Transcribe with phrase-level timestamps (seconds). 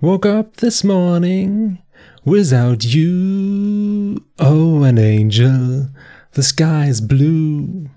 [0.00, 1.78] Woke up this morning
[2.24, 4.24] without you.
[4.38, 5.88] Oh, an angel,
[6.32, 7.88] the sky is blue.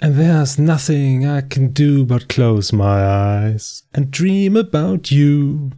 [0.00, 5.70] And there's nothing I can do but close my eyes and dream about you.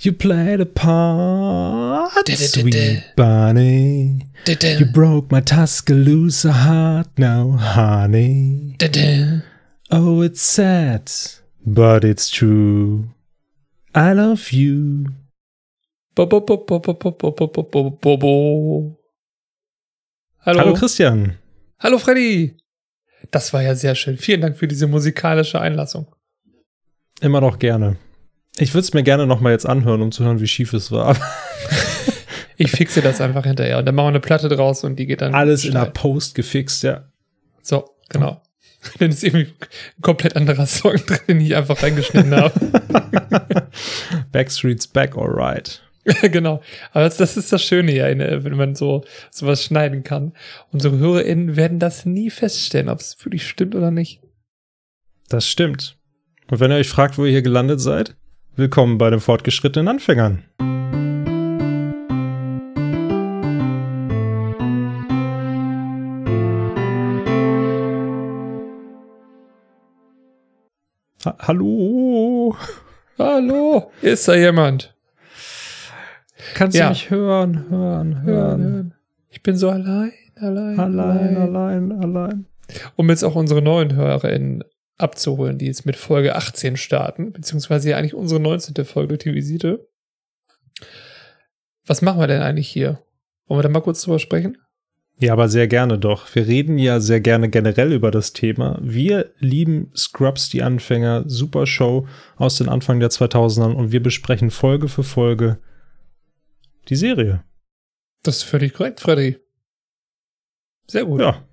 [0.00, 4.22] You played a part, sweet bunny.
[4.46, 8.76] You broke my Tuscaloosa heart now, honey.
[9.94, 11.12] Oh, it's sad,
[11.66, 13.10] but it's true.
[13.94, 15.08] I love you.
[16.16, 16.46] Hallo.
[20.46, 21.36] Hallo Christian.
[21.78, 22.56] Hallo Freddy.
[23.30, 24.16] Das war ja sehr schön.
[24.16, 26.06] Vielen Dank für diese musikalische Einlassung.
[27.20, 27.98] Immer noch gerne.
[28.56, 30.90] Ich würde es mir gerne noch mal jetzt anhören, um zu hören, wie schief es
[30.90, 31.18] war.
[32.56, 35.20] ich fixe das einfach hinterher und dann machen wir eine Platte draus und die geht
[35.20, 35.34] dann.
[35.34, 37.12] Alles in der Post gefixt, ja.
[37.60, 38.40] So, genau.
[38.98, 42.52] Dann ist irgendwie ein komplett anderer Song drin, den ich einfach reingeschnitten habe.
[44.32, 45.82] Backstreet's back, alright.
[46.22, 46.62] genau.
[46.92, 50.32] Aber das, das, ist das Schöne ja, wenn man so sowas schneiden kann.
[50.72, 54.20] Unsere HörerInnen werden das nie feststellen, ob es wirklich stimmt oder nicht.
[55.28, 55.96] Das stimmt.
[56.50, 58.16] Und wenn ihr euch fragt, wo ihr hier gelandet seid,
[58.56, 60.44] willkommen bei den fortgeschrittenen Anfängern.
[71.24, 72.56] Ha Hallo.
[73.16, 73.92] Hallo.
[74.00, 74.92] Ist da jemand?
[76.54, 76.86] Kannst ja.
[76.86, 78.94] du mich hören, hören, hören, hören?
[79.28, 82.46] Ich bin so allein, allein, allein, allein, allein.
[82.96, 84.64] Um jetzt auch unsere neuen HörerInnen
[84.98, 88.84] abzuholen, die jetzt mit Folge 18 starten, beziehungsweise ja eigentlich unsere 19.
[88.84, 89.88] Folge, die Visite.
[91.86, 93.00] Was machen wir denn eigentlich hier?
[93.46, 94.58] Wollen wir da mal kurz drüber sprechen?
[95.22, 96.34] Ja, aber sehr gerne doch.
[96.34, 98.76] Wir reden ja sehr gerne generell über das Thema.
[98.82, 104.50] Wir lieben Scrubs, die Anfänger, super Show aus den Anfang der 2000ern und wir besprechen
[104.50, 105.58] Folge für Folge
[106.88, 107.44] die Serie.
[108.24, 109.38] Das ist völlig korrekt, Freddy.
[110.88, 111.20] Sehr gut.
[111.20, 111.46] Ja.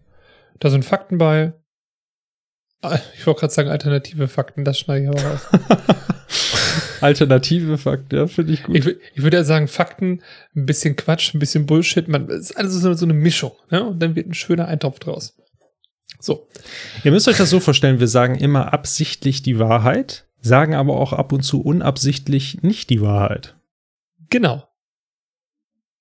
[0.57, 1.53] Da sind Fakten bei.
[2.81, 5.47] Ah, ich wollte gerade sagen, alternative Fakten, das schneide ich aber raus.
[7.01, 8.75] alternative Fakten, ja, finde ich gut.
[8.75, 10.21] Ich, ich würde ja sagen, Fakten,
[10.55, 13.83] ein bisschen Quatsch, ein bisschen Bullshit, man, ist alles so, so eine Mischung, ne?
[13.83, 15.35] Und dann wird ein schöner Eintopf draus.
[16.19, 16.47] So.
[17.03, 21.13] Ihr müsst euch das so vorstellen, wir sagen immer absichtlich die Wahrheit, sagen aber auch
[21.13, 23.55] ab und zu unabsichtlich nicht die Wahrheit.
[24.29, 24.63] Genau.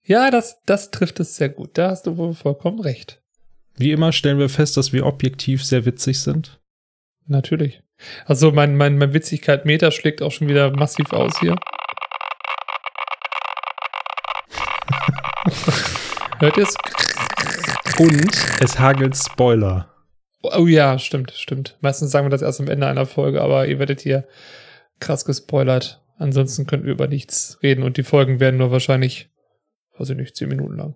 [0.05, 1.71] Ja, das, das trifft es sehr gut.
[1.75, 3.21] Da hast du wohl vollkommen recht.
[3.77, 6.58] Wie immer stellen wir fest, dass wir objektiv sehr witzig sind.
[7.29, 7.81] Natürlich.
[8.27, 11.51] Also mein, mein, mein Witzigkeit-Meter schlägt auch schon wieder massiv aus hier.
[16.41, 16.75] Hört ihr es?
[17.99, 18.31] Und
[18.61, 19.93] es hagelt Spoiler.
[20.43, 21.77] Oh ja, stimmt, stimmt.
[21.81, 24.27] Meistens sagen wir das erst am Ende einer Folge, aber ihr werdet hier
[25.01, 26.03] krass gespoilert.
[26.17, 29.31] Ansonsten könnten wir über nichts reden und die Folgen werden nur wahrscheinlich
[29.99, 30.95] weiß ich nicht, zehn Minuten lang.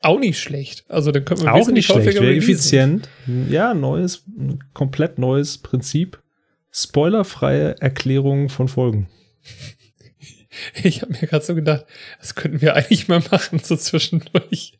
[0.00, 0.84] Auch nicht schlecht.
[0.88, 3.08] Also dann können wir auch nicht schlecht, wäre effizient.
[3.48, 4.24] Ja, neues,
[4.72, 6.22] komplett neues Prinzip.
[6.70, 9.08] Spoilerfreie Erklärungen von Folgen.
[10.82, 11.84] Ich habe mir gerade so gedacht,
[12.18, 14.76] das könnten wir eigentlich mal machen, so zwischendurch.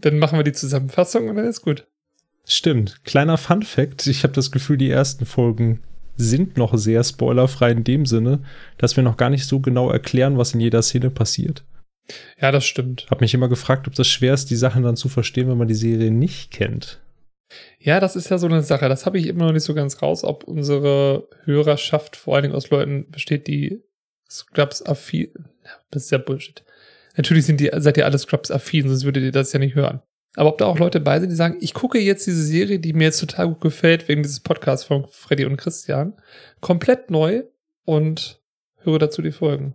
[0.00, 1.86] Dann machen wir die Zusammenfassung und dann ist gut.
[2.46, 3.04] Stimmt.
[3.04, 5.82] Kleiner Fun Fact: Ich habe das Gefühl, die ersten Folgen
[6.16, 8.42] sind noch sehr spoilerfrei in dem Sinne,
[8.78, 11.64] dass wir noch gar nicht so genau erklären, was in jeder Szene passiert.
[12.40, 13.06] Ja, das stimmt.
[13.10, 15.68] Hab mich immer gefragt, ob das schwer ist, die Sachen dann zu verstehen, wenn man
[15.68, 17.00] die Serie nicht kennt.
[17.78, 18.88] Ja, das ist ja so eine Sache.
[18.88, 22.54] Das habe ich immer noch nicht so ganz raus, ob unsere Hörerschaft vor allen Dingen
[22.54, 23.82] aus Leuten besteht, die
[24.30, 25.32] Scrubs affin.
[25.90, 26.62] Das ist ja Bullshit.
[27.16, 30.00] Natürlich sind die, seid ihr alle Scrubs affin, sonst würdet ihr das ja nicht hören.
[30.36, 32.92] Aber ob da auch Leute bei sind, die sagen, ich gucke jetzt diese Serie, die
[32.92, 36.14] mir jetzt total gut gefällt, wegen dieses Podcasts von Freddy und Christian,
[36.60, 37.42] komplett neu
[37.84, 38.40] und
[38.78, 39.74] höre dazu die Folgen.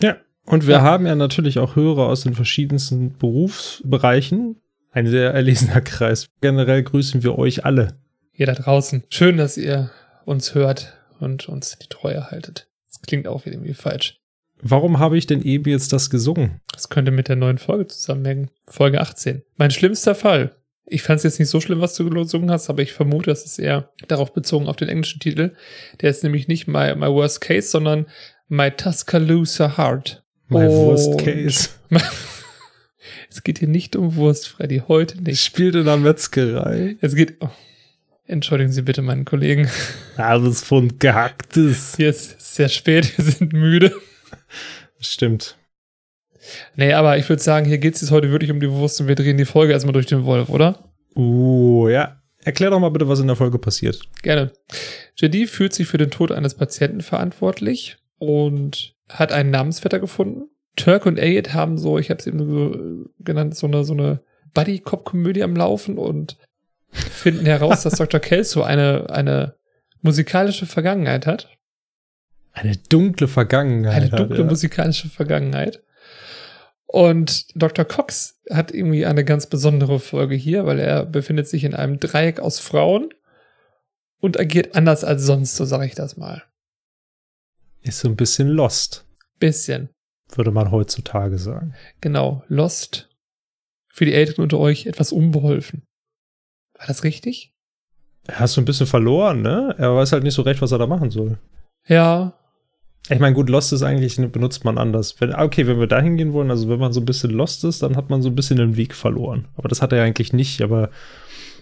[0.00, 0.82] Ja, und wir ja.
[0.82, 4.56] haben ja natürlich auch Hörer aus den verschiedensten Berufsbereichen.
[4.90, 6.28] Ein sehr erlesener Kreis.
[6.40, 7.98] Generell grüßen wir euch alle.
[8.32, 9.04] Ihr da draußen.
[9.10, 9.90] Schön, dass ihr
[10.24, 12.68] uns hört und uns die Treue haltet.
[12.88, 14.20] Das klingt auch irgendwie falsch.
[14.60, 16.60] Warum habe ich denn eben jetzt das gesungen?
[16.72, 18.50] Das könnte mit der neuen Folge zusammenhängen.
[18.66, 19.42] Folge 18.
[19.56, 20.54] Mein schlimmster Fall.
[20.90, 23.44] Ich fand es jetzt nicht so schlimm, was du gesungen hast, aber ich vermute, das
[23.44, 25.52] ist eher darauf bezogen auf den englischen Titel.
[26.00, 28.06] Der ist nämlich nicht My, my Worst Case, sondern
[28.48, 30.24] My Tuscaloosa Heart.
[30.48, 31.68] My Und Worst Case.
[33.30, 34.82] es geht hier nicht um Wurst, Freddy.
[34.88, 35.44] Heute nicht.
[35.44, 36.96] Spielt in der Metzgerei.
[37.00, 37.36] Es geht.
[37.40, 37.50] Oh.
[38.24, 39.70] Entschuldigen Sie bitte meinen Kollegen.
[40.16, 41.96] Alles von Gehacktes.
[41.96, 43.94] Hier ist sehr spät, wir sind müde.
[45.00, 45.56] Stimmt.
[46.76, 49.08] Nee, aber ich würde sagen, hier geht es jetzt heute wirklich um die Wurst und
[49.08, 50.90] wir drehen die Folge erstmal durch den Wolf, oder?
[51.16, 52.20] Uh, ja.
[52.44, 54.00] Erklär doch mal bitte, was in der Folge passiert.
[54.22, 54.52] Gerne.
[55.16, 60.50] JD fühlt sich für den Tod eines Patienten verantwortlich und hat einen Namensvetter gefunden.
[60.76, 64.20] Turk und Elliot haben so, ich habe es eben so genannt, so eine, so eine
[64.54, 66.36] Buddy-Cop-Komödie am Laufen und
[66.90, 68.20] finden heraus, dass Dr.
[68.20, 69.54] Kelso eine, eine
[70.02, 71.48] musikalische Vergangenheit hat.
[72.52, 73.94] Eine dunkle Vergangenheit.
[73.94, 74.50] Eine dunkle hat, ja.
[74.50, 75.82] musikalische Vergangenheit.
[76.86, 77.84] Und Dr.
[77.84, 82.40] Cox hat irgendwie eine ganz besondere Folge hier, weil er befindet sich in einem Dreieck
[82.40, 83.10] aus Frauen
[84.20, 86.42] und agiert anders als sonst, so sage ich das mal.
[87.82, 89.06] Ist so ein bisschen lost,
[89.38, 89.88] Bisschen.
[90.34, 91.74] würde man heutzutage sagen.
[92.00, 92.42] Genau.
[92.48, 93.08] Lost.
[93.92, 95.82] Für die Älteren unter euch etwas unbeholfen.
[96.78, 97.52] War das richtig?
[98.26, 99.74] Er hast so ein bisschen verloren, ne?
[99.78, 101.38] Er weiß halt nicht so recht, was er da machen soll.
[101.86, 102.34] Ja.
[103.08, 105.18] Ich meine, gut, Lost ist eigentlich, benutzt man anders.
[105.20, 107.82] Wenn, okay, wenn wir da hingehen wollen, also wenn man so ein bisschen Lost ist,
[107.82, 109.48] dann hat man so ein bisschen den Weg verloren.
[109.56, 110.90] Aber das hat er eigentlich nicht, aber.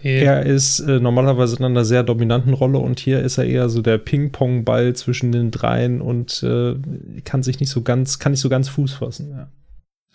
[0.07, 3.81] Er ist äh, normalerweise in einer sehr dominanten Rolle und hier ist er eher so
[3.81, 6.75] der Ping-Pong-Ball zwischen den dreien und äh,
[7.23, 9.31] kann sich nicht so ganz, kann nicht so ganz Fuß fassen.
[9.31, 9.51] Ja.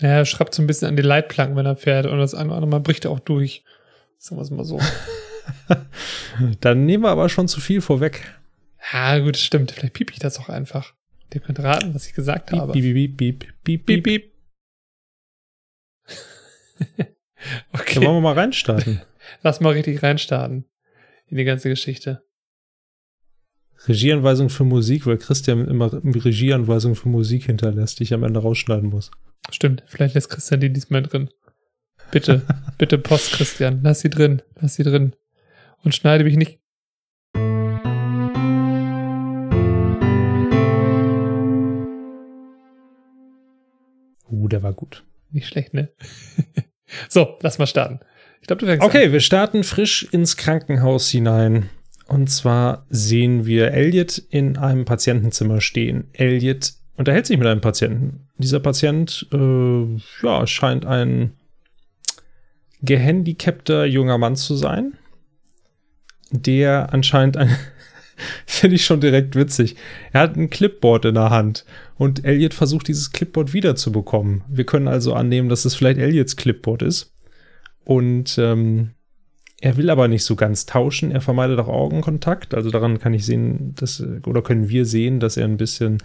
[0.00, 2.06] Ja, er schreibt so ein bisschen an die Leitplanken, wenn er fährt.
[2.06, 3.64] Und das eine oder andere Mal bricht er auch durch.
[4.18, 4.80] Sagen wir es mal so.
[6.60, 8.36] Dann nehmen wir aber schon zu viel vorweg.
[8.92, 9.70] ja, gut, stimmt.
[9.70, 10.94] Vielleicht piep ich das auch einfach.
[11.32, 12.72] Ihr könnt raten, was ich gesagt Piep, habe.
[12.72, 14.04] piep, piep, piep, piep, Piep, piep.
[14.04, 14.32] piep.
[16.98, 17.06] Dann
[17.72, 19.02] okay, wollen wir mal reinstarten.
[19.40, 20.66] lass mal richtig reinstarten
[21.26, 22.22] in die ganze Geschichte.
[23.88, 28.88] Regieanweisung für Musik, weil Christian immer Regieanweisung für Musik hinterlässt, die ich am Ende rausschneiden
[28.88, 29.10] muss.
[29.50, 31.30] Stimmt, vielleicht lässt Christian die diesmal drin.
[32.12, 32.42] Bitte,
[32.78, 33.80] bitte Post, Christian.
[33.82, 35.16] Lass sie drin, lass sie drin.
[35.82, 36.60] Und schneide mich nicht.
[44.30, 45.04] Uh, der war gut.
[45.30, 45.88] Nicht schlecht, ne?
[47.08, 48.00] so, lass mal starten.
[48.42, 48.88] Ich glaube, du fängst an.
[48.88, 51.70] Okay, wir starten frisch ins Krankenhaus hinein.
[52.08, 56.08] Und zwar sehen wir Elliot in einem Patientenzimmer stehen.
[56.12, 58.26] Elliot unterhält sich mit einem Patienten.
[58.36, 61.34] Dieser Patient äh, ja, scheint ein
[62.82, 64.94] gehandicapter junger Mann zu sein,
[66.32, 67.56] der anscheinend ein,
[68.46, 69.76] finde ich schon direkt witzig.
[70.12, 71.64] Er hat ein Clipboard in der Hand
[71.96, 74.42] und Elliot versucht dieses Clipboard wiederzubekommen.
[74.48, 77.11] Wir können also annehmen, dass es vielleicht Elliots Clipboard ist.
[77.84, 78.92] Und ähm,
[79.62, 81.12] er will aber nicht so ganz tauschen.
[81.12, 82.52] Er vermeidet auch Augenkontakt.
[82.52, 85.98] Also daran kann ich sehen, dass, oder können wir sehen, dass er ein bisschen,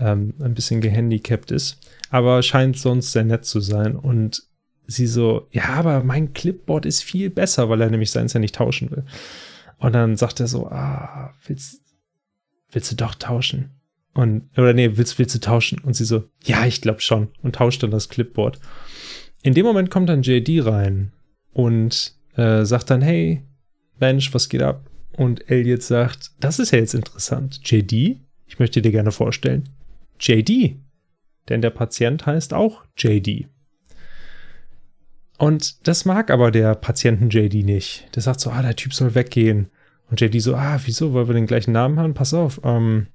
[0.00, 1.78] ähm, ein bisschen gehandicapt ist.
[2.08, 3.96] Aber scheint sonst sehr nett zu sein.
[3.96, 4.44] Und
[4.86, 8.54] sie so, ja, aber mein Clipboard ist viel besser, weil er nämlich seins ja nicht
[8.54, 9.04] tauschen will.
[9.76, 11.82] Und dann sagt er so, ah, willst,
[12.70, 13.72] willst du doch tauschen?
[14.14, 15.80] Und, oder nee, willst, willst du tauschen?
[15.80, 17.28] Und sie so, ja, ich glaube schon.
[17.42, 18.58] Und tauscht dann das Clipboard.
[19.42, 21.12] In dem Moment kommt dann JD rein
[21.52, 23.42] und äh, sagt dann, hey,
[23.98, 24.88] Mensch, was geht ab?
[25.16, 27.60] Und Elliot sagt, das ist ja jetzt interessant.
[27.64, 28.20] JD?
[28.46, 29.68] Ich möchte dir gerne vorstellen.
[30.18, 30.76] JD.
[31.48, 33.48] Denn der Patient heißt auch JD.
[35.38, 38.08] Und das mag aber der Patienten JD nicht.
[38.14, 39.70] Der sagt so, ah, der Typ soll weggehen.
[40.10, 42.14] Und JD so, ah, wieso, weil wir den gleichen Namen haben?
[42.14, 42.60] Pass auf.
[42.64, 43.08] Ähm,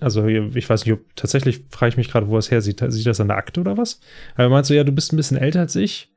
[0.00, 2.82] also ich weiß nicht, ob tatsächlich frage ich mich gerade, wo es her sieht.
[2.88, 4.00] Sieht das an der Akte oder was?
[4.34, 6.11] Aber er meint so, ja, du bist ein bisschen älter als ich.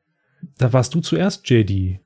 [0.57, 1.99] Da warst du zuerst JD.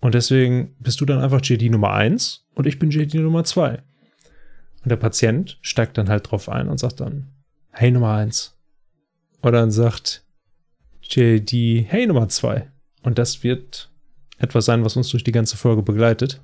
[0.00, 3.82] Und deswegen bist du dann einfach JD Nummer 1 und ich bin JD Nummer 2.
[4.82, 7.28] Und der Patient steigt dann halt drauf ein und sagt dann,
[7.70, 8.56] hey Nummer 1.
[9.40, 10.24] Und dann sagt
[11.02, 12.70] JD, hey Nummer 2.
[13.02, 13.90] Und das wird
[14.38, 16.40] etwas sein, was uns durch die ganze Folge begleitet.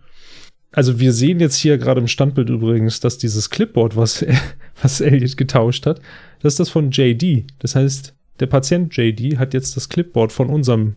[0.72, 4.24] Also wir sehen jetzt hier gerade im Standbild übrigens, dass dieses Clipboard, was,
[4.82, 6.00] was Elliot getauscht hat,
[6.40, 7.46] das ist das von JD.
[7.58, 10.96] Das heißt, der Patient JD hat jetzt das Clipboard von unserem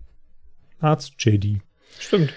[0.79, 1.61] Arzt JD.
[1.99, 2.33] Stimmt.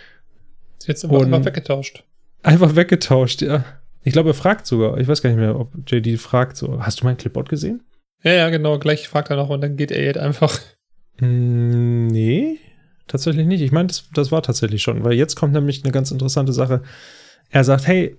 [0.79, 2.05] Ist jetzt aber einfach weggetauscht.
[2.43, 3.65] Einfach weggetauscht, ja.
[4.05, 7.01] Ich glaube, er fragt sogar, ich weiß gar nicht mehr, ob JD fragt so, hast
[7.01, 7.83] du mein Clipboard gesehen?
[8.23, 8.79] Ja, ja, genau.
[8.79, 10.59] Gleich fragt er noch und dann geht er jetzt einfach.
[11.21, 12.59] Mm, nee,
[13.07, 13.61] tatsächlich nicht.
[13.61, 16.83] Ich meine, das, das war tatsächlich schon, weil jetzt kommt nämlich eine ganz interessante Sache.
[17.51, 18.17] Er sagt, hey,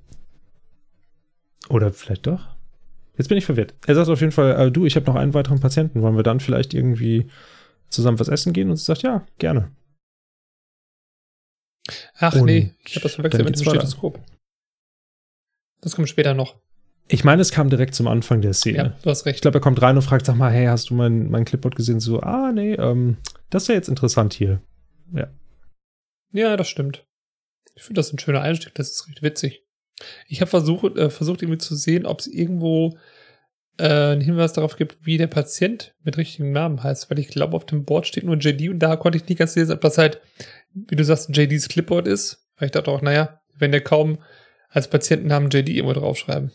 [1.69, 2.47] oder vielleicht doch?
[3.17, 3.73] Jetzt bin ich verwirrt.
[3.85, 6.01] Er sagt auf jeden Fall, äh, du, ich habe noch einen weiteren Patienten.
[6.01, 7.29] Wollen wir dann vielleicht irgendwie
[7.89, 8.69] zusammen was essen gehen?
[8.69, 9.71] Und sie sagt, ja, gerne.
[12.17, 13.63] Ach Und nee, ich habe das verwechselt mit dem.
[13.65, 14.19] Stethoskop.
[15.81, 16.59] Das kommt später noch.
[17.07, 18.77] Ich meine, es kam direkt zum Anfang der Szene.
[18.77, 19.41] Ja, du hast Ich recht.
[19.41, 21.99] glaube, er kommt rein und fragt, sag mal, hey, hast du mein, mein Clipboard gesehen?
[21.99, 23.17] So, ah, nee, ähm,
[23.49, 24.61] das ist ja jetzt interessant hier.
[26.31, 27.07] Ja, das stimmt.
[27.75, 29.63] Ich finde das ein schöner Einstieg, das ist recht witzig.
[30.27, 32.97] Ich habe versucht, äh, versucht irgendwie zu sehen, ob es irgendwo
[33.79, 37.55] äh, einen Hinweis darauf gibt, wie der Patient mit richtigem Namen heißt, weil ich glaube,
[37.55, 39.97] auf dem Board steht nur JD und da konnte ich nicht ganz lesen, ob das
[39.97, 40.21] halt,
[40.73, 44.19] wie du sagst, JDs Clipboard ist, Weil ich dachte auch, naja, wenn der kaum
[44.69, 46.51] als Patientennamen JD irgendwo draufschreiben.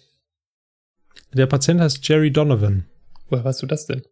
[1.32, 2.86] Der Patient heißt Jerry Donovan.
[3.28, 4.02] Woher weißt du das denn?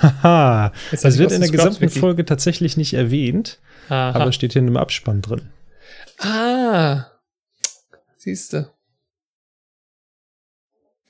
[0.00, 0.72] Haha.
[0.92, 1.98] Es wird in der gesamten Scrubs-Wiki?
[1.98, 4.20] Folge tatsächlich nicht erwähnt, Aha.
[4.20, 5.50] aber steht hier in einem Abspann drin.
[6.18, 7.06] Ah,
[8.16, 8.70] siehste.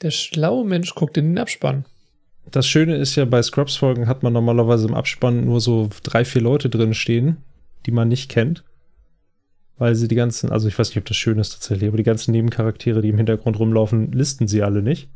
[0.02, 1.84] Der schlaue Mensch guckt in den Abspann.
[2.50, 6.42] Das Schöne ist ja, bei Scrubs-Folgen hat man normalerweise im Abspann nur so drei, vier
[6.42, 7.38] Leute drin stehen,
[7.86, 8.64] die man nicht kennt.
[9.76, 12.04] Weil sie die ganzen, also ich weiß nicht, ob das schön ist tatsächlich, aber die
[12.04, 15.08] ganzen Nebencharaktere, die im Hintergrund rumlaufen, listen sie alle nicht.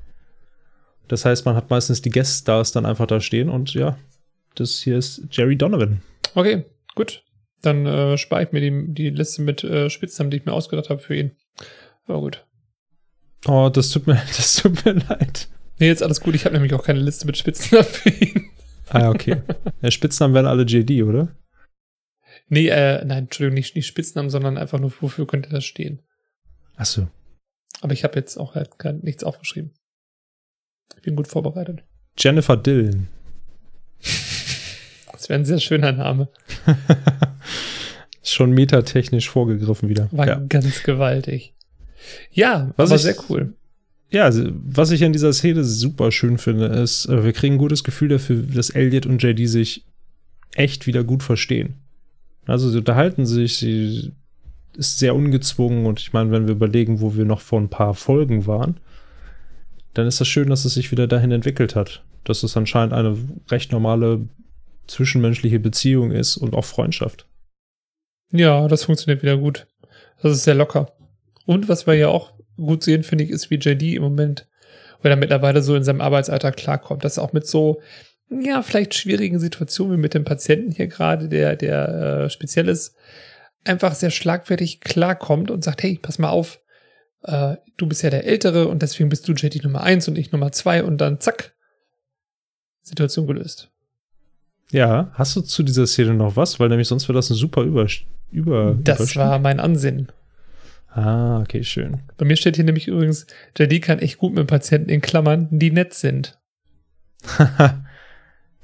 [1.07, 3.97] Das heißt, man hat meistens die Guest-Stars dann einfach da stehen und ja,
[4.55, 6.03] das hier ist Jerry Donovan.
[6.35, 7.23] Okay, gut.
[7.63, 10.91] Dann äh, spare ich mir die, die Liste mit äh, Spitznamen, die ich mir ausgedacht
[10.91, 11.33] habe für ihn.
[12.07, 12.45] Aber gut.
[13.47, 15.49] Oh, das tut mir, das tut mir leid.
[15.79, 16.35] Nee, jetzt alles gut.
[16.35, 18.51] Ich habe nämlich auch keine Liste mit Spitznamen für ihn.
[18.91, 19.43] Ah, ja, okay.
[19.83, 21.35] Ja, Spitznamen werden alle JD, oder?
[22.49, 26.01] Nee, äh, nein, Entschuldigung, nicht, nicht Spitznamen, sondern einfach nur, wofür könnte das stehen.
[26.77, 27.09] Achso.
[27.81, 29.73] Aber ich habe jetzt auch halt kein, nichts aufgeschrieben.
[30.97, 31.85] Ich bin gut vorbereitet.
[32.19, 33.09] Jennifer Dillon.
[35.13, 36.29] Das wäre ein sehr schöner Name.
[38.23, 40.09] Schon metatechnisch vorgegriffen wieder.
[40.13, 40.37] War ja.
[40.49, 41.55] ganz gewaltig.
[42.31, 43.55] Ja, Was aber ich- sehr cool.
[44.11, 47.59] Ja, also, was ich an dieser Szene super schön finde, ist, äh, wir kriegen ein
[47.59, 49.85] gutes Gefühl dafür, dass Elliot und JD sich
[50.55, 51.75] echt wieder gut verstehen.
[52.47, 54.13] Also sie unterhalten sich, sie
[54.75, 57.95] ist sehr ungezwungen und ich meine, wenn wir überlegen, wo wir noch vor ein paar
[57.95, 58.79] Folgen waren,
[59.93, 62.03] dann ist das schön, dass es sich wieder dahin entwickelt hat.
[62.25, 63.17] Dass es anscheinend eine
[63.51, 64.27] recht normale
[64.87, 67.27] zwischenmenschliche Beziehung ist und auch Freundschaft.
[68.33, 69.67] Ja, das funktioniert wieder gut.
[70.23, 70.93] Das ist sehr locker.
[71.45, 74.47] Und was wir ja auch gut sehen, finde ich, ist, wie JD im Moment
[75.05, 77.05] oder mittlerweile so in seinem Arbeitsalltag klarkommt.
[77.05, 77.81] Dass er auch mit so,
[78.31, 81.89] ja, vielleicht schwierigen Situationen wie mit dem Patienten hier gerade, der, der
[82.25, 82.95] äh, speziell ist,
[83.65, 86.61] einfach sehr schlagfertig klarkommt und sagt, hey, pass mal auf,
[87.23, 90.33] äh, du bist ja der Ältere und deswegen bist du JD Nummer eins und ich
[90.33, 91.55] Nummer zwei und dann zack,
[92.83, 93.71] Situation gelöst.
[94.71, 96.61] Ja, hast du zu dieser Szene noch was?
[96.61, 97.87] Weil nämlich sonst wäre das ein super Über...
[98.31, 100.13] über Das war mein Ansinnen.
[100.99, 102.01] Ah, okay, schön.
[102.17, 105.71] Bei mir steht hier nämlich übrigens, JD kann echt gut mit Patienten in Klammern, die
[105.71, 106.41] nett sind.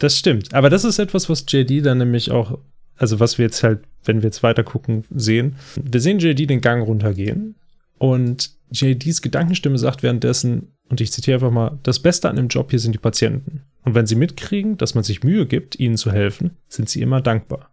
[0.00, 0.52] das stimmt.
[0.52, 2.58] Aber das ist etwas, was JD dann nämlich auch,
[2.96, 5.54] also was wir jetzt halt, wenn wir jetzt weiter gucken, sehen.
[5.80, 7.54] Wir sehen JD den Gang runtergehen
[7.98, 12.70] und JDs Gedankenstimme sagt währenddessen, und ich zitiere einfach mal, das Beste an dem Job
[12.70, 13.62] hier sind die Patienten.
[13.84, 17.20] Und wenn sie mitkriegen, dass man sich Mühe gibt, ihnen zu helfen, sind sie immer
[17.20, 17.70] dankbar.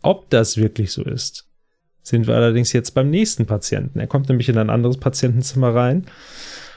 [0.00, 1.45] Ob das wirklich so ist,
[2.06, 3.98] sind wir allerdings jetzt beim nächsten Patienten.
[3.98, 6.06] Er kommt nämlich in ein anderes Patientenzimmer rein.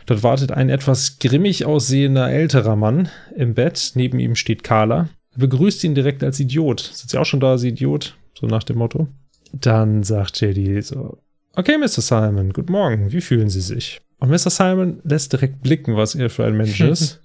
[0.08, 3.92] Dort wartet ein etwas grimmig aussehender älterer Mann im Bett.
[3.94, 5.08] Neben ihm steht Carla.
[5.34, 6.80] Er begrüßt ihn direkt als Idiot.
[6.80, 8.18] Sind Sie auch schon da als Idiot?
[8.40, 9.08] So nach dem Motto.
[9.54, 11.20] Dann sagt JD so:
[11.56, 12.02] Okay, Mr.
[12.02, 13.12] Simon, guten Morgen.
[13.12, 14.02] Wie fühlen Sie sich?
[14.18, 14.50] Und Mr.
[14.50, 17.22] Simon lässt direkt blicken, was er für ein Mensch ist.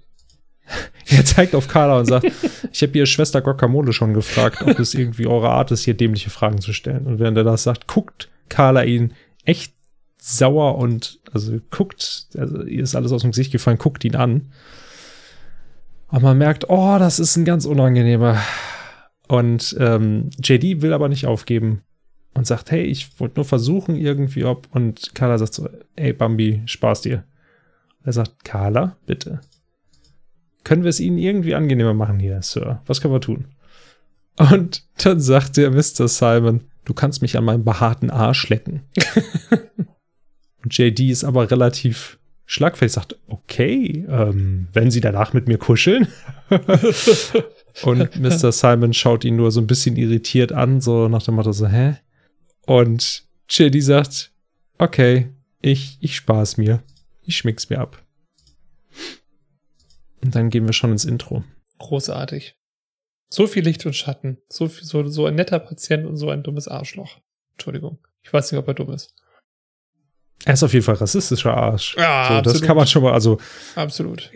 [1.06, 2.26] er zeigt auf Carla und sagt:
[2.72, 6.30] Ich habe Ihre Schwester Guacamole schon gefragt, ob es irgendwie eure Art ist, hier dämliche
[6.30, 7.06] Fragen zu stellen.
[7.06, 9.74] Und während er das sagt, guckt Carla ihn echt
[10.18, 14.52] sauer und also guckt, also ihr ist alles aus dem Gesicht gefallen, guckt ihn an.
[16.08, 18.40] Und man merkt, oh, das ist ein ganz unangenehmer.
[19.26, 21.82] Und ähm, JD will aber nicht aufgeben
[22.34, 24.68] und sagt, hey, ich wollte nur versuchen irgendwie ob.
[24.70, 27.24] Und Carla sagt so, ey Bambi, Spaß dir.
[28.04, 29.40] Er sagt, Carla, bitte.
[30.64, 32.82] Können wir es Ihnen irgendwie angenehmer machen hier, Sir?
[32.86, 33.46] Was können wir tun?
[34.36, 36.08] Und dann sagt der Mr.
[36.08, 38.82] Simon, du kannst mich an meinem behaarten Arsch lecken.
[40.64, 46.08] Und JD ist aber relativ schlagfertig, sagt, okay, ähm, wenn Sie danach mit mir kuscheln.
[47.82, 48.50] Und Mr.
[48.50, 51.96] Simon schaut ihn nur so ein bisschen irritiert an, so nach dem Motto so, hä?
[52.66, 54.32] Und JD sagt,
[54.78, 55.28] okay,
[55.60, 56.82] ich, ich spaß mir.
[57.22, 58.03] Ich schmick's mir ab.
[60.24, 61.44] Und dann gehen wir schon ins Intro.
[61.78, 62.56] Großartig.
[63.28, 64.38] So viel Licht und Schatten.
[64.48, 67.20] So, viel, so, so ein netter Patient und so ein dummes Arschloch.
[67.52, 67.98] Entschuldigung.
[68.22, 69.14] Ich weiß nicht, ob er dumm ist.
[70.44, 71.96] Er ist auf jeden Fall rassistischer Arsch.
[71.96, 72.62] Ja, so, das absolut.
[72.62, 73.38] kann man schon mal, also
[73.74, 74.30] Absolut.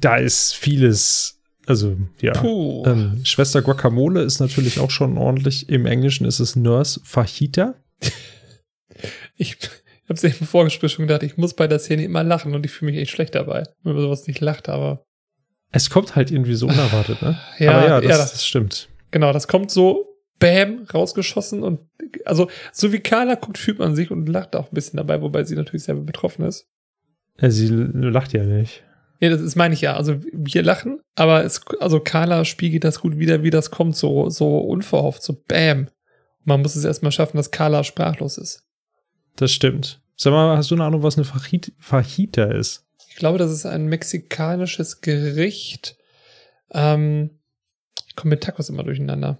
[0.00, 2.32] da ist vieles, also ja.
[2.32, 2.84] Puh.
[2.86, 5.68] Ähm, Schwester Guacamole ist natürlich auch schon ordentlich.
[5.68, 7.74] Im Englischen ist es Nurse Fajita.
[9.38, 9.58] Ich
[10.08, 12.72] habe es im Vorgespräch schon gedacht, ich muss bei der Szene immer lachen und ich
[12.72, 15.04] fühle mich echt schlecht dabei, wenn man sowas nicht lacht, aber
[15.72, 17.38] Es kommt halt irgendwie so unerwartet, ne?
[17.58, 18.16] Ja, Aber ja, das, ja.
[18.18, 18.88] das stimmt.
[19.10, 20.06] genau, das kommt so
[20.38, 21.80] bam rausgeschossen und
[22.24, 25.44] also so wie Carla guckt, fühlt man sich und lacht auch ein bisschen dabei, wobei
[25.44, 26.66] sie natürlich selber betroffen ist.
[27.40, 28.82] Ja, sie lacht ja nicht.
[29.18, 29.96] Ja, das ist meine ich ja.
[29.96, 34.28] Also wir lachen, aber es, also Carla spiegelt das gut wieder, wie das kommt, so,
[34.28, 35.88] so unverhofft, so bam.
[36.44, 38.65] Man muss es erstmal schaffen, dass Carla sprachlos ist.
[39.36, 40.00] Das stimmt.
[40.16, 42.84] Sag mal, hast du eine Ahnung, was eine Fajit Fajita ist?
[43.08, 45.96] Ich glaube, das ist ein mexikanisches Gericht.
[46.72, 47.30] Ähm,
[48.08, 49.38] ich komme mit Tacos immer durcheinander.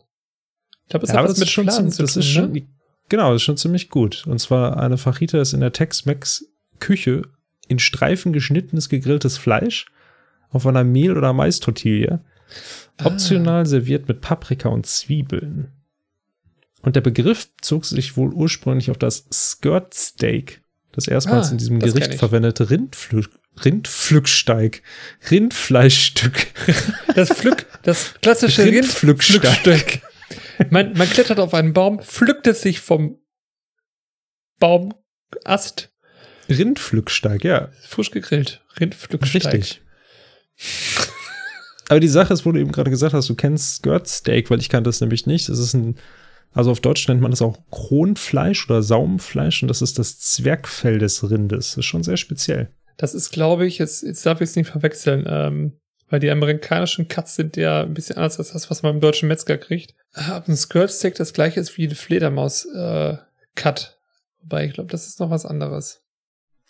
[0.84, 2.28] Ich glaube, es Ja, hat was das mit ist schon, Fladen zu das tun, ist
[2.28, 2.66] schon, ne?
[3.08, 4.26] genau, das ist schon ziemlich gut.
[4.26, 7.22] Und zwar eine Fajita ist in der Tex-Mex-Küche
[7.68, 9.86] in Streifen geschnittenes gegrilltes Fleisch
[10.50, 12.20] auf einer Mehl- oder Mais-Tortilla,
[12.98, 13.06] Ah.
[13.06, 15.72] optional serviert mit Paprika und Zwiebeln.
[16.86, 20.62] Und der Begriff zog sich wohl ursprünglich auf das Skirt Steak,
[20.92, 22.18] das erstmals Ah, in diesem Gericht ich.
[22.18, 23.24] verwendete Rindflü
[23.64, 24.82] Rindpflücksteig,
[25.28, 26.46] Rindfleischstück.
[27.16, 29.42] Das Pflück, das klassische Rindpflücksteig.
[29.66, 30.70] Rindpflückstück.
[30.70, 33.18] Man, man klettert auf einen Baum, pflückt es sich vom
[34.60, 35.90] Baumast,
[36.48, 37.70] Rindpflücksteig, ja.
[37.82, 38.62] frisch gegrillt.
[38.78, 39.54] Rindpflücksteig.
[39.54, 39.82] Richtig.
[41.88, 44.60] Aber die Sache ist, wo du eben gerade gesagt hast, du kennst Skirt Steak, weil
[44.60, 45.48] ich kannte das nämlich nicht.
[45.48, 45.96] Das ist ein,
[46.56, 50.98] also auf Deutsch nennt man das auch Kronfleisch oder Saumfleisch und das ist das Zwergfell
[50.98, 51.72] des Rindes.
[51.72, 52.70] Das ist schon sehr speziell.
[52.96, 55.72] Das ist, glaube ich, jetzt, jetzt darf ich es nicht verwechseln, ähm,
[56.08, 59.28] weil die amerikanischen Cuts sind ja ein bisschen anders als das, was man im deutschen
[59.28, 59.94] Metzger kriegt.
[60.14, 63.98] Ah, Ob ein Skirt Steak das gleiche ist wie ein Fledermaus-Cut.
[64.40, 66.04] Wobei, ich glaube, das ist noch was anderes.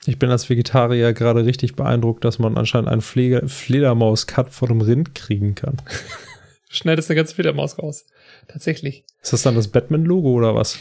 [0.05, 5.15] Ich bin als Vegetarier gerade richtig beeindruckt, dass man anscheinend einen Fledermaus-Cut von einem Rind
[5.15, 5.81] kriegen kann.
[6.69, 8.07] Schneidest eine ganze Fledermaus raus.
[8.49, 9.05] Tatsächlich.
[9.23, 10.79] Ist das dann das Batman-Logo oder was?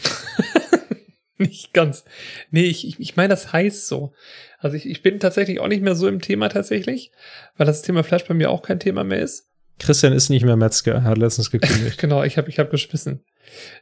[1.38, 2.04] Nicht ganz.
[2.50, 4.14] Nee, ich, ich, ich meine, das heißt so.
[4.58, 7.12] Also ich, ich bin tatsächlich auch nicht mehr so im Thema tatsächlich,
[7.56, 9.45] weil das Thema Fleisch bei mir auch kein Thema mehr ist.
[9.78, 11.98] Christian ist nicht mehr Metzger, er hat letztens gekündigt.
[12.00, 13.20] Genau, ich habe ich hab geschmissen.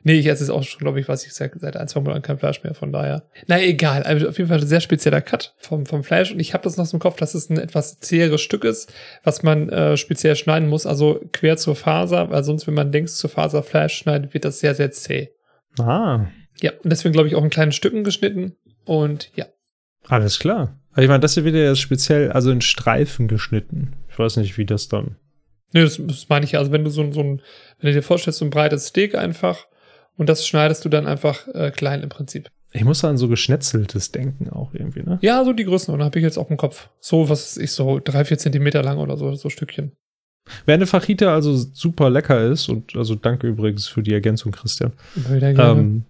[0.02, 2.22] Nee, ich esse es auch schon, glaube ich, was ich seit, seit ein, zwei Monaten
[2.22, 3.28] kein Fleisch mehr, von daher.
[3.46, 4.02] Na, egal.
[4.02, 6.32] Also auf jeden Fall ein sehr spezieller Cut vom, vom Fleisch.
[6.32, 8.92] Und ich habe das noch so im Kopf, dass es ein etwas zäheres Stück ist,
[9.22, 13.16] was man äh, speziell schneiden muss, also quer zur Faser, weil sonst, wenn man links
[13.16, 15.30] zur Faser Fleisch schneidet, wird das sehr, sehr zäh.
[15.78, 16.26] ah,
[16.60, 18.56] Ja, und deswegen, glaube ich, auch in kleinen Stücken geschnitten.
[18.84, 19.46] Und ja,
[20.06, 20.78] alles klar.
[20.92, 23.94] Aber ich meine, das hier wird ja speziell, also in Streifen geschnitten.
[24.11, 25.16] Ich weiß nicht, wie das dann.
[25.74, 26.60] Nee, das, das meine ich ja.
[26.60, 27.42] Also wenn du so, so ein,
[27.80, 29.66] wenn du dir vorstellst, so ein breites Steak einfach
[30.16, 32.48] und das schneidest du dann einfach äh, klein im Prinzip.
[32.72, 35.18] Ich muss an so geschnetzeltes denken auch irgendwie, ne?
[35.20, 36.88] Ja, so die Größenordnung habe ich jetzt auch im Kopf.
[37.00, 39.92] So, was weiß ich, so drei, vier Zentimeter lang oder so, so Stückchen.
[40.66, 44.92] Wenn eine Fajita also super lecker ist, und also danke übrigens für die Ergänzung, Christian,
[45.30, 46.04] ähm,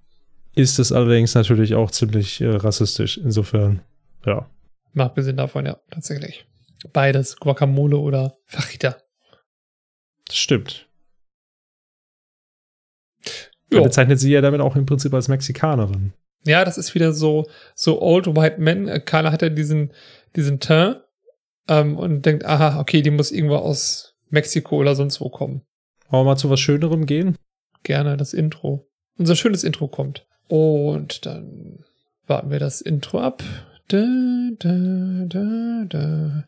[0.54, 3.18] ist es allerdings natürlich auch ziemlich äh, rassistisch.
[3.18, 3.80] Insofern,
[4.26, 4.46] ja.
[4.92, 6.46] Mal abgesehen davon, ja, tatsächlich.
[6.92, 8.96] Beides, Guacamole oder Fajita.
[10.26, 10.88] Das stimmt.
[13.70, 16.12] Er bezeichnet sie ja damit auch im Prinzip als Mexikanerin.
[16.46, 18.88] Ja, das ist wieder so, so Old White Men.
[18.88, 19.92] Äh, Carla hat ja diesen,
[20.36, 21.00] diesen Teint
[21.68, 25.62] ähm, und denkt, aha, okay, die muss irgendwo aus Mexiko oder sonst wo kommen.
[26.10, 27.36] Wollen wir mal zu was Schönerem gehen?
[27.82, 28.86] Gerne das Intro.
[29.16, 30.26] Unser schönes Intro kommt.
[30.48, 31.84] Und dann
[32.26, 33.42] warten wir das Intro ab.
[33.88, 34.04] Da,
[34.58, 36.44] da, da, da.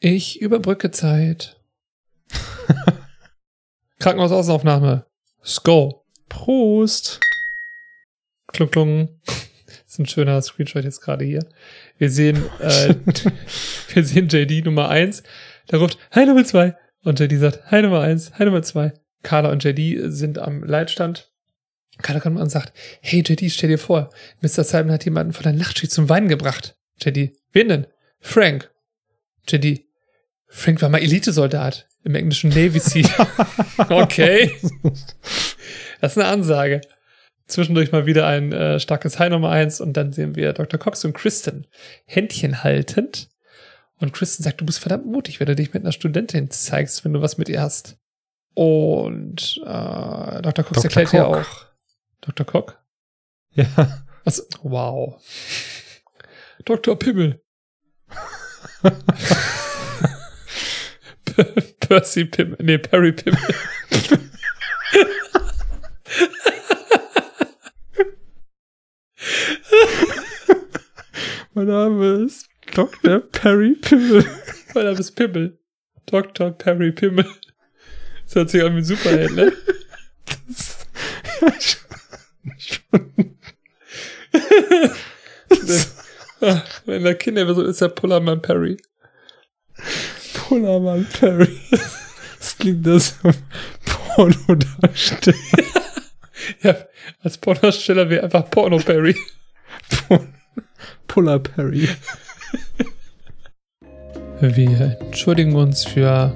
[0.00, 1.60] Ich überbrücke Zeit.
[4.04, 5.06] Krankenhausaußenaufnahme.
[5.42, 6.04] Sko.
[6.28, 7.20] Prost!
[8.48, 9.20] Klung, klung.
[9.24, 11.48] Das ist ein schöner Screenshot jetzt gerade hier.
[11.96, 12.94] Wir sehen, äh,
[13.94, 15.22] wir sehen JD Nummer eins.
[15.70, 16.76] Der ruft, hi Nummer zwei.
[17.02, 18.92] Und JD sagt, hi Nummer eins, hi Nummer zwei.
[19.22, 21.32] Carla und JD sind am Leitstand.
[22.02, 24.10] Carla kommt und sagt, hey JD, stell dir vor,
[24.42, 24.64] Mr.
[24.64, 26.76] Simon hat jemanden von der Nachtschicht zum Weinen gebracht.
[27.00, 27.86] JD, wen denn?
[28.20, 28.70] Frank.
[29.48, 29.86] JD,
[30.46, 33.08] Frank war mal Elitesoldat im englischen Navy Sea.
[33.88, 34.52] okay.
[36.00, 36.82] Das ist eine Ansage.
[37.46, 40.78] Zwischendurch mal wieder ein äh, starkes High Nummer eins und dann sehen wir Dr.
[40.78, 41.66] Cox und Kristen
[42.06, 43.28] Händchen haltend.
[44.00, 47.12] Und Kristen sagt, du bist verdammt mutig, wenn du dich mit einer Studentin zeigst, wenn
[47.12, 47.96] du was mit ihr hast.
[48.54, 50.64] Und äh, Dr.
[50.64, 50.84] Cox Dr.
[50.84, 51.36] erklärt ja Cock.
[51.36, 51.66] auch.
[52.20, 52.46] Dr.
[52.46, 52.82] Cock?
[53.52, 53.66] Ja.
[54.24, 54.46] Was?
[54.62, 55.22] Wow.
[56.64, 56.98] Dr.
[56.98, 57.42] Pimmel.
[61.94, 62.56] Percy Pimmel.
[62.60, 63.38] Nee, Perry Pimmel.
[71.54, 73.20] Mein Name ist Dr.
[73.20, 74.24] Perry Pimmel.
[74.74, 75.58] Mein Name ist Pimmel.
[76.06, 76.50] Dr.
[76.50, 77.26] Perry Pimmel.
[78.24, 79.52] Das hört sich an wie ein Superheld, ne?
[86.40, 88.76] Ah, In der Kinderversion ist der Pullermann Perry.
[90.48, 91.48] Pullermann Perry.
[92.38, 93.16] Das klingt das
[94.14, 95.36] Pornodarsteller.
[96.62, 96.76] Ja,
[97.22, 99.16] als Pornodarsteller wäre einfach Porno Perry.
[101.06, 101.88] Puller Perry.
[104.40, 106.34] Wir entschuldigen uns für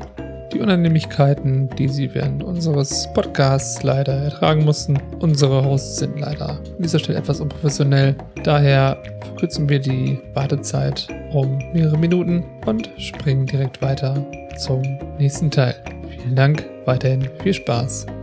[0.53, 4.99] die Unannehmlichkeiten, die sie während unseres Podcasts leider ertragen mussten.
[5.19, 8.17] Unsere Hosts sind leider an dieser Stelle etwas unprofessionell.
[8.45, 14.25] Daher verkürzen wir die Wartezeit um mehrere Minuten und springen direkt weiter
[14.59, 14.83] zum
[15.19, 15.83] nächsten Teil.
[16.11, 18.07] Vielen Dank, weiterhin viel Spaß.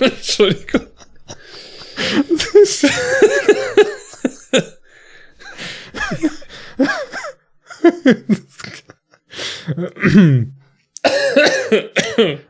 [0.00, 0.86] Entschuldigung.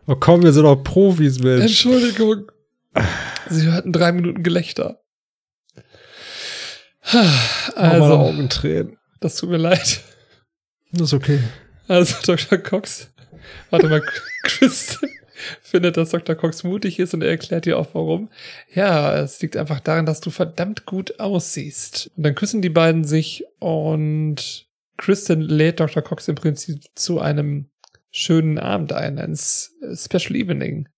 [0.07, 1.63] oh komm, wir sind doch Profis, Mensch.
[1.63, 2.51] Entschuldigung.
[3.49, 5.01] Sie hörten drei Minuten Gelächter.
[7.13, 8.97] Also, meine Also, Augentränen.
[9.21, 10.03] das tut mir leid.
[10.93, 11.41] Das ist okay.
[11.87, 12.59] Also Dr.
[12.59, 13.11] Cox,
[13.71, 14.03] warte mal,
[14.43, 15.09] Kristen
[15.63, 16.35] findet, dass Dr.
[16.35, 18.31] Cox mutig ist und er erklärt dir auch warum.
[18.75, 22.11] Ja, es liegt einfach daran, dass du verdammt gut aussiehst.
[22.17, 24.67] Und dann küssen die beiden sich und
[24.97, 26.03] Kristen lädt Dr.
[26.03, 27.71] Cox im Prinzip zu einem
[28.11, 30.89] schönen Abend ein, ein S- Special Evening.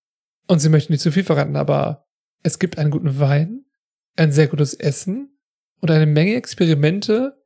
[0.46, 2.06] Und sie möchten nicht zu viel verraten, aber
[2.42, 3.64] es gibt einen guten Wein,
[4.16, 5.36] ein sehr gutes Essen
[5.80, 7.36] und eine Menge Experimente,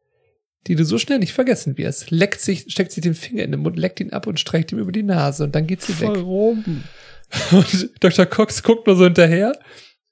[0.66, 2.10] die du so schnell nicht vergessen wirst.
[2.10, 4.78] Leckt sich, steckt sich den Finger in den Mund, leckt ihn ab und streicht ihm
[4.78, 6.10] über die Nase und dann geht sie weg.
[6.10, 6.84] Warum?
[7.50, 8.26] Und Dr.
[8.26, 9.58] Cox guckt nur so hinterher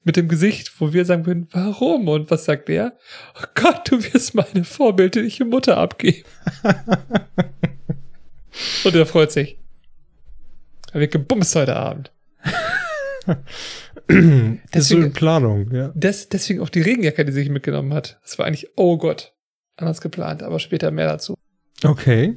[0.02, 2.08] mit dem Gesicht, wo wir sagen würden, warum?
[2.08, 2.96] Und was sagt er?
[3.38, 6.24] Oh Gott, du wirst meine vorbildliche Mutter abgeben.
[8.84, 9.58] und er freut sich.
[10.92, 12.12] Er wird gebumst heute Abend.
[14.08, 15.88] Das ist so Deswegen- in Planung, ja.
[15.94, 18.18] Des, deswegen auch die Regenjacke, die sich mitgenommen hat.
[18.22, 19.32] Das war eigentlich, oh Gott,
[19.76, 21.34] anders geplant, aber später mehr dazu.
[21.84, 22.36] Okay.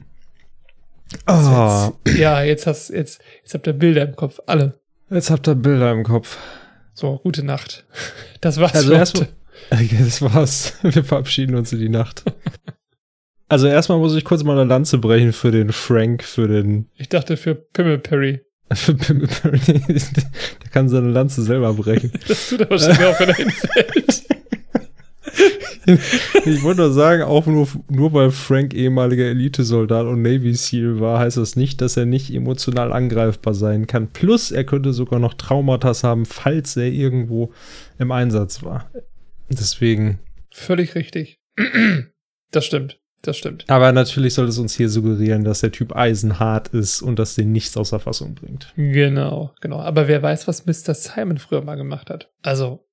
[1.26, 4.80] Ah, Jetzt, ja, jetzt hast, jetzt, jetzt habt ihr Bilder im Kopf, alle.
[5.10, 6.38] jetzt habt ihr Bilder im Kopf.
[6.94, 7.86] So, gute Nacht.
[8.42, 9.28] Das war's Also erstmal,
[9.70, 10.74] das war's.
[10.84, 12.24] Wir verabschieden uns in die Nacht.
[13.48, 17.10] Also erstmal muss ich kurz mal eine Lanze brechen für den Frank, für den Ich
[17.10, 18.42] dachte für Pimmel Perry.
[18.70, 22.12] Der kann seine Lanze selber brechen.
[22.28, 24.24] Das tut er wahrscheinlich auch, wenn er hinfällt.
[26.46, 31.20] Ich wollte nur sagen, auch nur, nur weil Frank ehemaliger Elitesoldat und Navy SEAL war,
[31.20, 34.12] heißt das nicht, dass er nicht emotional angreifbar sein kann.
[34.12, 37.54] Plus, er könnte sogar noch Traumata haben, falls er irgendwo
[38.00, 38.90] im Einsatz war.
[39.50, 40.20] Deswegen.
[40.52, 41.40] Völlig richtig.
[42.52, 43.00] Das stimmt.
[43.26, 43.66] Das stimmt.
[43.68, 47.52] Aber natürlich soll es uns hier suggerieren, dass der Typ eisenhart ist und dass den
[47.52, 48.72] nichts außer Fassung bringt.
[48.76, 49.80] Genau, genau.
[49.80, 50.94] Aber wer weiß, was Mr.
[50.94, 52.30] Simon früher mal gemacht hat.
[52.44, 52.86] Also,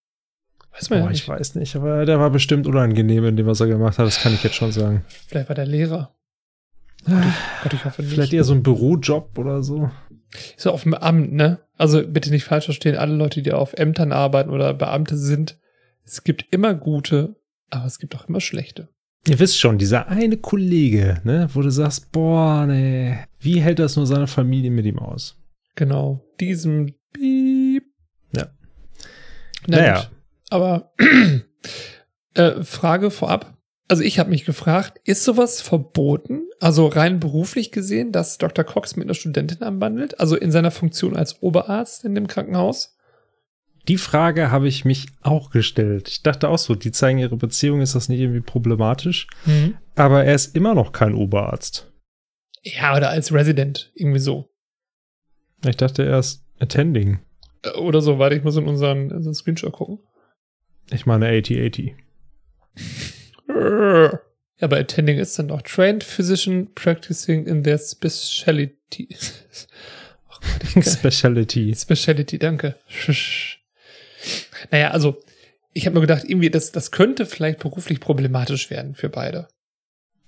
[0.72, 1.28] weiß man Boah, ja ich nicht.
[1.28, 4.06] weiß nicht, aber der war bestimmt unangenehm in dem, was er gemacht hat.
[4.06, 5.04] Das kann ich jetzt schon sagen.
[5.28, 6.14] Vielleicht war der Lehrer.
[7.04, 8.14] Gott, ich hoffe nicht.
[8.14, 9.90] Vielleicht eher so ein Bürojob oder so.
[10.56, 11.58] So auf dem Amt, ne?
[11.76, 15.58] Also bitte nicht falsch verstehen, alle Leute, die auf Ämtern arbeiten oder Beamte sind.
[16.04, 17.36] Es gibt immer gute,
[17.68, 18.88] aber es gibt auch immer schlechte.
[19.28, 23.96] Ihr wisst schon, dieser eine Kollege, ne, wo du sagst, boah, nee, wie hält das
[23.96, 25.36] nur seine Familie mit ihm aus?
[25.76, 26.24] Genau.
[26.40, 27.84] Diesem Piep.
[28.34, 28.48] Ja.
[29.68, 29.94] Na Naja.
[30.00, 30.10] gut.
[30.50, 30.92] Aber
[32.34, 33.56] äh, Frage vorab.
[33.88, 36.42] Also ich habe mich gefragt, ist sowas verboten?
[36.60, 38.64] Also rein beruflich gesehen, dass Dr.
[38.64, 40.18] Cox mit einer Studentin anbandelt?
[40.18, 42.96] Also in seiner Funktion als Oberarzt in dem Krankenhaus?
[43.88, 46.08] Die Frage habe ich mich auch gestellt.
[46.08, 49.26] Ich dachte auch so, die zeigen ihre Beziehung, ist das nicht irgendwie problematisch?
[49.96, 51.90] Aber er ist immer noch kein Oberarzt.
[52.62, 53.90] Ja, oder als Resident.
[53.94, 54.48] Irgendwie so.
[55.66, 57.20] Ich dachte, er ist attending.
[57.62, 58.18] Äh, Oder so.
[58.18, 59.98] Warte, ich muss in unseren, in unseren Screenshot gucken.
[60.90, 61.94] Ich meine 8080.
[64.62, 69.08] Ja, aber Attending ist dann auch Trained Physician Practicing in their Specialty.
[70.30, 70.34] Oh
[70.74, 71.74] Gott, Speciality.
[71.74, 72.76] Specialty, danke.
[72.86, 73.58] Schusch.
[74.70, 75.20] Naja, also,
[75.72, 79.48] ich habe mir gedacht, irgendwie, das, das könnte vielleicht beruflich problematisch werden für beide.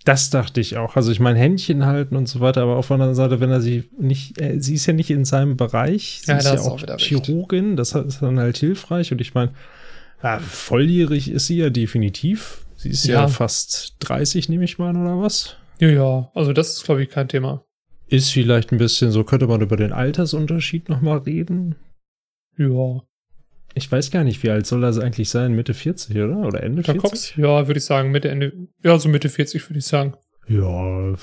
[0.05, 0.97] Das dachte ich auch.
[0.97, 3.63] Also ich meine Händchen halten und so weiter, aber auf der anderen Seite, wenn er
[3.63, 6.73] sie nicht, äh, sie ist ja nicht in seinem Bereich, sie Ja, ist ja auch
[6.73, 7.01] auch recht.
[7.01, 9.55] Chirurgin, das ist dann halt hilfreich und ich meine,
[10.23, 12.67] ja, volljährig ist sie ja definitiv.
[12.77, 13.29] Sie ist ja, Ja.
[13.29, 15.57] fast 30, nehme ich mal an, oder was?
[15.79, 17.65] Ja, ja, also das ist, glaube ich, kein Thema.
[18.07, 21.77] Ist vielleicht ein bisschen so, könnte man über den Altersunterschied nochmal reden?
[22.59, 23.01] Ja.
[23.75, 25.55] Ich weiß gar nicht, wie alt soll das eigentlich sein?
[25.55, 26.39] Mitte 40, oder?
[26.47, 27.03] Oder Ende Da 40?
[27.11, 27.37] Cox?
[27.37, 30.15] Ja, würde ich sagen, Mitte, Ende, ja, so Mitte 40 würde ich sagen.
[30.47, 31.15] Ja,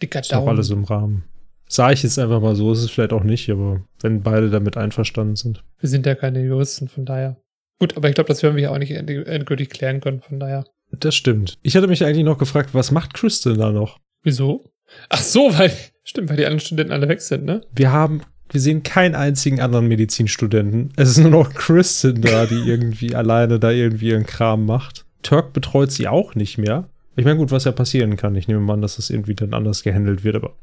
[0.00, 1.24] Dicker ist doch alles im Rahmen.
[1.66, 4.76] Sag ich jetzt einfach mal so, ist es vielleicht auch nicht, aber wenn beide damit
[4.76, 5.64] einverstanden sind.
[5.80, 7.36] Wir sind ja keine Juristen, von daher.
[7.80, 10.40] Gut, aber ich glaube, das werden wir ja auch nicht end- endgültig klären können, von
[10.40, 10.64] daher.
[10.90, 11.58] Das stimmt.
[11.62, 13.98] Ich hatte mich eigentlich noch gefragt, was macht Kristen da noch?
[14.22, 14.64] Wieso?
[15.10, 15.70] Ach so, weil,
[16.04, 17.60] stimmt, weil die anderen Studenten alle weg sind, ne?
[17.74, 20.92] Wir haben, wir sehen keinen einzigen anderen Medizinstudenten.
[20.96, 25.04] Es ist nur noch Kristen da, die irgendwie alleine da irgendwie ihren Kram macht.
[25.22, 26.88] Turk betreut sie auch nicht mehr.
[27.16, 28.36] Ich meine, gut, was ja passieren kann.
[28.36, 30.54] Ich nehme mal an, dass das irgendwie dann anders gehandelt wird, aber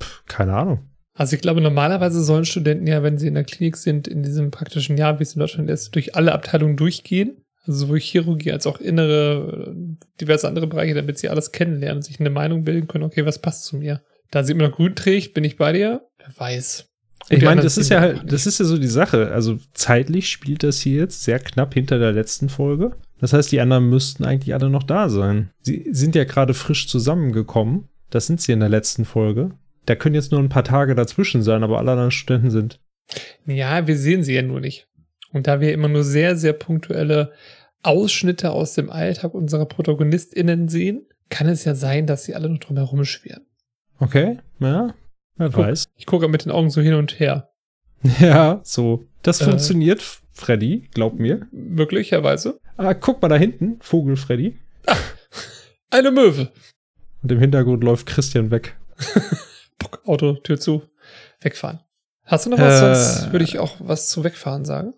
[0.00, 0.80] Pff, keine Ahnung.
[1.16, 4.50] Also ich glaube, normalerweise sollen Studenten ja, wenn sie in der Klinik sind, in diesem
[4.50, 7.36] praktischen Jahr, wie es in Deutschland ist, durch alle Abteilungen durchgehen.
[7.66, 12.20] Also sowohl Chirurgie als auch innere, äh, diverse andere Bereiche, damit sie alles kennenlernen, sich
[12.20, 14.02] eine Meinung bilden können, okay, was passt zu mir.
[14.30, 16.02] Da sie immer noch grün trägt, bin ich bei dir.
[16.18, 16.93] Wer weiß.
[17.28, 19.32] Ich meine, das ist ja halt, das ist ja so die Sache.
[19.32, 22.92] Also zeitlich spielt das hier jetzt sehr knapp hinter der letzten Folge.
[23.20, 25.50] Das heißt, die anderen müssten eigentlich alle noch da sein.
[25.62, 27.88] Sie sind ja gerade frisch zusammengekommen.
[28.10, 29.52] Das sind sie in der letzten Folge.
[29.86, 32.80] Da können jetzt nur ein paar Tage dazwischen sein, aber alle anderen Studenten sind.
[33.46, 34.86] Ja, wir sehen sie ja nur nicht.
[35.32, 37.32] Und da wir immer nur sehr, sehr punktuelle
[37.82, 42.58] Ausschnitte aus dem Alltag unserer ProtagonistInnen sehen, kann es ja sein, dass sie alle noch
[42.58, 43.44] drum herum schwirren.
[43.98, 44.94] Okay, ja,
[45.36, 45.64] wer Guck.
[45.64, 45.86] weiß.
[45.96, 47.50] Ich gucke mit den Augen so hin und her.
[48.20, 49.04] Ja, so.
[49.22, 49.44] Das Äh.
[49.44, 51.46] funktioniert, Freddy, glaub mir.
[51.52, 52.60] Möglicherweise.
[52.76, 54.58] Ah, guck mal da hinten, Vogel Freddy.
[55.90, 56.50] Eine Möwe.
[57.22, 58.76] Und im Hintergrund läuft Christian weg.
[60.04, 60.82] Auto, Tür zu.
[61.40, 61.80] Wegfahren.
[62.24, 62.74] Hast du noch was?
[62.82, 62.94] Äh.
[62.94, 64.92] Sonst würde ich auch was zu Wegfahren sagen.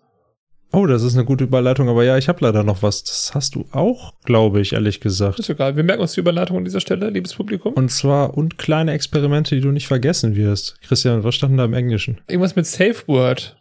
[0.73, 3.03] Oh, das ist eine gute Überleitung, aber ja, ich habe leider noch was.
[3.03, 5.39] Das hast du auch, glaube ich, ehrlich gesagt.
[5.39, 5.75] Ist egal.
[5.77, 7.73] Wir merken uns die Überleitung an dieser Stelle, liebes Publikum.
[7.73, 10.77] Und zwar und kleine Experimente, die du nicht vergessen wirst.
[10.81, 12.19] Christian, was stand denn da im Englischen?
[12.27, 13.55] Irgendwas mit Safe Word.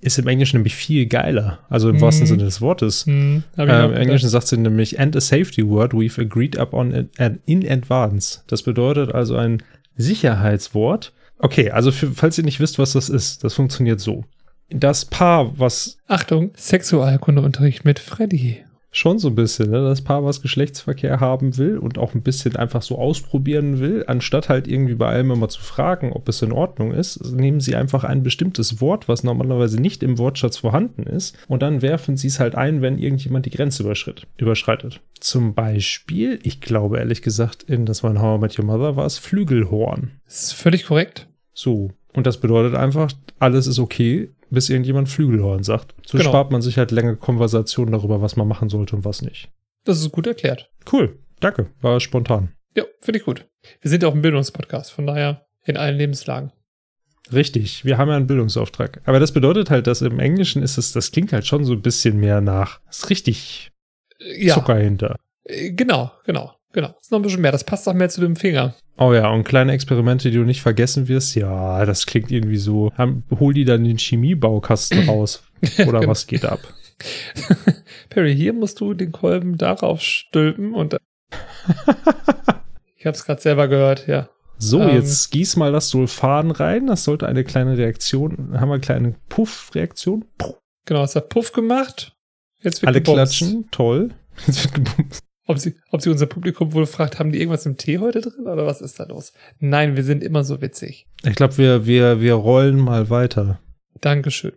[0.00, 1.58] Ist im Englischen nämlich viel geiler.
[1.68, 2.00] Also im Mhm.
[2.02, 3.06] wahrsten Sinne des Wortes.
[3.06, 3.94] Ich Äh, Im.
[3.94, 8.40] Englischen sagt sie nämlich and a safety word we've agreed upon in, in advance.
[8.46, 9.62] Das bedeutet also ein
[9.96, 11.12] Sicherheitswort.
[11.38, 14.24] Okay, also für, falls ihr nicht wisst, was das ist, das funktioniert so.
[14.70, 18.64] Das Paar, was Achtung, Sexualkundeunterricht mit Freddy.
[18.96, 22.56] schon so ein bisschen, ne, das Paar, was Geschlechtsverkehr haben will und auch ein bisschen
[22.56, 26.52] einfach so ausprobieren will, anstatt halt irgendwie bei allem immer zu fragen, ob es in
[26.52, 31.36] Ordnung ist, nehmen sie einfach ein bestimmtes Wort, was normalerweise nicht im Wortschatz vorhanden ist,
[31.46, 35.00] und dann werfen sie es halt ein, wenn irgendjemand die Grenze überschreitet.
[35.20, 38.96] Zum Beispiel, ich glaube ehrlich gesagt, in das war in How I Met Your Mother
[38.96, 40.12] war es Flügelhorn.
[40.24, 41.26] Das ist völlig korrekt.
[41.52, 41.90] So.
[42.14, 45.94] Und das bedeutet einfach, alles ist okay, bis irgendjemand Flügelhorn sagt.
[46.06, 46.30] So Genau.
[46.30, 49.48] spart man sich halt längere Konversationen darüber, was man machen sollte und was nicht.
[49.84, 50.70] Das ist gut erklärt.
[50.92, 52.52] Cool, danke, war spontan.
[52.76, 53.46] Ja, finde ich gut.
[53.80, 56.52] Wir sind ja auch ein Bildungspodcast, von daher in allen Lebenslagen.
[57.32, 59.00] Richtig, wir haben ja einen Bildungsauftrag.
[59.04, 61.82] Aber das bedeutet halt, dass im Englischen ist es, das klingt halt schon so ein
[61.82, 62.80] bisschen mehr nach.
[62.88, 63.72] Ist richtig
[64.20, 65.16] Ja, Zucker hinter.
[65.44, 66.94] äh, genau, genau, genau.
[67.00, 67.52] Ist noch ein bisschen mehr.
[67.52, 68.74] Das passt auch mehr zu dem Finger.
[68.98, 72.92] Oh ja, und kleine Experimente, die du nicht vergessen wirst, ja, das klingt irgendwie so.
[73.38, 75.42] Hol die dann den Chemiebaukasten raus.
[75.86, 76.08] Oder Genau.
[76.10, 76.60] was geht ab?
[78.08, 80.96] Perry, hier musst du den Kolben darauf stülpen und.
[82.96, 84.28] ich habe es gerade selber gehört, ja.
[84.58, 84.94] So, Ähm.
[84.94, 86.86] jetzt gieß mal das Sulfan rein.
[86.86, 90.24] Das sollte eine kleine Reaktion, haben wir eine kleine Puff-Reaktion.
[90.38, 90.54] Puh.
[90.86, 92.12] Genau, es hat Puff gemacht.
[92.62, 93.16] Jetzt wird Alle gebumst.
[93.16, 94.14] klatschen, toll.
[94.46, 95.22] Jetzt wird gebumst.
[95.46, 98.46] Ob sie, ob sie unser Publikum wohl fragt, haben die irgendwas im Tee heute drin
[98.46, 99.32] oder was ist da los?
[99.60, 101.06] Nein, wir sind immer so witzig.
[101.22, 103.60] Ich glaube, wir, wir, wir rollen mal weiter.
[104.00, 104.52] Dankeschön.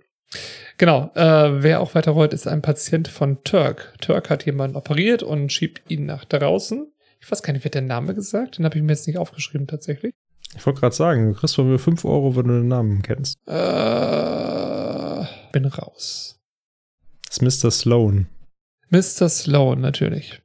[0.78, 3.94] Genau, äh, wer auch weiter rollt, ist ein Patient von Turk.
[4.02, 6.92] Turk hat jemanden operiert und schiebt ihn nach draußen.
[7.20, 8.58] Ich weiß gar nicht, wird der Name gesagt?
[8.58, 10.14] Den habe ich mir jetzt nicht aufgeschrieben tatsächlich.
[10.56, 13.38] Ich wollte gerade sagen, du kriegst von mir 5 Euro, wenn du den Namen kennst.
[13.46, 16.40] Äh, bin raus.
[17.28, 17.70] Das ist Mr.
[17.70, 18.28] Sloan.
[18.90, 19.30] Mr.
[19.30, 20.42] Sloan natürlich.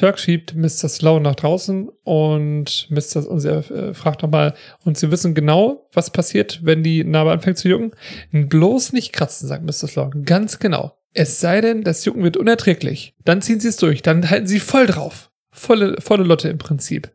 [0.00, 0.88] Turk schiebt Mr.
[0.88, 3.28] Sloan nach draußen und Mr.
[3.28, 7.58] und er äh, fragt nochmal, und sie wissen genau, was passiert, wenn die Narbe anfängt
[7.58, 7.92] zu jucken.
[8.32, 9.88] Bloß nicht kratzen, sagt Mr.
[9.88, 10.22] Sloan.
[10.24, 10.96] Ganz genau.
[11.12, 13.14] Es sei denn, das Jucken wird unerträglich.
[13.26, 14.00] Dann ziehen sie es durch.
[14.00, 15.30] Dann halten sie voll drauf.
[15.50, 17.10] Volle, volle Lotte im Prinzip.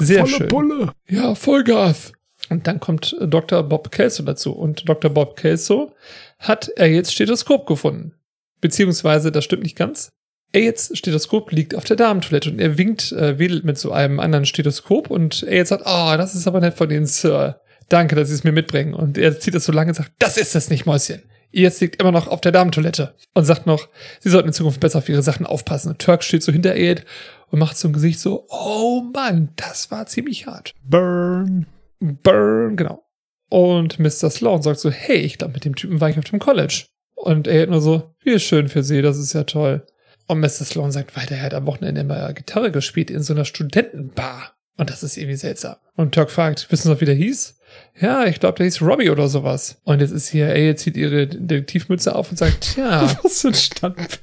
[0.00, 0.48] Sehr schön.
[0.48, 0.90] Pulle.
[1.08, 2.12] Ja, Vollgas.
[2.50, 3.62] Und dann kommt äh, Dr.
[3.62, 4.52] Bob Kelso dazu.
[4.52, 5.12] Und Dr.
[5.12, 5.92] Bob Kelso
[6.40, 8.14] hat er jetzt Stethoskop gefunden.
[8.60, 10.10] Beziehungsweise, das stimmt nicht ganz.
[10.54, 14.46] Jetzt Stethoskop liegt auf der Damentoilette und er winkt, äh, wedelt mit so einem anderen
[14.46, 17.60] Stethoskop und jetzt sagt, oh, das ist aber nett von Ihnen, Sir.
[17.88, 18.94] Danke, dass Sie es mir mitbringen.
[18.94, 21.22] Und er zieht das so lange und sagt, das ist es nicht, Mäuschen.
[21.52, 23.14] Jetzt liegt immer noch auf der Damentoilette.
[23.34, 23.88] Und sagt noch,
[24.20, 25.90] Sie sollten in Zukunft besser auf Ihre Sachen aufpassen.
[25.90, 27.04] Und Turk steht so hinter Ed
[27.50, 30.72] und macht so ein Gesicht so, oh Mann, das war ziemlich hart.
[30.82, 31.66] Burn.
[32.00, 33.04] Burn, genau.
[33.48, 34.30] Und Mr.
[34.30, 36.86] Sloan sagt so, hey, ich glaube, mit dem Typen war ich auf dem College.
[37.14, 39.86] Und er nur so, wie schön für Sie, das ist ja toll.
[40.26, 40.48] Und Mr.
[40.64, 44.56] Sloan sagt weiter, er hat am Wochenende immer Gitarre gespielt in so einer Studentenbar.
[44.76, 45.76] Und das ist irgendwie seltsam.
[45.94, 47.54] Und Turk fragt, wissen Sie noch, wie der hieß?
[47.98, 49.80] Ja, ich glaube, der hieß Robbie oder sowas.
[49.84, 53.48] Und jetzt ist hier, ey, jetzt zieht ihre Detektivmütze auf und sagt, tja, Was für
[53.48, 54.20] ein Stand.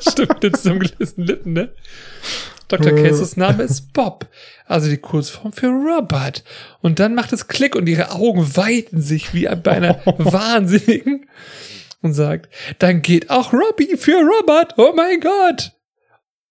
[0.08, 1.70] Stimmt, mit zusammengelesenen Lippen, ne?
[2.68, 2.92] Dr.
[2.92, 4.28] Cases Name ist Bob,
[4.66, 6.42] also die Kurzform für Robert.
[6.80, 11.26] Und dann macht es Klick und ihre Augen weiten sich wie bei einer Wahnsinnigen
[12.02, 15.72] und sagt, dann geht auch Robbie für Robert, oh mein Gott.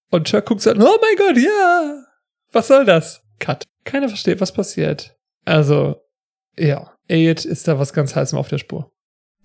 [0.10, 2.04] Und Chuck guckt so an, oh mein Gott, ja.
[2.52, 3.22] Was soll das?
[3.40, 3.66] Cut.
[3.84, 5.16] Keiner versteht, was passiert.
[5.46, 5.96] Also,
[6.58, 8.92] ja, Elliot ist da was ganz heißem auf der Spur.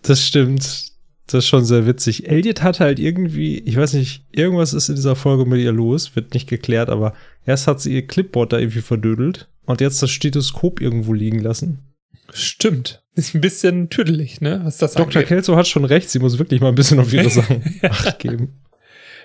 [0.02, 0.92] Das stimmt.
[1.26, 2.28] Das ist schon sehr witzig.
[2.28, 6.14] Elliot hat halt irgendwie, ich weiß nicht, irgendwas ist in dieser Folge mit ihr los,
[6.14, 7.14] wird nicht geklärt, aber
[7.44, 11.94] erst hat sie ihr Clipboard da irgendwie verdödelt und jetzt das Stethoskop irgendwo liegen lassen.
[12.32, 13.04] Stimmt.
[13.16, 14.60] Ist ein bisschen tüdelig, ne?
[14.62, 15.06] Was das Dr.
[15.06, 15.28] angeht.
[15.28, 18.60] Kelso hat schon recht, sie muss wirklich mal ein bisschen auf ihre Sachen Acht geben.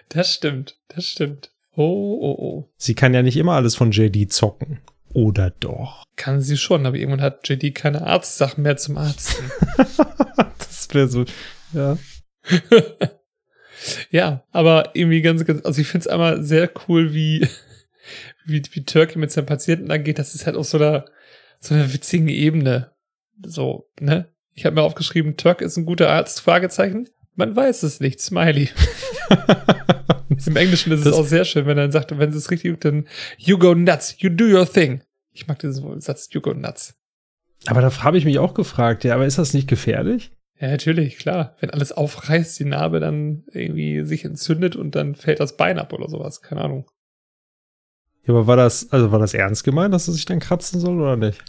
[0.08, 1.52] Das stimmt, das stimmt.
[1.76, 2.70] Oh, oh, oh.
[2.78, 4.80] Sie kann ja nicht immer alles von JD zocken.
[5.14, 6.06] Oder doch?
[6.16, 9.44] Kann sie schon, aber irgendwann hat JD keine Arztsachen mehr zum Arzten.
[10.58, 11.26] das wäre so,
[11.74, 11.98] ja.
[14.10, 17.46] ja, aber irgendwie ganz, ganz, also ich finde es einmal sehr cool, wie,
[18.46, 20.18] wie, wie Turkey mit seinen Patienten angeht.
[20.18, 21.06] Das ist halt auf so einer,
[21.60, 22.92] so einer witzigen Ebene.
[23.46, 24.30] So, ne?
[24.54, 27.10] Ich habe mir aufgeschrieben, Turk ist ein guter Arzt, Fragezeichen.
[27.36, 28.70] Man weiß es nicht, Smiley.
[30.46, 32.72] Im Englischen ist es Das- auch sehr schön, wenn er dann sagt, wenn es richtig
[32.72, 35.04] gut, dann you go nuts, you do your thing.
[35.32, 36.96] Ich mag diesen Satz, you go nuts.
[37.68, 40.32] Aber da habe ich mich auch gefragt, ja, aber ist das nicht gefährlich?
[40.60, 41.56] Ja, natürlich, klar.
[41.60, 45.94] Wenn alles aufreißt, die Narbe dann irgendwie sich entzündet und dann fällt das Bein ab
[45.94, 46.42] oder sowas.
[46.42, 46.86] Keine Ahnung.
[48.26, 51.00] Ja, aber war das, also war das ernst gemeint, dass er sich dann kratzen soll
[51.02, 51.40] oder nicht?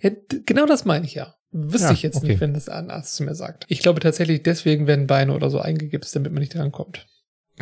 [0.00, 0.10] Ja,
[0.46, 1.34] genau das meine ich ja.
[1.52, 2.28] Wüsste Ja, ich jetzt okay.
[2.28, 3.64] nicht, wenn das ein Arzt zu mir sagt.
[3.68, 7.06] Ich glaube tatsächlich, deswegen werden Beine oder so eingegipst, damit man nicht drankommt.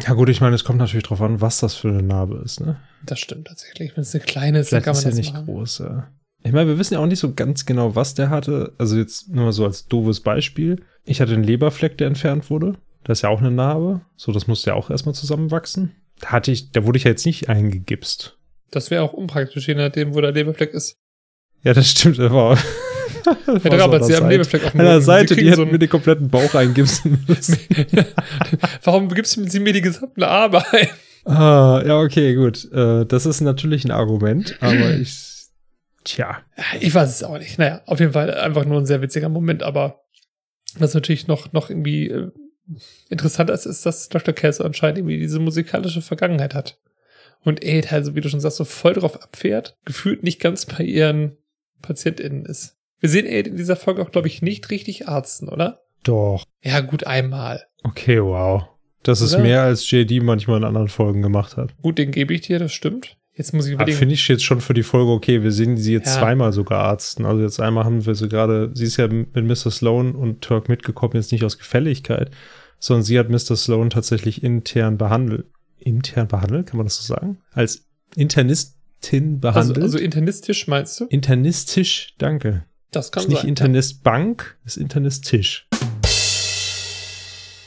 [0.06, 2.60] Ja gut, ich meine, es kommt natürlich drauf an, was das für eine Narbe ist,
[2.60, 2.78] ne?
[3.04, 3.96] Das stimmt tatsächlich.
[3.96, 5.46] Wenn es eine kleine ist, Vielleicht dann kann ist man ja das nicht machen.
[5.46, 6.08] groß, ja.
[6.44, 8.74] Ich meine, wir wissen ja auch nicht so ganz genau, was der hatte.
[8.78, 10.84] Also jetzt nur mal so als doofes Beispiel.
[11.04, 12.74] Ich hatte einen Leberfleck, der entfernt wurde.
[13.02, 14.02] Das ist ja auch eine Narbe.
[14.16, 15.96] So, das musste ja auch erstmal zusammenwachsen.
[16.20, 18.37] Da hatte ich, da wurde ich ja jetzt nicht eingegipst.
[18.70, 20.96] Das wäre auch unpraktisch, je nachdem, wo der Leberfleck ist.
[21.62, 22.58] Ja, das stimmt, aber.
[23.24, 25.78] Herr Rabat, Sie haben Leberfleck auf dem An der Seite, die kriegen so hätten mir
[25.78, 27.58] den kompletten Bauch eingipsen müssen.
[28.82, 30.88] Warum gibst du Sie mir die gesamten Arme ein?
[31.24, 32.70] ah, ja, okay, gut.
[32.72, 35.36] Äh, das ist natürlich ein Argument, aber ich.
[36.04, 36.38] Tja.
[36.80, 37.58] Ich weiß es auch nicht.
[37.58, 40.00] Naja, auf jeden Fall einfach nur ein sehr witziger Moment, aber
[40.78, 42.30] was natürlich noch, noch irgendwie äh,
[43.10, 44.32] interessanter ist, ist, dass Dr.
[44.32, 46.78] Kelso anscheinend irgendwie diese musikalische Vergangenheit hat.
[47.44, 50.66] Und Aid halt, so wie du schon sagst, so voll drauf abfährt, gefühlt nicht ganz
[50.66, 51.36] bei ihren
[51.82, 52.76] PatientInnen ist.
[53.00, 55.82] Wir sehen Aid in dieser Folge auch, glaube ich, nicht richtig arzten, oder?
[56.02, 56.44] Doch.
[56.62, 57.64] Ja, gut, einmal.
[57.84, 58.64] Okay, wow.
[59.02, 59.42] Das ist Oder?
[59.44, 61.70] mehr als JD manchmal in anderen Folgen gemacht hat.
[61.80, 63.16] Gut, den gebe ich dir, das stimmt.
[63.32, 63.98] Jetzt muss ich Aber überlegen.
[63.98, 65.44] Finde ich jetzt schon für die Folge okay.
[65.44, 66.18] Wir sehen sie jetzt Ja.
[66.20, 67.24] zweimal sogar arzten.
[67.24, 69.70] Also jetzt einmal haben wir sie gerade, sie ist ja mit Mr.
[69.70, 72.32] Sloan und Turk mitgekommen, jetzt nicht aus Gefälligkeit,
[72.80, 73.54] sondern sie hat Mr.
[73.54, 75.46] Sloan tatsächlich intern behandelt.
[75.80, 77.38] Intern behandelt, kann man das so sagen?
[77.52, 77.86] Als
[78.16, 79.82] Internistin also, behandelt.
[79.82, 81.04] also internistisch meinst du?
[81.06, 82.64] Internistisch, danke.
[82.90, 83.48] Das kann ist nicht sein.
[83.48, 85.68] Internistbank, ist Internistisch.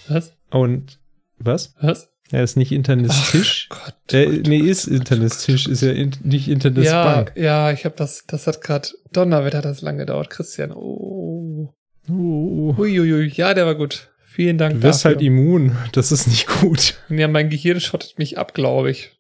[0.08, 0.34] Was?
[0.50, 1.00] Und
[1.38, 1.74] was?
[1.80, 2.10] Was?
[2.32, 3.68] Er ist nicht Internistisch.
[3.70, 3.96] Gott.
[4.14, 7.72] Äh, Gott, nee, Gott, ist Gott, Internistisch, Gott, ist ja in, nicht Internist ja, ja,
[7.72, 10.72] ich habe das, das hat gerade Donnerwetter hat das lang gedauert, Christian.
[10.72, 11.74] Oh.
[12.10, 14.11] Uh, Uiuiui, ja, der war gut.
[14.34, 15.18] Vielen Dank du wirst dafür.
[15.18, 15.76] halt immun.
[15.92, 16.96] Das ist nicht gut.
[17.10, 19.12] ja, mein Gehirn schottet mich ab, glaube ich.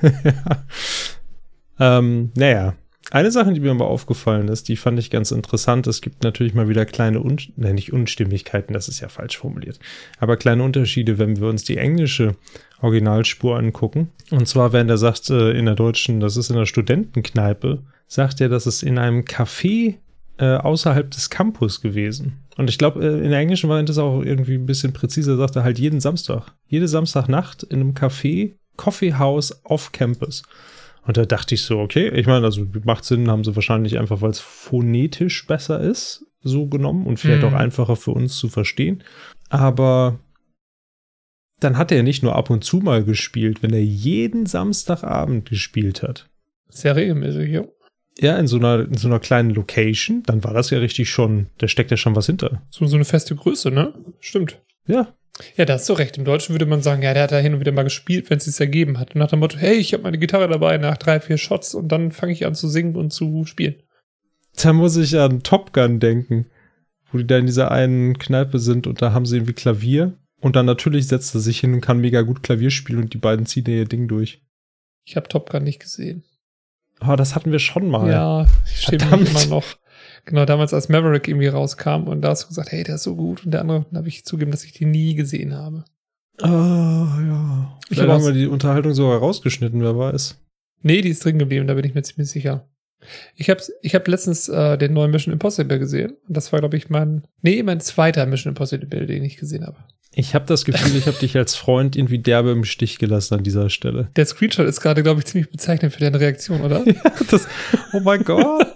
[1.80, 2.76] ähm, naja.
[3.10, 5.88] Eine Sache, die mir aber aufgefallen ist, die fand ich ganz interessant.
[5.88, 9.80] Es gibt natürlich mal wieder kleine, Un nein, nicht Unstimmigkeiten, das ist ja falsch formuliert,
[10.20, 12.36] aber kleine Unterschiede, wenn wir uns die englische
[12.80, 14.12] Originalspur angucken.
[14.30, 18.40] Und zwar, wenn der sagt äh, in der deutschen, das ist in der Studentenkneipe, sagt
[18.40, 19.96] er, das ist in einem Café
[20.38, 22.38] äh, außerhalb des Campus gewesen.
[22.60, 25.56] Und ich glaube, äh, in der englischen Variante ist auch irgendwie ein bisschen präziser, sagt
[25.56, 26.52] er halt jeden Samstag.
[26.66, 30.42] Jede Samstagnacht in einem Café, Coffeehouse auf Campus.
[31.06, 34.20] Und da dachte ich so, okay, ich meine, also macht Sinn, haben sie wahrscheinlich einfach,
[34.20, 37.48] weil es phonetisch besser ist, so genommen und vielleicht Mhm.
[37.48, 39.04] auch einfacher für uns zu verstehen.
[39.48, 40.18] Aber
[41.60, 46.02] dann hat er nicht nur ab und zu mal gespielt, wenn er jeden Samstagabend gespielt
[46.02, 46.28] hat.
[46.68, 47.64] Sehr regelmäßig, ja.
[48.20, 51.46] Ja, in so einer, in so einer kleinen Location, dann war das ja richtig schon,
[51.58, 52.62] da steckt ja schon was hinter.
[52.70, 53.94] So, so eine feste Größe, ne?
[54.20, 54.60] Stimmt.
[54.86, 55.14] Ja,
[55.56, 56.18] Ja, da hast du recht.
[56.18, 58.36] Im Deutschen würde man sagen, ja, der hat da hin und wieder mal gespielt, wenn
[58.38, 59.14] es sich ergeben hat.
[59.14, 61.88] Und nach dem Motto, hey, ich habe meine Gitarre dabei nach drei, vier Shots und
[61.88, 63.76] dann fange ich an zu singen und zu spielen.
[64.62, 66.46] da muss ich an Top Gun denken,
[67.10, 70.18] wo die da in dieser einen Kneipe sind und da haben sie irgendwie Klavier.
[70.42, 73.18] Und dann natürlich setzt er sich hin und kann mega gut Klavier spielen und die
[73.18, 74.42] beiden ziehen ihr Ding durch.
[75.04, 76.24] Ich habe Top Gun nicht gesehen.
[77.00, 78.10] Aber das hatten wir schon mal.
[78.10, 79.64] Ja, ich stehe mich immer noch.
[80.26, 83.16] Genau, damals als Maverick irgendwie rauskam und da hast du gesagt, hey, der ist so
[83.16, 83.44] gut.
[83.44, 85.84] Und der andere, dann habe ich zugeben, dass ich die nie gesehen habe.
[86.42, 87.78] Ah, ja.
[87.82, 90.38] Ich Vielleicht hab haben wir die Unterhaltung sogar rausgeschnitten, wer weiß.
[90.82, 92.68] Nee, die ist drin geblieben, da bin ich mir ziemlich sicher.
[93.34, 96.12] Ich habe ich hab letztens äh, den neuen Mission Impossible gesehen.
[96.28, 99.78] Und das war, glaube ich, mein, nee, mein zweiter Mission Impossible, den ich gesehen habe.
[100.12, 103.44] Ich habe das Gefühl, ich habe dich als Freund irgendwie derbe im Stich gelassen an
[103.44, 104.10] dieser Stelle.
[104.16, 106.84] Der Screenshot ist gerade, glaube ich, ziemlich bezeichnend für deine Reaktion, oder?
[106.86, 107.46] ja, das,
[107.92, 108.66] oh mein Gott.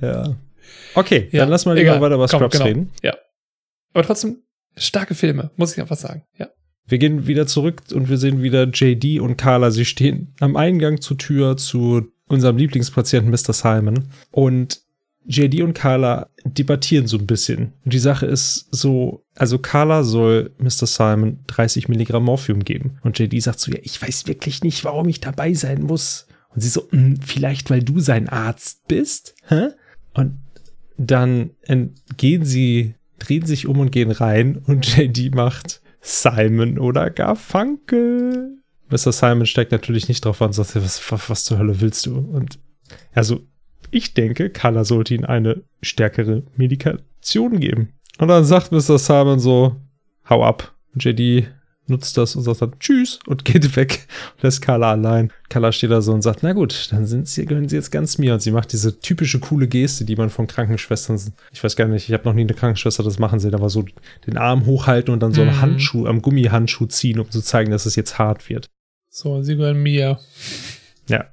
[0.00, 0.34] ja.
[0.94, 2.00] Okay, Ja, dann lass mal lieber egal.
[2.00, 2.64] weiter über Scrubs genau.
[2.64, 2.90] reden.
[3.02, 3.14] Ja.
[3.92, 4.42] Aber trotzdem,
[4.76, 6.24] starke Filme, muss ich einfach sagen.
[6.36, 6.48] Ja.
[6.86, 9.70] Wir gehen wieder zurück und wir sehen wieder JD und Carla.
[9.70, 13.52] Sie stehen am Eingang zur Tür zu unserem Lieblingspatienten Mr.
[13.52, 14.08] Simon.
[14.30, 14.80] Und
[15.28, 17.72] JD und Carla debattieren so ein bisschen.
[17.84, 20.86] Und die Sache ist so, also Carla soll Mr.
[20.86, 22.98] Simon 30 Milligramm Morphium geben.
[23.02, 26.26] Und JD sagt so, ja, ich weiß wirklich nicht, warum ich dabei sein muss.
[26.54, 29.34] Und sie so, "Hm, vielleicht weil du sein Arzt bist?
[29.48, 29.68] Hä?
[30.14, 30.38] Und
[30.96, 31.50] dann
[32.16, 38.58] gehen sie, drehen sich um und gehen rein und JD macht Simon oder Garfunkel.
[38.88, 39.12] Mr.
[39.12, 42.16] Simon steigt natürlich nicht drauf an und sagt, was, was, was zur Hölle willst du?
[42.16, 42.58] Und
[43.12, 43.40] also,
[43.90, 47.90] ich denke, Carla sollte ihm eine stärkere Medikation geben.
[48.18, 48.98] Und dann sagt Mr.
[48.98, 49.76] Simon so,
[50.28, 50.74] hau ab.
[50.94, 51.48] Und JD
[51.88, 55.30] nutzt das und sagt dann Tschüss und geht weg und lässt Carla allein.
[55.48, 58.18] Carla steht da so und sagt, na gut, dann sind sie, gehören sie jetzt ganz
[58.18, 58.34] mir.
[58.34, 61.20] Und sie macht diese typische coole Geste, die man von Krankenschwestern,
[61.52, 63.84] ich weiß gar nicht, ich habe noch nie eine Krankenschwester das machen sehen, aber so
[64.26, 65.60] den Arm hochhalten und dann so einen Mhm.
[65.60, 68.66] Handschuh, am Gummihandschuh ziehen, um zu zeigen, dass es jetzt hart wird.
[69.10, 70.18] So, sie gehören mir.
[71.08, 71.26] Ja.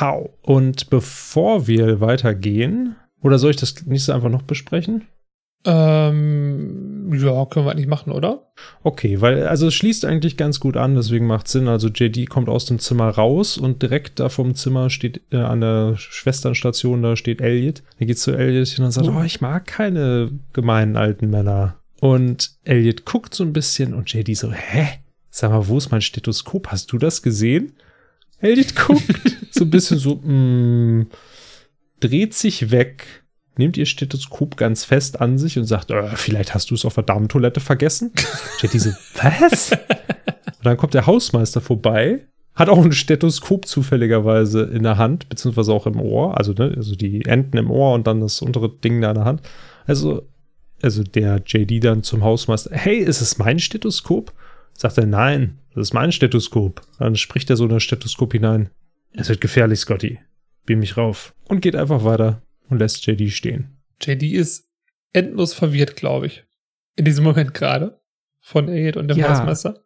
[0.00, 0.30] Pow.
[0.40, 5.06] Und bevor wir weitergehen, oder soll ich das nächste einfach noch besprechen?
[5.66, 8.50] Ähm, ja, können wir eigentlich machen, oder?
[8.82, 11.68] Okay, weil, also es schließt eigentlich ganz gut an, deswegen macht Sinn.
[11.68, 15.60] Also JD kommt aus dem Zimmer raus und direkt da vom Zimmer steht äh, an
[15.60, 17.82] der Schwesternstation, da steht Elliot.
[17.98, 19.16] Er geht zu Elliot hin und sagt, Oh.
[19.18, 21.76] oh, ich mag keine gemeinen alten Männer.
[22.00, 24.88] Und Elliot guckt so ein bisschen und JD so, hä?
[25.28, 26.68] Sag mal, wo ist mein Stethoskop?
[26.68, 27.74] Hast du das gesehen?
[28.40, 31.08] Elliot guckt so ein bisschen so, mm,
[32.00, 33.24] dreht sich weg,
[33.56, 36.94] nimmt ihr Stethoskop ganz fest an sich und sagt, äh, vielleicht hast du es auf
[36.94, 38.12] der Damentoilette vergessen.
[38.60, 39.72] JD so, was?
[39.72, 45.72] Und dann kommt der Hausmeister vorbei, hat auch ein Stethoskop zufälligerweise in der Hand, beziehungsweise
[45.72, 49.00] auch im Ohr, also, ne, also die Enden im Ohr und dann das untere Ding
[49.00, 49.42] da in der Hand.
[49.86, 50.28] Also,
[50.82, 54.32] also der JD dann zum Hausmeister, hey, ist es mein Stethoskop?
[54.76, 56.82] Sagt er, nein, das ist mein Stethoskop.
[56.98, 58.70] Dann spricht er so in das Stethoskop hinein.
[59.12, 60.18] Es wird gefährlich, Scotty.
[60.66, 61.34] Beam mich rauf.
[61.48, 63.76] Und geht einfach weiter und lässt JD stehen.
[64.00, 64.68] JD ist
[65.12, 66.44] endlos verwirrt, glaube ich.
[66.96, 68.00] In diesem Moment gerade.
[68.40, 69.28] Von Elliot und dem Ja.
[69.30, 69.84] Hausmeister.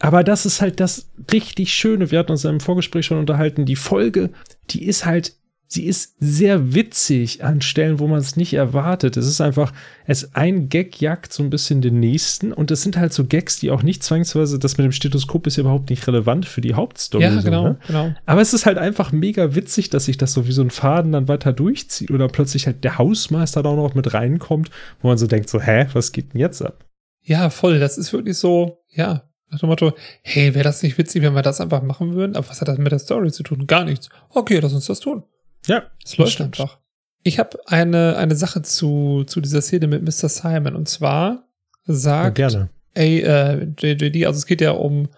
[0.00, 2.10] Aber das ist halt das richtig Schöne.
[2.10, 3.64] Wir hatten uns im Vorgespräch schon unterhalten.
[3.64, 4.30] Die Folge,
[4.70, 5.36] die ist halt,
[5.66, 9.16] sie ist sehr witzig an Stellen, wo man es nicht erwartet.
[9.16, 9.72] Es ist einfach,
[10.06, 13.58] es ein Gag jagt so ein bisschen den nächsten und es sind halt so Gags,
[13.58, 16.74] die auch nicht zwangsweise, das mit dem Stethoskop ist ja überhaupt nicht relevant für die
[16.74, 17.24] Hauptstory.
[17.24, 17.78] Ja, so, genau, ne?
[17.86, 18.14] genau.
[18.26, 21.12] Aber es ist halt einfach mega witzig, dass sich das so wie so ein Faden
[21.12, 25.18] dann weiter durchzieht oder plötzlich halt der Hausmeister da auch noch mit reinkommt, wo man
[25.18, 26.84] so denkt so, hä, was geht denn jetzt ab?
[27.22, 27.78] Ja, voll.
[27.78, 29.92] Das ist wirklich so, ja, nach dem Motto,
[30.22, 32.36] hey, wäre das nicht witzig, wenn wir das einfach machen würden?
[32.36, 33.66] Aber was hat das mit der Story zu tun?
[33.66, 34.08] Gar nichts.
[34.30, 35.24] Okay, lass uns das tun.
[35.66, 36.60] Ja, Es läuft stimmt.
[36.60, 36.78] einfach.
[37.22, 40.28] Ich habe eine, eine Sache zu, zu dieser Szene mit Mr.
[40.28, 40.76] Simon.
[40.76, 41.48] Und zwar
[41.86, 42.68] Ja, sagt gerne.
[42.94, 45.08] ey, äh, JJD, also es geht ja um,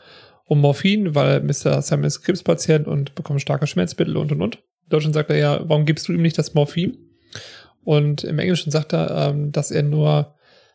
[0.44, 1.82] um Morphin, weil Mr.
[1.82, 4.56] Simon ist Krebspatient und bekommt starke Schmerzmittel und und und.
[4.56, 6.96] In Deutschland sagt er ja, warum gibst du ihm nicht das Morphin?
[7.82, 10.34] Und im Englischen sagt er, ähm, dass er nur,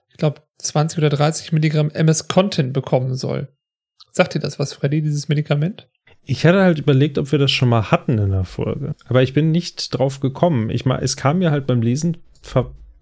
[0.09, 3.47] ich glaube, 20 oder 30 Milligramm MS-Content bekommen soll.
[4.11, 5.89] Sagt dir das was, Freddy, dieses Medikament?
[6.31, 8.95] Ich hatte halt überlegt, ob wir das schon mal hatten in der Folge.
[9.09, 10.69] Aber ich bin nicht drauf gekommen.
[10.69, 12.15] Ich mal, es kam mir halt beim Lesen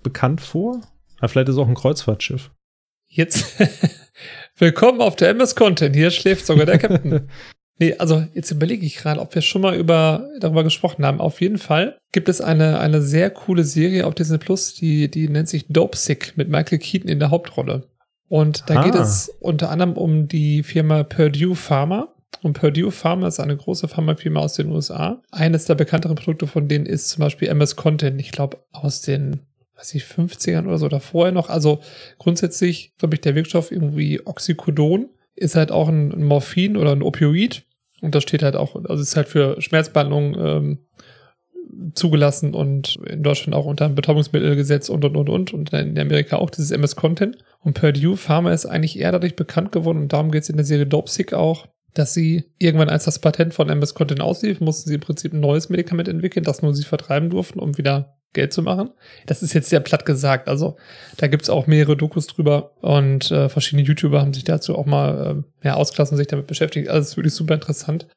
[0.01, 0.81] bekannt vor.
[1.19, 2.49] Aber vielleicht ist es auch ein Kreuzfahrtschiff.
[3.07, 3.53] Jetzt,
[4.57, 5.95] willkommen auf der MS-Content.
[5.95, 7.29] Hier schläft sogar der Captain.
[7.81, 11.21] Nee, also jetzt überlege ich gerade, ob wir schon mal über, darüber gesprochen haben.
[11.21, 15.29] Auf jeden Fall gibt es eine, eine sehr coole Serie auf Disney Plus, die, die
[15.29, 17.87] nennt sich Dope Sick mit Michael Keaton in der Hauptrolle.
[18.27, 18.83] Und da Ah.
[18.83, 22.13] geht es unter anderem um die Firma Purdue Pharma.
[22.41, 25.21] Und Purdue Pharma ist eine große Pharmafirma aus den USA.
[25.31, 28.19] Eines der bekannteren Produkte von denen ist zum Beispiel MS Content.
[28.21, 29.41] Ich glaube, aus den,
[29.75, 31.49] weiß ich, 50ern oder so oder vorher noch.
[31.49, 31.79] Also
[32.17, 37.63] grundsätzlich, glaube ich, der Wirkstoff irgendwie Oxycodon ist halt auch ein, Morphin oder ein Opioid.
[38.01, 40.79] Und das steht halt auch, also ist halt für Schmerzbehandlung ähm,
[41.93, 46.37] zugelassen und in Deutschland auch unter einem Betäubungsmittelgesetz und und und und und in Amerika
[46.37, 47.37] auch dieses MS Content.
[47.59, 50.65] Und Purdue Pharma ist eigentlich eher dadurch bekannt geworden und darum geht es in der
[50.65, 54.95] Serie Dopesick auch, dass sie irgendwann, als das Patent von MS Content auslief, mussten sie
[54.95, 58.61] im Prinzip ein neues Medikament entwickeln, das nur sie vertreiben durften, um wieder Geld zu
[58.61, 58.91] machen.
[59.25, 60.47] Das ist jetzt sehr platt gesagt.
[60.47, 60.77] Also
[61.17, 65.43] da gibt's auch mehrere Dokus drüber und äh, verschiedene YouTuber haben sich dazu auch mal
[65.63, 66.89] äh, ja, ausgelassen, sich damit beschäftigt.
[66.89, 68.07] Also es ist wirklich super interessant.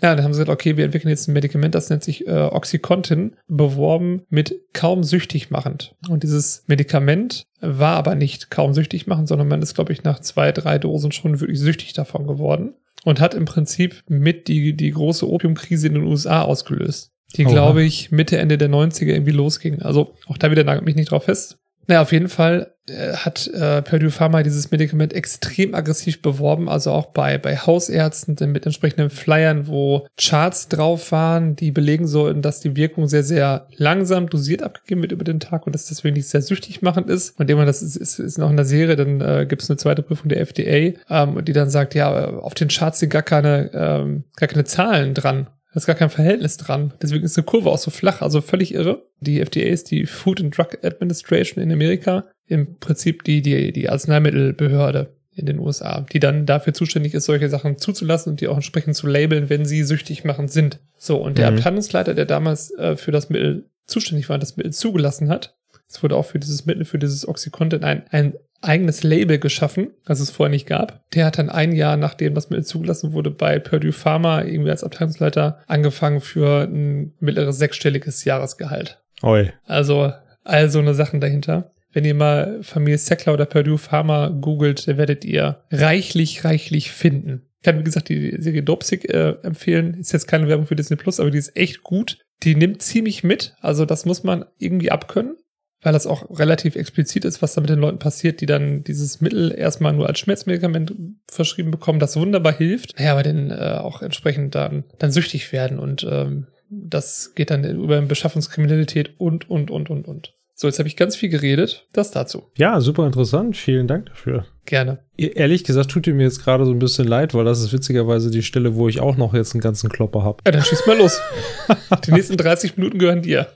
[0.00, 2.32] Ja, dann haben sie gesagt, okay, wir entwickeln jetzt ein Medikament, das nennt sich äh,
[2.32, 5.94] Oxycontin, beworben mit kaum süchtig machend.
[6.08, 10.18] Und dieses Medikament war aber nicht kaum süchtig machend, sondern man ist, glaube ich, nach
[10.18, 14.90] zwei, drei Dosen schon wirklich süchtig davon geworden und hat im Prinzip mit die, die
[14.90, 17.12] große Opiumkrise in den USA ausgelöst.
[17.36, 19.80] Die, glaube ich, Mitte, Ende der 90er irgendwie losging.
[19.80, 21.58] Also auch da wieder nagelt mich nicht drauf fest.
[21.86, 26.90] Naja, auf jeden Fall äh, hat äh, Purdue Pharma dieses Medikament extrem aggressiv beworben, also
[26.90, 32.60] auch bei, bei Hausärzten mit entsprechenden Flyern, wo Charts drauf waren, die belegen sollten, dass
[32.60, 36.28] die Wirkung sehr, sehr langsam dosiert abgegeben wird über den Tag und dass deswegen nicht
[36.28, 37.38] sehr süchtig machend ist.
[37.38, 39.76] Und immer das ist, ist, ist noch in der Serie, dann äh, gibt es eine
[39.76, 43.70] zweite Prüfung der FDA, ähm, die dann sagt, ja, auf den Charts sind gar keine,
[43.74, 45.46] ähm, gar keine Zahlen dran.
[45.72, 46.92] Da ist gar kein Verhältnis dran.
[47.00, 49.06] Deswegen ist eine Kurve auch so flach, also völlig irre.
[49.20, 53.88] Die FDA ist die Food and Drug Administration in Amerika, im Prinzip die, die, die
[53.88, 58.56] Arzneimittelbehörde in den USA, die dann dafür zuständig ist, solche Sachen zuzulassen und die auch
[58.56, 60.78] entsprechend zu labeln, wenn sie süchtig machend sind.
[60.98, 61.56] So, und der mhm.
[61.56, 65.56] Abteilungsleiter, der damals äh, für das Mittel zuständig war, das Mittel zugelassen hat,
[65.88, 70.20] es wurde auch für dieses Mittel, für dieses Oxycontin ein, ein eigenes Label geschaffen, das
[70.20, 71.08] es vorher nicht gab.
[71.12, 74.84] Der hat dann ein Jahr, nachdem das Mittel zugelassen wurde, bei Purdue Pharma irgendwie als
[74.84, 79.02] Abteilungsleiter angefangen für ein mittleres sechsstelliges Jahresgehalt.
[79.22, 79.52] Oi.
[79.66, 80.12] Also,
[80.44, 81.72] also eine Sachen dahinter.
[81.92, 87.42] Wenn ihr mal Familie Sackler oder Purdue Pharma googelt, werdet ihr reichlich, reichlich finden.
[87.58, 89.94] Ich kann, wie gesagt, die Serie Dopsic äh, empfehlen.
[89.94, 92.18] Ist jetzt keine Werbung für Disney Plus, aber die ist echt gut.
[92.42, 93.54] Die nimmt ziemlich mit.
[93.60, 95.36] Also das muss man irgendwie abkönnen
[95.82, 99.20] weil das auch relativ explizit ist, was da mit den Leuten passiert, die dann dieses
[99.20, 100.94] Mittel erstmal nur als Schmerzmedikament
[101.28, 105.78] verschrieben bekommen, das wunderbar hilft, ja, aber dann äh, auch entsprechend dann, dann süchtig werden
[105.78, 110.34] und ähm, das geht dann über Beschaffungskriminalität und, und, und, und, und.
[110.54, 111.86] So, jetzt habe ich ganz viel geredet.
[111.92, 112.44] Das dazu.
[112.56, 113.56] Ja, super interessant.
[113.56, 114.46] Vielen Dank dafür.
[114.64, 115.00] Gerne.
[115.16, 118.30] Ehrlich gesagt tut ihr mir jetzt gerade so ein bisschen leid, weil das ist witzigerweise
[118.30, 120.38] die Stelle, wo ich auch noch jetzt einen ganzen Klopper habe.
[120.46, 121.20] Ja, dann schieß mal los.
[122.06, 123.48] die nächsten 30 Minuten gehören dir.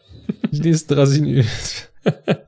[0.50, 1.48] Die nächsten 30 Minuten.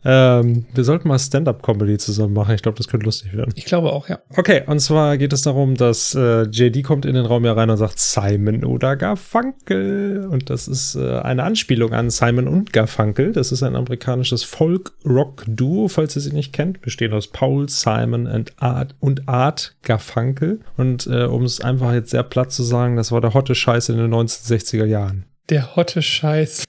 [0.04, 2.54] Ähm, wir sollten mal Stand-up-Comedy zusammen machen.
[2.54, 3.52] Ich glaube, das könnte lustig werden.
[3.56, 4.18] Ich glaube auch, ja.
[4.36, 7.70] Okay, und zwar geht es darum, dass äh, JD kommt in den Raum hier rein
[7.70, 10.26] und sagt Simon oder Garfunkel.
[10.30, 13.32] Und das ist äh, eine Anspielung an Simon und Garfunkel.
[13.32, 16.80] Das ist ein amerikanisches Folk-Rock-Duo, falls ihr sie nicht kennt.
[16.80, 20.60] Bestehen aus Paul, Simon und Art, und Art Garfunkel.
[20.76, 23.88] Und äh, um es einfach jetzt sehr platt zu sagen, das war der hotte Scheiß
[23.88, 25.24] in den 1960er Jahren.
[25.50, 26.64] Der hotte Scheiß.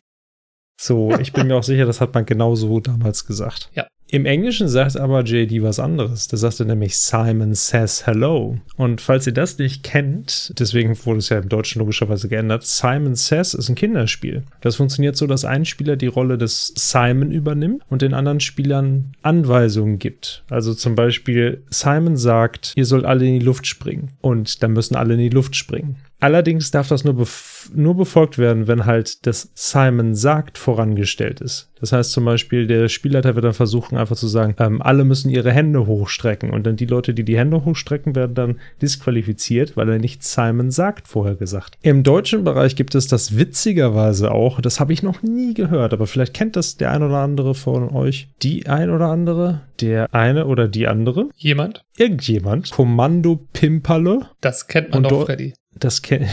[0.81, 3.69] So, ich bin mir auch sicher, das hat man genauso damals gesagt.
[3.75, 3.85] Ja.
[4.11, 6.29] Im Englischen sagt aber JD was anderes.
[6.29, 8.57] Da sagt er nämlich Simon says hello.
[8.77, 13.15] Und falls ihr das nicht kennt, deswegen wurde es ja im Deutschen logischerweise geändert, Simon
[13.15, 14.43] says ist ein Kinderspiel.
[14.61, 19.11] Das funktioniert so, dass ein Spieler die Rolle des Simon übernimmt und den anderen Spielern
[19.21, 20.43] Anweisungen gibt.
[20.49, 24.13] Also zum Beispiel Simon sagt, ihr sollt alle in die Luft springen.
[24.21, 25.97] Und dann müssen alle in die Luft springen.
[26.19, 31.71] Allerdings darf das nur, bef nur befolgt werden, wenn halt das Simon sagt vorangestellt ist.
[31.79, 35.29] Das heißt zum Beispiel, der Spielleiter wird dann versuchen, einfach zu sagen, ähm, alle müssen
[35.29, 36.49] ihre Hände hochstrecken.
[36.49, 40.71] Und dann die Leute, die die Hände hochstrecken, werden dann disqualifiziert, weil er nicht Simon
[40.71, 41.77] sagt vorher gesagt.
[41.81, 46.07] Im deutschen Bereich gibt es das witzigerweise auch, das habe ich noch nie gehört, aber
[46.07, 48.29] vielleicht kennt das der ein oder andere von euch.
[48.41, 51.29] Die ein oder andere, der eine oder die andere.
[51.37, 51.83] Jemand?
[51.97, 52.71] Irgendjemand.
[52.71, 54.27] Kommando Pimperle.
[54.41, 55.53] Das kennt man doch, Freddy.
[55.79, 56.29] Das kenne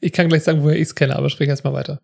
[0.00, 0.12] ich.
[0.12, 2.00] kann gleich sagen, woher ich es kenne, aber sprich erst mal weiter.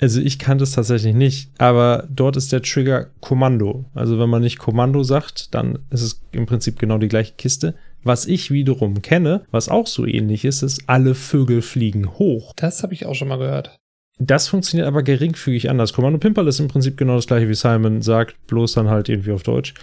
[0.00, 3.84] Also ich kannte es tatsächlich nicht, aber dort ist der Trigger Kommando.
[3.94, 7.74] Also wenn man nicht Kommando sagt, dann ist es im Prinzip genau die gleiche Kiste.
[8.02, 12.52] Was ich wiederum kenne, was auch so ähnlich ist, ist alle Vögel fliegen hoch.
[12.56, 13.78] Das habe ich auch schon mal gehört.
[14.18, 15.92] Das funktioniert aber geringfügig anders.
[15.92, 19.32] Kommando Pimperl ist im Prinzip genau das gleiche wie Simon sagt, bloß dann halt irgendwie
[19.32, 19.74] auf Deutsch.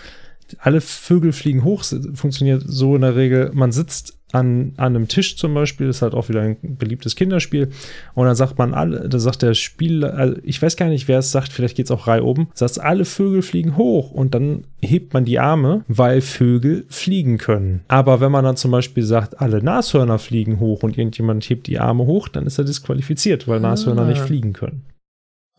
[0.59, 5.37] Alle Vögel fliegen hoch funktioniert so in der Regel, man sitzt an, an einem Tisch
[5.37, 7.69] zum Beispiel, ist halt auch wieder ein beliebtes Kinderspiel.
[8.13, 11.19] Und dann sagt man alle, da sagt der Spieler, also ich weiß gar nicht, wer
[11.19, 14.65] es sagt, vielleicht geht es auch Reihe oben, sagt alle Vögel fliegen hoch und dann
[14.81, 17.81] hebt man die Arme, weil Vögel fliegen können.
[17.87, 21.79] Aber wenn man dann zum Beispiel sagt, alle Nashörner fliegen hoch und irgendjemand hebt die
[21.79, 24.07] Arme hoch, dann ist er disqualifiziert, weil Nashörner ah.
[24.07, 24.83] nicht fliegen können.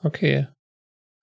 [0.02, 0.46] Okay.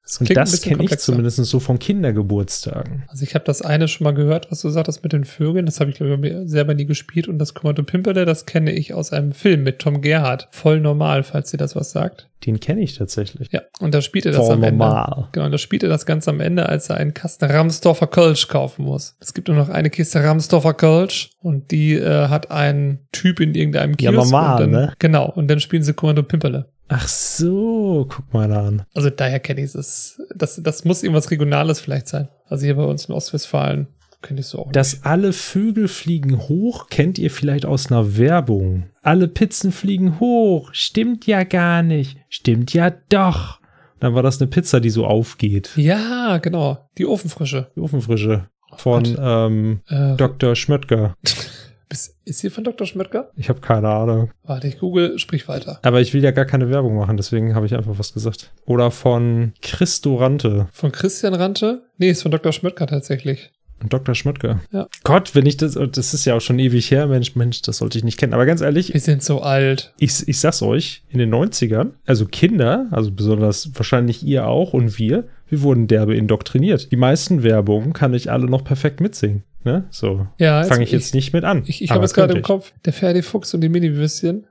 [0.09, 3.03] Das und das kenne ich zumindest so von Kindergeburtstagen.
[3.09, 5.67] Also ich habe das eine schon mal gehört, was du sagtest mit den Vögeln.
[5.67, 7.27] Das habe ich, glaube ich, selber nie gespielt.
[7.27, 10.47] Und das Kommando Pimperle, das kenne ich aus einem Film mit Tom Gerhardt.
[10.49, 12.27] Voll normal, falls dir das was sagt.
[12.45, 13.51] Den kenne ich tatsächlich.
[13.51, 15.13] Ja, und da spielt er das Voll am normal.
[15.15, 15.27] Ende.
[15.33, 18.47] Genau, und da spielt er das ganz am Ende, als er einen Kasten Ramsdorfer Kölsch
[18.47, 19.15] kaufen muss.
[19.19, 23.53] Es gibt nur noch eine Kiste Ramsdorfer Kölsch und die äh, hat ein Typ in
[23.53, 24.15] irgendeinem Kiosk.
[24.15, 24.93] Ja, normal, dann, ne?
[24.97, 26.65] Genau, und dann spielen sie Kommando Pimperle.
[26.89, 28.83] Ach so, guck mal an.
[28.93, 30.21] Also daher kenne ich es.
[30.35, 32.27] Das, das muss irgendwas Regionales vielleicht sein.
[32.47, 33.87] Also hier bei uns in Ostwestfalen
[34.21, 38.89] Kenn ich so auch dass alle Vögel fliegen hoch, kennt ihr vielleicht aus einer Werbung.
[39.01, 40.69] Alle Pizzen fliegen hoch.
[40.73, 42.17] Stimmt ja gar nicht.
[42.27, 43.59] Stimmt ja doch.
[44.01, 45.71] Dann war das eine Pizza, die so aufgeht.
[45.75, 45.85] nicht.
[45.87, 46.89] Ja, genau.
[46.97, 47.71] Die Ofenfrische.
[47.75, 48.49] Die Ofenfrische.
[48.75, 49.17] Von Gott.
[49.21, 50.55] ähm, Äh, Dr.
[50.55, 51.15] Schmöttger.
[51.91, 52.85] Ist, ist sie von Dr.
[52.85, 53.31] Schmöttger?
[53.35, 54.29] Ich habe keine Ahnung.
[54.43, 55.79] Warte, ich google, sprich weiter.
[55.81, 58.51] Aber ich will ja gar keine Werbung machen, deswegen habe ich einfach was gesagt.
[58.65, 60.67] Oder von Christo Rante.
[60.71, 61.81] Von Christian Rante?
[61.97, 62.51] Nee, ist von Dr.
[62.51, 63.51] Schmöttger tatsächlich.
[63.87, 64.13] Dr.
[64.13, 64.59] Schmöttger.
[64.71, 64.87] Ja.
[65.05, 67.97] Gott, wenn ich das, das ist ja auch schon ewig her, Mensch, Mensch, das sollte
[67.97, 68.33] ich nicht kennen.
[68.33, 69.93] Aber ganz ehrlich, Wir sind so alt.
[69.99, 74.99] ich, ich sag's euch, in den 90ern, also Kinder, also besonders wahrscheinlich ihr auch und
[74.99, 76.91] wir, wir wurden derbe indoktriniert.
[76.91, 79.43] Die meisten Werbungen kann ich alle noch perfekt mitsingen.
[79.63, 79.85] Ne?
[79.89, 80.27] So.
[80.37, 81.63] Ja, Fange ich jetzt nicht mit an.
[81.65, 84.45] Ich, ich habe jetzt gerade im Kopf, der Ferdi Fuchs und die Mini-Würstchen.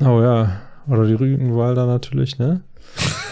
[0.00, 0.06] ich.
[0.06, 0.60] Oh ja.
[0.88, 2.62] Oder die Rügenwalder natürlich, ne?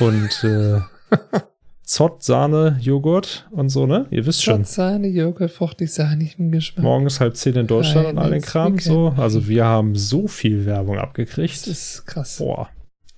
[0.01, 0.81] Und äh,
[1.85, 4.07] Zott, Sahne, Joghurt und so, ne?
[4.11, 4.65] Ihr wisst schon.
[4.65, 6.83] Sahne, Joghurt, fruchtig, sahnigem Geschmack.
[6.83, 8.79] Morgens halb zehn in Deutschland und all den Kram.
[8.79, 9.13] So.
[9.17, 11.67] Also wir haben so viel Werbung Das abgekriegt.
[11.67, 12.39] ist krass.
[12.39, 12.69] Boah.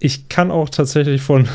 [0.00, 1.46] Ich kann auch tatsächlich von,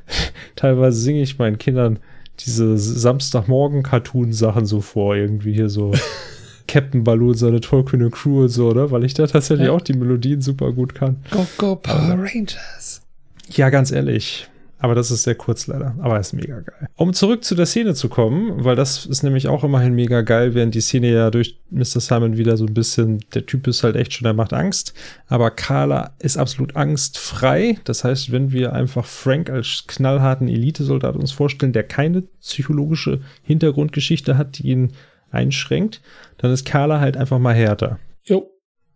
[0.56, 1.98] teilweise singe ich meinen Kindern
[2.40, 5.92] diese Samstagmorgen-Cartoon-Sachen so vor, irgendwie hier so
[6.68, 8.90] Captain Baloo und seine tollkühne Crew und so, ne?
[8.90, 9.72] Weil ich da tatsächlich Ja.
[9.72, 11.16] auch die Melodien super gut kann.
[11.30, 13.02] Go, go, Power Rangers.
[13.50, 14.48] Ja, ganz ehrlich.
[14.82, 15.94] Aber das ist sehr kurz leider.
[16.00, 16.88] Aber ist mega geil.
[16.96, 20.54] Um zurück zu der Szene zu kommen, weil das ist nämlich auch immerhin mega geil,
[20.54, 22.00] während die Szene ja durch Mr.
[22.00, 24.92] Simon wieder so ein bisschen, der Typ ist halt echt schon, der macht Angst.
[25.28, 27.78] Aber Carla ist absolut angstfrei.
[27.84, 34.36] Das heißt, wenn wir einfach Frank als knallharten Elitesoldat uns vorstellen, der keine psychologische Hintergrundgeschichte
[34.36, 34.94] hat, die ihn
[35.30, 36.02] einschränkt,
[36.38, 38.00] dann ist Carla halt einfach mal härter.
[38.24, 38.50] Jo.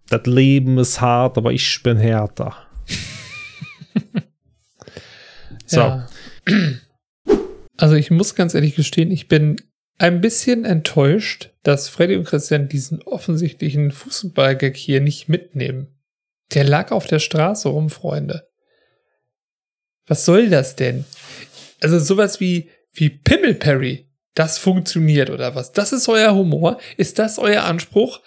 [0.09, 2.57] Das Leben ist hart, aber ich bin härter.
[5.66, 5.80] So.
[5.80, 6.08] Ja.
[7.76, 9.56] Also ich muss ganz ehrlich gestehen, ich bin
[9.98, 15.88] ein bisschen enttäuscht, dass Freddy und Christian diesen offensichtlichen Fußballgag hier nicht mitnehmen.
[16.54, 18.48] Der lag auf der Straße rum, Freunde.
[20.06, 21.04] Was soll das denn?
[21.80, 25.72] Also sowas wie, wie Pimmelperry, das funktioniert oder was?
[25.72, 26.78] Das ist euer Humor?
[26.96, 28.20] Ist das euer Anspruch?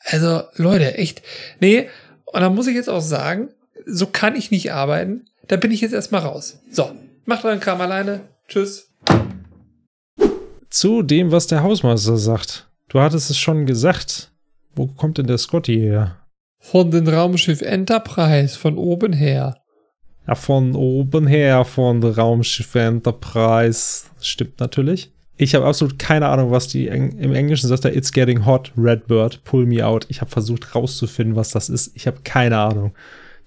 [0.00, 1.22] Also Leute, echt.
[1.60, 1.88] Nee,
[2.26, 3.50] und da muss ich jetzt auch sagen,
[3.84, 5.26] so kann ich nicht arbeiten.
[5.48, 6.58] Da bin ich jetzt erstmal raus.
[6.70, 6.90] So,
[7.24, 8.28] macht euren Kram alleine.
[8.48, 8.92] Tschüss.
[10.70, 12.68] zu dem, was der Hausmeister sagt.
[12.88, 14.32] Du hattest es schon gesagt.
[14.74, 16.16] Wo kommt denn der Scotty her?
[16.58, 19.56] Von dem Raumschiff Enterprise, von oben her.
[20.26, 24.04] Ja, von oben her, von der Raumschiff Enterprise.
[24.20, 25.12] Stimmt natürlich.
[25.38, 27.84] Ich habe absolut keine Ahnung, was die Eng im Englischen sagt.
[27.84, 30.06] Er, It's getting hot, Redbird, pull me out.
[30.08, 31.92] Ich habe versucht rauszufinden, was das ist.
[31.94, 32.92] Ich habe keine Ahnung.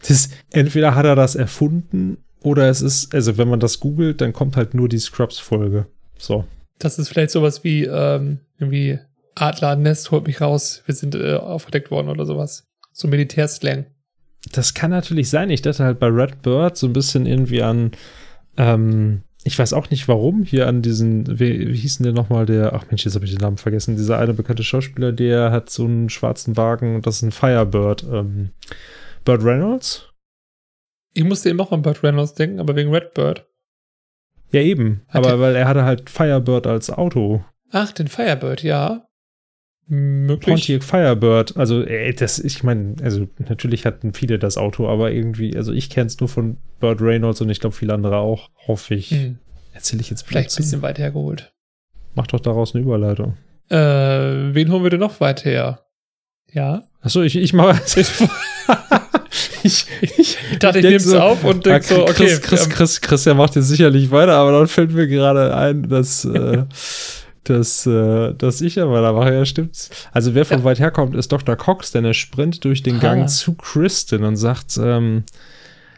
[0.07, 4.33] Das, entweder hat er das erfunden oder es ist, also wenn man das googelt, dann
[4.33, 5.87] kommt halt nur die Scrubs-Folge.
[6.17, 6.45] So.
[6.77, 8.99] Das ist vielleicht sowas wie, ähm, irgendwie
[9.35, 12.67] Adler, Nest, holt mich raus, wir sind äh, aufgedeckt worden oder sowas.
[12.91, 13.85] So Militärslang.
[14.51, 15.49] Das kann natürlich sein.
[15.49, 17.91] Ich dachte halt bei Red Bird so ein bisschen irgendwie an,
[18.57, 22.45] ähm, ich weiß auch nicht warum, hier an diesen, wie, wie hieß denn der nochmal,
[22.45, 25.69] der, ach Mensch, jetzt habe ich den Namen vergessen, dieser eine bekannte Schauspieler, der hat
[25.69, 28.03] so einen schwarzen Wagen und das ist ein Firebird.
[28.11, 28.49] Ähm,
[29.25, 30.07] Burt Reynolds?
[31.13, 33.45] Ich musste eben auch an Burt Reynolds denken, aber wegen Redbird.
[34.51, 35.01] Ja, eben.
[35.07, 37.43] Hat aber weil er hatte halt Firebird als Auto.
[37.71, 39.05] Ach, den Firebird, ja.
[39.87, 40.45] Möglich.
[40.45, 41.57] Pontiac Firebird.
[41.57, 45.89] Also, ey, das, ich meine, also natürlich hatten viele das Auto, aber irgendwie, also ich
[45.89, 49.11] kenne es nur von Burt Reynolds und ich glaube viele andere auch, hoffe ich.
[49.11, 49.39] Hm,
[49.73, 51.53] Erzähle ich jetzt vielleicht ein bisschen weit hergeholt.
[52.15, 53.37] Mach doch daraus eine Überleitung.
[53.69, 55.85] Äh, wen holen wir denn noch weit her?
[56.53, 56.83] Ja.
[57.01, 57.79] Achso, ich, ich mache.
[59.63, 62.13] ich, ich, Ich dachte, ich, denk nehme es auf und ah, denke so, okay.
[62.13, 65.87] Chris, Chris, ähm, Chris, Christian macht jetzt sicherlich weiter, aber dann fällt mir gerade ein,
[65.87, 66.63] dass, äh,
[67.45, 69.33] dass, äh, dass ich ja weitermache.
[69.33, 69.89] Ja, stimmt's.
[70.11, 70.63] Also, wer von Ja.
[70.65, 71.55] weit herkommt, ist Dr.
[71.55, 72.99] Cox, denn er sprintet durch den Ah.
[72.99, 75.23] Gang zu Kristen und sagt: ähm,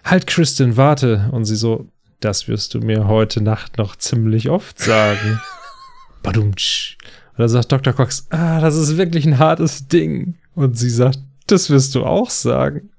[0.03, 1.29] Halt, Kristen, warte.
[1.31, 1.87] Und sie so:
[2.19, 5.39] Das wirst du mir heute Nacht noch ziemlich oft sagen.
[6.23, 6.97] Badumtsch.
[7.31, 7.93] Und dann sagt Dr.
[7.93, 10.35] Cox, ah, das ist wirklich ein hartes Ding.
[10.61, 12.89] Und sie sagt, das wirst du auch sagen.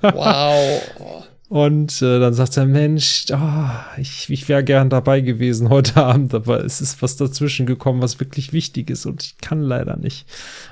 [0.00, 0.82] wow.
[1.50, 6.32] Und äh, dann sagt er, Mensch, ah, ich, ich wäre gern dabei gewesen heute Abend,
[6.32, 10.26] aber es ist was dazwischen gekommen, was wirklich wichtig ist und ich kann leider nicht.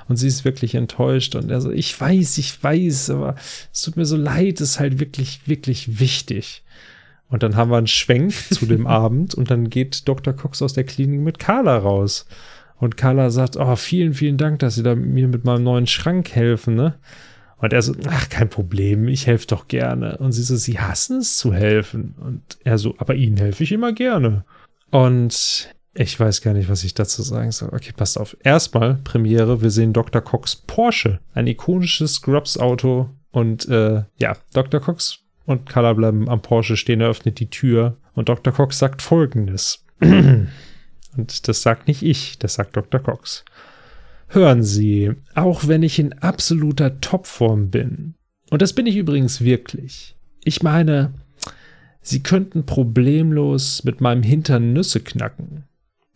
[0.07, 3.35] Und sie ist wirklich enttäuscht und er so, ich weiß, ich weiß, aber
[3.73, 6.63] es tut mir so leid, es ist halt wirklich, wirklich wichtig.
[7.27, 10.31] Und dann haben wir einen Schwenk zu dem Abend und dann geht Dr.
[10.31, 12.25] Cox aus der Klinik mit Carla raus.
[12.79, 16.31] Und Carla sagt, oh, vielen, vielen Dank, dass Sie da mir mit meinem neuen Schrank
[16.31, 16.95] helfen, ne?
[17.57, 20.17] Und er so, ach, kein Problem, ich helfe doch gerne.
[20.17, 22.15] Und sie so, Sie hassen es zu helfen.
[22.17, 24.45] Und er so, aber Ihnen helfe ich immer gerne.
[24.91, 27.69] Und Ich weiß gar nicht, was ich dazu sagen soll.
[27.73, 28.37] Okay, passt auf.
[28.43, 30.21] Erstmal Premiere, wir sehen Dr.
[30.21, 33.09] Cox Porsche, ein ikonisches Scrubs-Auto.
[33.31, 34.79] Und äh, ja, Dr.
[34.79, 38.53] Cox und Carla bleiben am Porsche stehen, er öffnet die Tür und Dr.
[38.53, 39.83] Cox sagt folgendes.
[41.17, 42.99] und das sagt nicht ich, das sagt Dr.
[42.99, 43.45] Cox.
[44.27, 48.15] Hören Sie, auch wenn ich in absoluter Topform bin,
[48.51, 51.13] und das bin ich übrigens wirklich, ich meine,
[52.01, 55.65] Sie könnten problemlos mit meinem Hintern Nüsse knacken,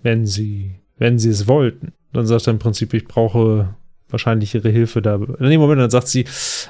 [0.02, 1.94] wenn Sie, wenn Sie es wollten.
[2.14, 3.76] Dann sagt er im Prinzip, ich brauche
[4.10, 5.16] wahrscheinlich Ihre Hilfe da.
[5.16, 6.26] In dem Moment dann sagt sie,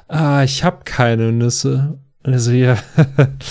[0.08, 2.00] ah, ich habe keine Nüsse.
[2.24, 2.78] Und er so, ja,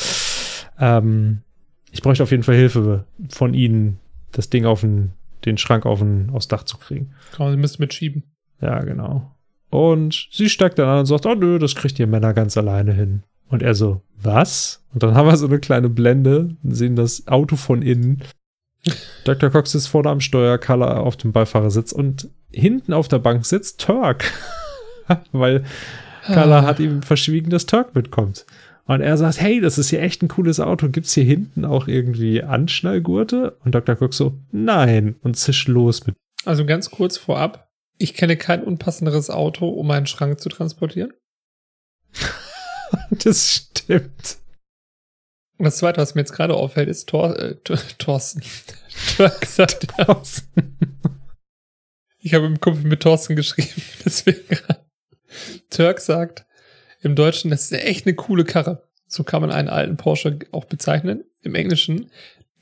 [0.81, 1.43] ähm,
[1.91, 3.99] ich bräuchte auf jeden Fall Hilfe von Ihnen,
[4.33, 5.13] das Ding auf den,
[5.45, 7.13] den Schrank auf den, aufs Dach zu kriegen.
[7.37, 8.23] Komm, Sie müssen mitschieben.
[8.61, 9.31] Ja, genau.
[9.71, 12.93] Und sie steigt dann an und sagt, oh nö, das kriegt ihr Männer ganz alleine
[12.93, 13.23] hin.
[13.49, 14.85] Und er so, was?
[14.93, 18.23] Und dann haben wir so eine kleine Blende, sehen das Auto von innen.
[19.25, 19.51] Dr.
[19.51, 23.81] Cox ist vorne am Steuer, Carla auf dem Beifahrersitz und hinten auf der Bank sitzt
[23.81, 24.31] Turk.
[25.33, 25.65] Weil
[26.27, 26.63] Carla Ah.
[26.63, 28.47] hat ihm verschwiegen, dass Turk mitkommt.
[28.93, 30.91] Und er sagt, hey, das ist hier echt ein cooles Auto.
[30.91, 33.57] Gibt's hier hinten auch irgendwie Anschnallgurte?
[33.65, 33.97] Und Dr.
[33.97, 35.17] Cox so, nein.
[35.23, 36.15] Und zischt los mit.
[36.45, 37.71] Also ganz kurz vorab.
[37.97, 41.13] Ich kenne kein unpassenderes Auto, um einen Schrank zu transportieren.
[43.25, 44.37] Das stimmt.
[45.57, 47.55] Und das zweite, was mir jetzt gerade auffällt, ist Tor, äh,
[47.97, 48.43] Thorsten.
[49.19, 49.33] Ja.
[52.19, 54.59] Ich habe im Kumpel mit Thorsten geschrieben, deswegen.
[55.71, 56.45] Turk sagt
[57.03, 58.83] im Deutschen, das ist echt eine coole Karre.
[59.07, 61.25] So kann man einen alten Porsche auch bezeichnen.
[61.43, 62.11] Im Englischen,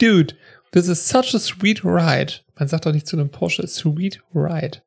[0.01, 0.35] Dude,
[0.73, 2.35] this is such a sweet ride.
[2.59, 4.79] Man sagt doch nicht zu einem Porsche sweet ride.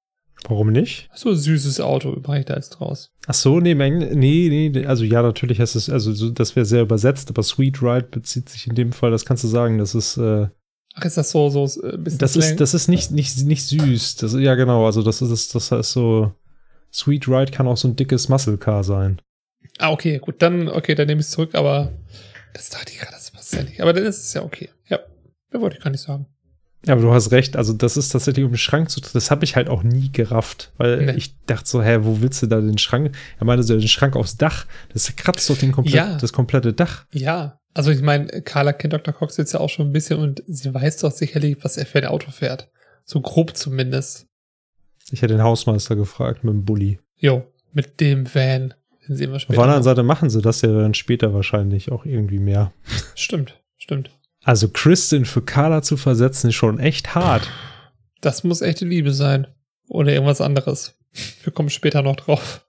[0.49, 1.09] Warum nicht?
[1.15, 3.11] So ein süßes Auto, mache ich da jetzt draus.
[3.27, 6.81] Ach so, nee, nee, nee, also ja, natürlich heißt es, also so, das wäre sehr
[6.81, 10.17] übersetzt, aber Sweet Ride bezieht sich in dem Fall, das kannst du sagen, das ist,
[10.17, 10.47] äh,
[10.95, 13.65] Ach, ist das so, so äh, ein bisschen das ist, das ist nicht, nicht, nicht
[13.65, 14.17] süß.
[14.17, 16.33] Das, ja, genau, also das ist, das heißt so,
[16.91, 19.21] Sweet Ride kann auch so ein dickes Muscle Car sein.
[19.79, 21.91] Ah, okay, gut, dann, okay, dann nehme ich es zurück, aber
[22.53, 23.81] das dachte ich gerade, das passt ja nicht.
[23.81, 24.69] Aber dann ist es ja okay.
[24.87, 24.99] Ja,
[25.51, 26.27] mehr wollte ich gar nicht sagen.
[26.85, 29.45] Ja, aber du hast recht, also das ist tatsächlich um den Schrank zu, das habe
[29.45, 31.13] ich halt auch nie gerafft, weil Nee.
[31.13, 33.15] ich dachte so, hä, wo willst du da den Schrank?
[33.39, 36.17] Er meinte so, den Schrank aufs Dach, das kratzt doch den komplett, Ja.
[36.17, 37.05] das komplette Dach.
[37.13, 39.13] Ja, also ich meine, Carla kennt Dr.
[39.13, 41.99] Cox jetzt ja auch schon ein bisschen und sie weiß doch sicherlich, was er für
[41.99, 42.69] ein Auto fährt.
[43.05, 44.27] So grob zumindest.
[45.09, 46.99] Ich hätte den Hausmeister gefragt mit dem Bulli.
[47.15, 48.73] Jo, mit dem Van.
[49.07, 49.57] Sehen wir Auf später.
[49.57, 49.83] der anderen.
[49.83, 52.71] Seite machen sie das ja dann später wahrscheinlich auch irgendwie mehr.
[53.15, 54.11] Stimmt, stimmt.
[54.43, 57.49] Also Kristen für Carla zu versetzen ist schon echt hart.
[58.21, 59.47] Das muss echte Liebe sein.
[59.89, 60.95] Oder irgendwas anderes.
[61.43, 62.65] Wir kommen später noch drauf.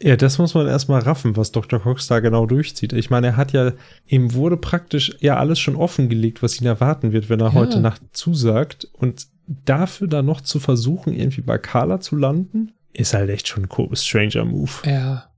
[0.00, 1.78] Ja, das muss man erstmal raffen, was Dr.
[1.80, 2.92] Cox da genau durchzieht.
[2.92, 3.72] Ich meine, er hat ja,
[4.06, 7.52] ihm wurde praktisch ja alles schon offengelegt, was ihn erwarten wird, wenn er Ja.
[7.54, 8.88] heute Nacht zusagt.
[8.94, 13.64] Und dafür dann noch zu versuchen, irgendwie bei Carla zu landen, ist halt echt schon
[13.64, 14.70] ein co- stranger Move.
[14.86, 15.28] Ja.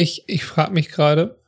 [0.00, 1.38] Ich, ich frage mich gerade,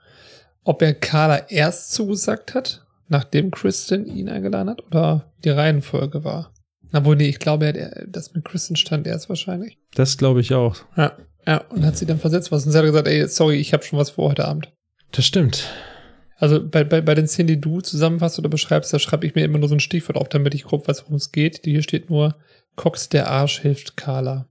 [0.65, 6.53] ob er Carla erst zugesagt hat, nachdem Kristen ihn eingeladen hat, oder die Reihenfolge war.
[6.93, 9.79] Obwohl, nee, ich glaube, er, er- das mit Kristen stand erst wahrscheinlich.
[9.95, 10.77] Das glaube ich auch.
[10.97, 11.17] Ja.
[11.47, 12.65] Ja, und hat sie dann versetzt was.
[12.65, 14.71] Und sie hat gesagt, ey, sorry, ich habe schon was vor heute Abend.
[15.11, 15.65] Das stimmt.
[16.37, 19.45] Also bei, bei, bei den Szenen, die du zusammenfasst oder beschreibst, da schreibe ich mir
[19.45, 21.63] immer nur so ein Stichwort auf, damit ich grob weiß, worum es geht.
[21.65, 22.37] Hier steht nur,
[22.77, 24.47] Cox der Arsch hilft Carla.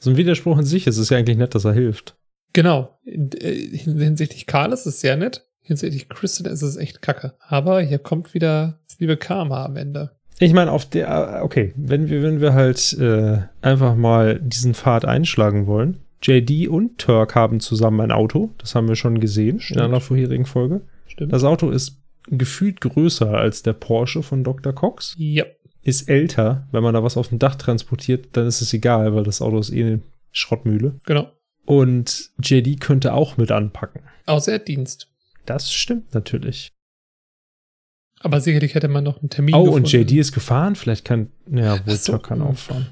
[0.00, 0.86] So ein Widerspruch in sich.
[0.88, 2.16] Es ist ja eigentlich nett, dass er hilft.
[2.54, 2.98] Genau.
[3.04, 5.44] Äh, Hinsichtlich Carla ist es sehr nett.
[5.60, 7.34] Hinsichtlich Kristen ist es echt kacke.
[7.40, 10.12] Aber hier kommt wieder das liebe Karma am Ende.
[10.38, 15.04] Ich meine, auf der, okay, wenn wir, wenn wir halt äh, einfach mal diesen Pfad
[15.04, 15.98] einschlagen wollen.
[16.22, 18.50] JD und Turk haben zusammen ein Auto.
[18.58, 20.80] Das haben wir schon gesehen in einer vorherigen Folge.
[21.06, 21.32] Stimmt.
[21.32, 21.98] Das Auto ist
[22.28, 24.72] gefühlt größer als der Porsche von Dr.
[24.72, 25.14] Cox.
[25.18, 25.44] ja.
[25.82, 26.66] Ist älter.
[26.72, 29.58] Wenn man da was auf dem Dach transportiert, dann ist es egal, weil das Auto
[29.58, 30.00] ist eh eine
[30.32, 30.94] Schrottmühle.
[31.04, 31.30] Genau.
[31.64, 34.02] Und JD könnte auch mit anpacken.
[34.26, 35.08] Außer er hat Dienst.
[35.46, 36.72] Das stimmt natürlich.
[38.20, 40.08] Aber sicherlich hätte man noch einen Termin Oh, und gefunden.
[40.08, 40.76] JD ist gefahren.
[40.76, 42.18] Vielleicht kann, ja, Ach so.
[42.18, 42.88] Kann auch fahren.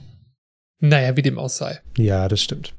[0.81, 1.81] Naja, wie dem auch sei.
[1.97, 2.75] Ja, das stimmt.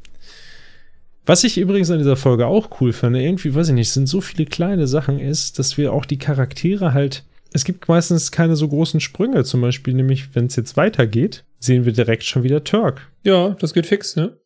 [1.26, 4.20] Was ich übrigens an dieser Folge auch cool finde, irgendwie, weiß ich nicht, sind so
[4.20, 7.24] viele kleine Sachen, ist, dass wir auch die Charaktere halt.
[7.54, 9.44] Es gibt meistens keine so großen Sprünge.
[9.46, 13.10] Zum Beispiel, nämlich, wenn es jetzt weitergeht, sehen wir direkt schon wieder Turk.
[13.24, 14.38] Ja, das geht fix, ne?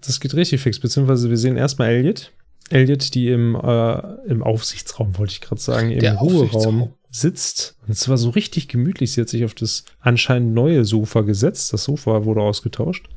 [0.00, 2.32] Das geht richtig fix, beziehungsweise wir sehen erstmal Elliot.
[2.70, 7.76] Elliot, die im, äh, im Aufsichtsraum, wollte ich gerade sagen, im Der Ruheraum sitzt.
[7.88, 9.12] Und zwar so richtig gemütlich.
[9.12, 11.72] Sie hat sich auf das anscheinend neue Sofa gesetzt.
[11.72, 13.08] Das Sofa wurde ausgetauscht.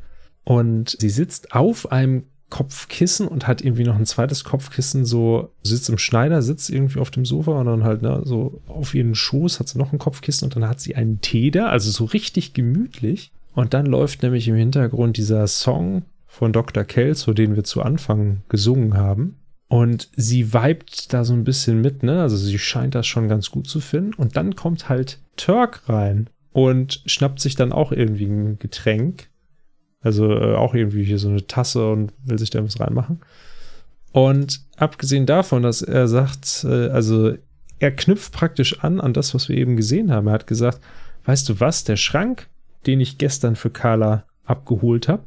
[0.43, 5.89] Und sie sitzt auf einem Kopfkissen und hat irgendwie noch ein zweites Kopfkissen, so sitzt
[5.89, 9.69] im Schneidersitz irgendwie auf dem Sofa und dann halt ne, so auf ihren Schoß hat
[9.69, 13.31] sie noch ein Kopfkissen und dann hat sie einen Tee da, also so richtig gemütlich.
[13.55, 16.03] Und dann läuft nämlich im Hintergrund dieser Song
[16.33, 16.83] von Dr.
[16.83, 19.37] Kelso, den wir zu Anfang gesungen haben.
[19.67, 22.23] Und sie vibet da so ein bisschen mit, ne?
[22.23, 24.15] Also sie scheint das schon ganz gut zu finden.
[24.15, 29.29] Und dann kommt halt Turk rein und schnappt sich dann auch irgendwie ein Getränk.
[30.01, 33.19] Also äh, auch irgendwie hier so eine Tasse und will sich da was reinmachen.
[34.11, 37.35] Und abgesehen davon, dass er sagt, äh, also
[37.77, 40.25] er knüpft praktisch an an das, was wir eben gesehen haben.
[40.25, 40.81] Er hat gesagt,
[41.25, 42.49] weißt du was, der Schrank,
[42.87, 45.25] den ich gestern für Carla abgeholt habe,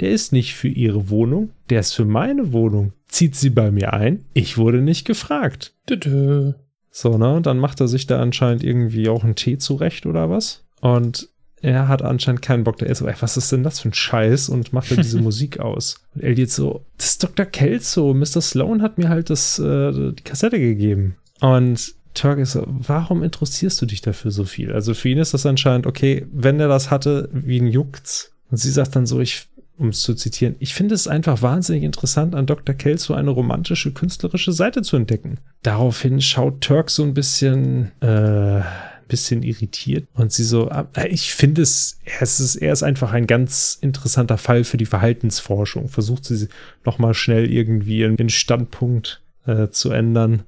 [0.00, 2.92] der ist nicht für ihre Wohnung, der ist für meine Wohnung.
[3.06, 4.24] Zieht sie bei mir ein?
[4.34, 5.74] Ich wurde nicht gefragt.
[5.86, 6.54] Tütü.
[6.90, 7.34] So, ne?
[7.34, 10.64] Und dann macht er sich da anscheinend irgendwie auch einen Tee zurecht oder was.
[10.80, 11.28] Und
[11.62, 12.78] er hat anscheinend keinen Bock.
[12.78, 14.48] Der ist so, ey, was ist denn das für ein Scheiß?
[14.48, 16.00] Und macht da diese Musik aus.
[16.14, 17.46] Und Elliot so, das ist Dr.
[17.46, 18.12] Kelso.
[18.12, 18.40] Mr.
[18.40, 21.16] Sloan hat mir halt das, äh, die Kassette gegeben.
[21.40, 24.72] Und Turk ist so, warum interessierst du dich dafür so viel?
[24.72, 28.32] Also für ihn ist das anscheinend, okay, wenn er das hatte, wie ein Juckt's.
[28.50, 29.46] Und sie sagt dann so, ich,
[29.82, 32.74] um es zu zitieren, ich finde es einfach wahnsinnig interessant, an Dr.
[32.74, 35.38] Kelso eine romantische, künstlerische Seite zu entdecken.
[35.62, 38.62] Daraufhin schaut Turk so ein bisschen, äh,
[39.08, 43.26] bisschen irritiert und sie so, ah, ich finde es, er ist, er ist einfach ein
[43.26, 45.88] ganz interessanter Fall für die Verhaltensforschung.
[45.88, 46.48] Versucht sie
[46.84, 50.44] nochmal schnell irgendwie den Standpunkt äh, zu ändern.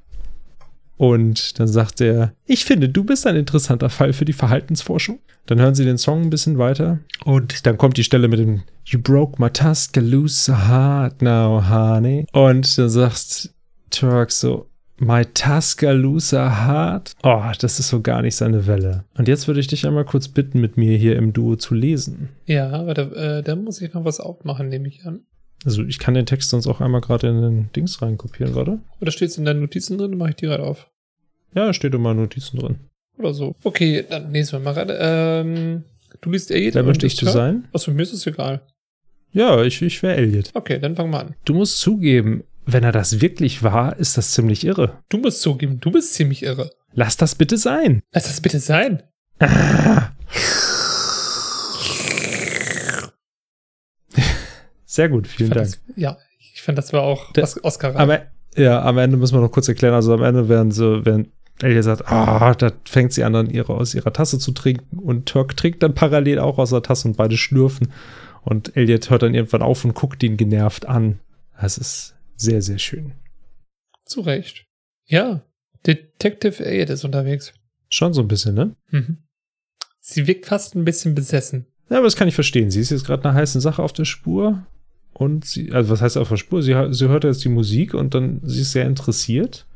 [0.97, 5.19] Und dann sagt er, ich finde, du bist ein interessanter Fall für die Verhaltensforschung.
[5.47, 7.01] Dann hören sie den Song ein bisschen weiter.
[7.25, 12.27] Und dann kommt die Stelle mit dem You broke my Tuscaloosa heart now, honey.
[12.33, 13.51] Und dann sagt
[13.91, 14.69] Turk so,
[14.99, 17.15] My Tuscaloosa Heart.
[17.25, 19.05] Oh, das ist so gar nicht seine Welle.
[19.19, 22.29] Und jetzt würde ich dich einmal kurz bitten, mit mir hier im Duo zu lesen.
[22.47, 23.03] Ja, aber da,
[23.39, 25.23] äh, da muss ich noch was aufmachen, nehme ich an.
[25.65, 28.81] Also ich kann den Text sonst auch einmal gerade in den Dings reinkopieren, warte.
[29.01, 30.11] Oder steht es in deinen Notizen drin?
[30.11, 30.91] Dann mache ich die gerade auf.
[31.55, 32.77] Ja, steht in meinen Notizen drin.
[33.19, 33.55] Oder so.
[33.63, 34.99] Okay, dann lesen wir mal gerade.
[35.01, 35.85] Ähm,
[36.21, 36.75] du liest Elliot.
[36.75, 37.69] Wer möchtest ich du sein?
[37.73, 38.61] Achso, mir ist es egal.
[39.33, 40.51] Ja, ich, ich wäre Elliot.
[40.55, 41.35] Okay, dann fang mal an.
[41.45, 44.99] Du musst zugeben, wenn er das wirklich war, ist das ziemlich irre.
[45.09, 46.71] Du musst zugeben, du bist ziemlich irre.
[46.93, 48.03] Lass das bitte sein.
[48.13, 49.03] Lass das bitte sein.
[54.95, 55.67] Sehr gut, vielen Dank.
[55.67, 57.33] Das, ja, ich fand, das war auch
[57.65, 57.97] Oscar.
[57.97, 59.93] Aber ja, am Ende müssen wir noch kurz erklären.
[59.93, 61.31] Also am Ende werden so, während
[61.61, 65.27] Elliot sagt, ah, da fängt sie an, dann ihre, aus ihrer Tasse zu trinken und
[65.27, 67.93] Turk trinkt dann parallel auch aus der Tasse und beide schlürfen.
[68.43, 71.19] Und Elliot hört dann irgendwann auf und guckt ihn genervt an.
[71.61, 73.15] Das ist sehr, sehr schön.
[74.05, 74.65] Zu Recht.
[75.07, 75.43] Ja,
[75.85, 77.53] Detective Elliot ist unterwegs.
[77.89, 78.77] Schon so ein bisschen, ne?
[78.91, 79.25] Mhm.
[79.99, 81.67] Sie wirkt fast ein bisschen besessen.
[81.91, 82.71] Ja, aber das kann ich verstehen.
[82.71, 84.65] Sie ist jetzt gerade einer heißen Sache auf der Spur.
[85.15, 86.63] Und sie, also was heißt auf der Spur?
[86.63, 89.67] Sie, sie hört jetzt die Musik und dann sie ist sehr interessiert.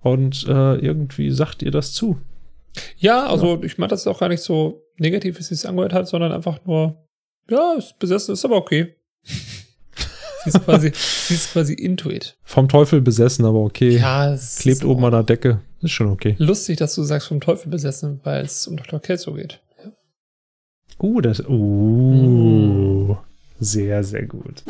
[0.00, 2.20] Und äh, irgendwie sagt ihr das zu.
[2.98, 5.94] Ja, also ich meine, das ist auch gar nicht so negativ, wie sie es angehört
[5.94, 7.06] hat, sondern einfach nur,
[7.48, 8.94] ja, ist besessen, ist aber okay.
[9.24, 12.36] sie ist quasi, sie ist quasi into it.
[12.44, 13.96] Vom Teufel besessen, aber okay.
[13.96, 15.60] Ja, es Klebt oben an der Decke.
[15.80, 16.36] Ist schon okay.
[16.38, 19.00] lustig, dass du sagst vom Teufel besessen, weil es um Dr.
[19.00, 19.60] Kelso geht.
[20.98, 21.40] Uh, das.
[21.40, 23.16] Uh.
[23.58, 24.62] Sehr, sehr gut.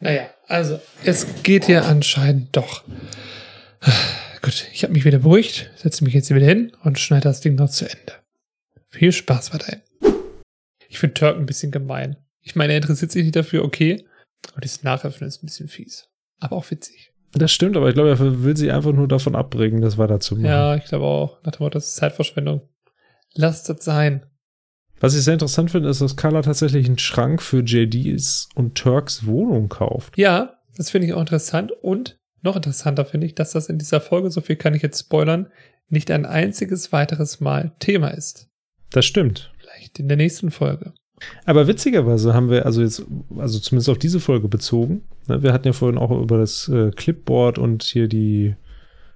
[0.00, 2.84] Naja, also es geht ja anscheinend doch.
[4.42, 7.40] Gut, ich habe mich wieder beruhigt, setze mich jetzt hier wieder hin und schneide das
[7.40, 8.14] Ding noch zu Ende.
[8.88, 9.80] Viel Spaß weiterhin.
[10.88, 12.16] Ich finde Turk ein bisschen gemein.
[12.40, 14.04] Ich meine, er interessiert sich nicht dafür, okay.
[14.50, 16.08] Aber dieses Nachöffnen ist ein bisschen fies.
[16.38, 17.12] Aber auch witzig.
[17.32, 20.50] Das stimmt, aber ich glaube, er will sie einfach nur davon abbringen, das weiterzumachen.
[20.50, 21.42] Ja, ich glaube auch.
[21.44, 22.62] Nach dem Motto, das ist Zeitverschwendung.
[23.34, 24.26] Lasst das sein.
[25.02, 29.26] Was ich sehr interessant finde, ist, dass Carla tatsächlich einen Schrank für JDs und Turks
[29.26, 30.16] Wohnung kauft.
[30.16, 31.72] Ja, das finde ich auch interessant.
[31.72, 35.00] Und noch interessanter finde ich, dass das in dieser Folge, so viel kann ich jetzt
[35.00, 35.48] spoilern,
[35.88, 38.48] nicht ein einziges weiteres Mal Thema ist.
[38.92, 39.52] Das stimmt.
[39.58, 40.94] Vielleicht in der nächsten Folge.
[41.46, 43.04] Aber witzigerweise haben wir also jetzt,
[43.36, 46.92] also zumindest auf diese Folge bezogen, ne, wir hatten ja vorhin auch über das äh,
[46.92, 48.54] Clipboard und hier die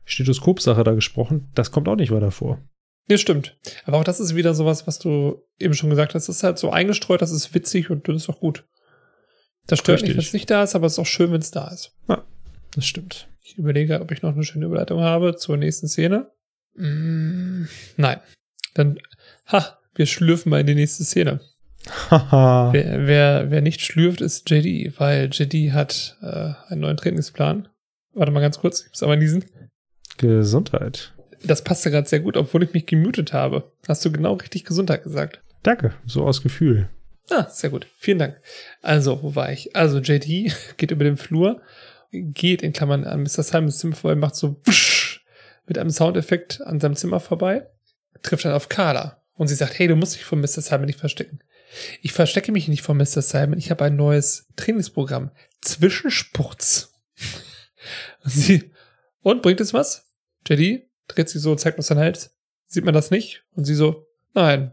[0.05, 1.47] Stethoskop-Sache da gesprochen.
[1.55, 2.59] Das kommt auch nicht weiter vor.
[3.09, 3.57] Nee, stimmt.
[3.85, 6.29] Aber auch das ist wieder sowas, was du eben schon gesagt hast.
[6.29, 8.65] Das ist halt so eingestreut, das ist witzig und das ist auch gut.
[9.67, 10.17] Das stört nicht, Richtig.
[10.17, 11.93] wenn es nicht da ist, aber es ist auch schön, wenn es da ist.
[12.75, 13.29] Das stimmt.
[13.43, 16.31] Ich überlege, ob ich noch eine schöne Überleitung habe zur nächsten Szene.
[16.75, 17.65] Mm,
[17.97, 18.21] nein.
[18.75, 18.99] Dann,
[19.47, 21.41] ha, wir schlürfen mal in die nächste Szene.
[22.11, 22.73] Haha.
[22.73, 27.69] Wer, wer, wer nicht schlürft, ist JD, weil JD hat äh, einen neuen Trainingsplan.
[28.13, 29.45] Warte mal ganz kurz, ich muss aber niesen.
[30.19, 31.15] Gesundheit.
[31.47, 33.71] Das passte gerade sehr gut, obwohl ich mich gemutet habe.
[33.87, 35.41] Hast du genau richtig Gesundheit gesagt.
[35.63, 36.89] Danke, so aus Gefühl.
[37.31, 37.87] Ah, sehr gut.
[37.99, 38.41] Vielen Dank.
[38.83, 39.75] Also, wo war ich?
[39.75, 41.61] Also, JD geht über den Flur,
[42.11, 43.43] geht in Klammern an Mr.
[43.43, 45.25] Simons Zimmer vorbei, macht so wusch
[45.67, 47.67] mit einem Soundeffekt an seinem Zimmer vorbei,
[48.23, 50.63] trifft dann auf Carla und sie sagt, hey, du musst dich von Mr.
[50.63, 51.41] Simon nicht verstecken.
[52.01, 53.23] Ich verstecke mich nicht von Mr.
[53.23, 55.31] Simon, ich habe ein neues Trainingsprogramm.
[55.61, 56.93] Zwischenspurz.
[58.25, 58.71] Sie,
[59.23, 60.07] und bringt es was?
[60.49, 62.37] JD dreht sich so, zeigt uns seinen Hals.
[62.67, 63.45] Sieht man das nicht?
[63.55, 64.73] Und sie so, nein.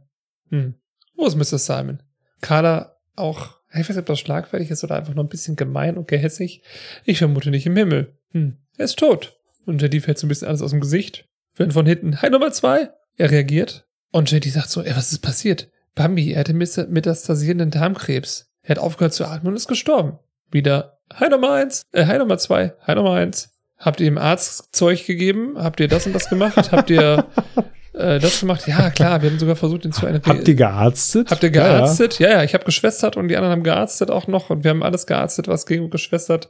[0.50, 0.76] Hm.
[1.16, 1.58] Wo ist Mr.
[1.58, 2.02] Simon?
[2.42, 5.98] Carla auch, ich weiß nicht, ob das schlagfertig ist oder einfach nur ein bisschen gemein
[5.98, 6.64] und gehässig.
[7.06, 8.18] Ich vermute nicht im Himmel.
[8.32, 8.58] Hm.
[8.78, 9.38] Er ist tot.
[9.66, 11.28] Und JD fällt so ein bisschen alles aus dem Gesicht.
[11.56, 12.90] Wenn von hinten, hi Nummer zwei.
[13.18, 13.88] Er reagiert.
[14.12, 15.70] Und JD sagt so, ey, was ist passiert?
[15.96, 18.52] Bambi, er hatte metastasierenden Darmkrebs.
[18.64, 20.20] Er hat aufgehört zu atmen und ist gestorben.
[20.52, 23.53] Wieder, hi Nummer eins, äh, hi Nummer zwei, hi Nummer eins.
[23.84, 25.56] Habt ihr dem Arzt Zeug gegeben?
[25.58, 26.72] Habt ihr das und das gemacht?
[26.72, 27.26] Habt ihr
[27.94, 28.66] äh, das gemacht?
[28.66, 30.22] Ja, klar, wir haben sogar versucht, ihn zu einer.
[30.26, 31.30] Habt ihr gearztet?
[31.30, 32.18] Habt ihr gearztet?
[32.20, 34.72] Ja, ja, ja ich habe geschwestert und die anderen haben gearztet auch noch und wir
[34.72, 36.50] haben alles gearztet, was ging und geschwestert.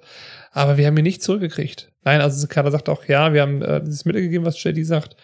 [0.52, 1.92] Aber wir haben ihn nicht zurückgekriegt.
[2.04, 5.16] Nein, also Kader sagt auch, ja, wir haben äh, dieses Mittel gegeben, was JD sagt.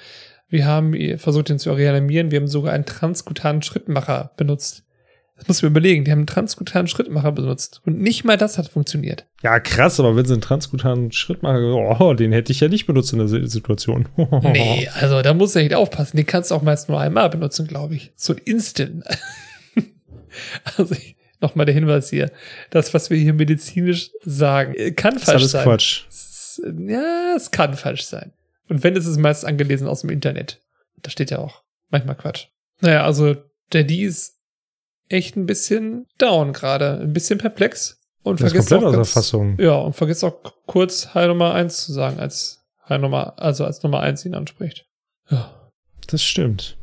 [0.49, 2.31] Wir haben versucht, ihn zu reanimieren.
[2.31, 4.83] Wir haben sogar einen transkutanen Schrittmacher benutzt.
[5.39, 6.03] Das muss man überlegen.
[6.03, 7.81] Die haben einen transkutanen Schrittmacher benutzt.
[7.85, 9.25] Und nicht mal das hat funktioniert.
[9.41, 13.13] Ja, krass, aber wenn sie einen transkutanen Schrittmacher, oh, den hätte ich ja nicht benutzt
[13.13, 14.07] in der Situation.
[14.43, 16.17] nee, also da muss du echt aufpassen.
[16.17, 18.11] Den kannst du auch meist nur einmal benutzen, glaube ich.
[18.15, 19.03] So ein Instant.
[20.77, 20.95] also
[21.39, 22.31] nochmal der Hinweis hier.
[22.69, 25.63] Das, was wir hier medizinisch sagen, kann falsch das ist alles sein.
[25.63, 26.89] Quatsch.
[26.89, 28.33] Ja, es kann falsch sein.
[28.67, 30.61] Und wenn, ist es meist angelesen aus dem Internet.
[31.01, 32.47] Da steht ja auch manchmal Quatsch.
[32.81, 33.35] Naja, also
[33.73, 34.38] der D ist
[35.09, 39.57] echt ein bisschen down gerade, ein bisschen perplex und das vergisst auch aus ganz, Fassung.
[39.59, 43.83] ja und vergisst auch kurz High Nummer 1 zu sagen, als High Nummer, also als
[43.83, 44.85] Nummer 1 ihn anspricht.
[45.29, 45.51] Ja,
[46.07, 46.77] Das stimmt.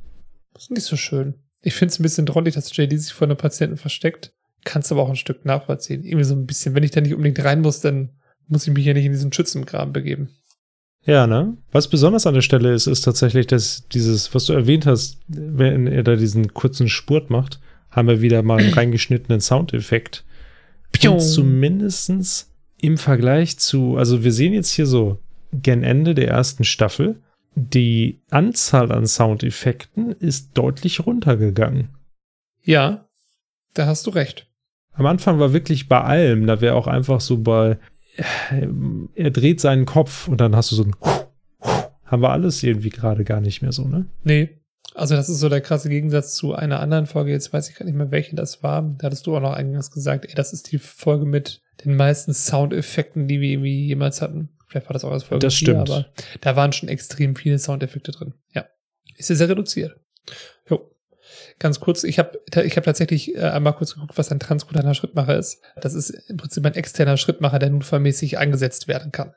[0.54, 1.34] das ist nicht so schön.
[1.62, 4.32] Ich finde es ein bisschen drollig, dass JD sich vor einem Patienten versteckt.
[4.64, 6.04] Kannst aber auch ein Stück nachvollziehen.
[6.04, 6.74] Irgendwie so ein bisschen.
[6.76, 8.10] Wenn ich da nicht unbedingt rein muss, dann
[8.46, 10.30] muss ich mich ja nicht in diesen Schützengraben begeben.
[11.04, 11.56] Ja, ne?
[11.72, 15.86] Was besonders an der Stelle ist, ist tatsächlich, dass dieses, was du erwähnt hast, wenn
[15.88, 17.60] er da diesen kurzen Spurt macht,
[17.96, 20.24] haben wir wieder mal einen reingeschnittenen Soundeffekt.
[21.04, 25.18] Und zumindestens im Vergleich zu, also wir sehen jetzt hier so
[25.52, 27.22] gen Ende der ersten Staffel,
[27.54, 31.88] die Anzahl an Soundeffekten ist deutlich runtergegangen.
[32.62, 33.08] Ja,
[33.72, 34.46] da hast du recht.
[34.92, 37.78] Am Anfang war wirklich bei allem, da wäre auch einfach so bei,
[38.50, 38.66] äh,
[39.14, 40.96] er dreht seinen Kopf und dann hast du so ein,
[42.04, 44.06] haben wir alles irgendwie gerade gar nicht mehr so, ne?
[44.22, 44.58] Nee.
[44.96, 47.30] Also das ist so der krasse Gegensatz zu einer anderen Folge.
[47.30, 48.80] Jetzt weiß ich gar nicht mehr, welche das war.
[48.98, 52.32] Da hattest du auch noch eingangs gesagt, ey, das ist die Folge mit den meisten
[52.32, 54.48] Soundeffekten, die wir irgendwie jemals hatten.
[54.68, 55.90] Vielleicht war das auch als Folge Das 4, stimmt.
[55.90, 56.06] aber
[56.40, 58.34] da waren schon extrem viele Soundeffekte drin.
[58.54, 58.64] Ja.
[59.16, 60.00] Ist ja sehr reduziert.
[60.68, 60.90] Jo.
[61.58, 65.36] Ganz kurz, ich habe ich hab tatsächlich äh, einmal kurz geguckt, was ein transkutaner Schrittmacher
[65.36, 65.60] ist.
[65.80, 69.34] Das ist im Prinzip ein externer Schrittmacher, der notfallmäßig eingesetzt werden kann.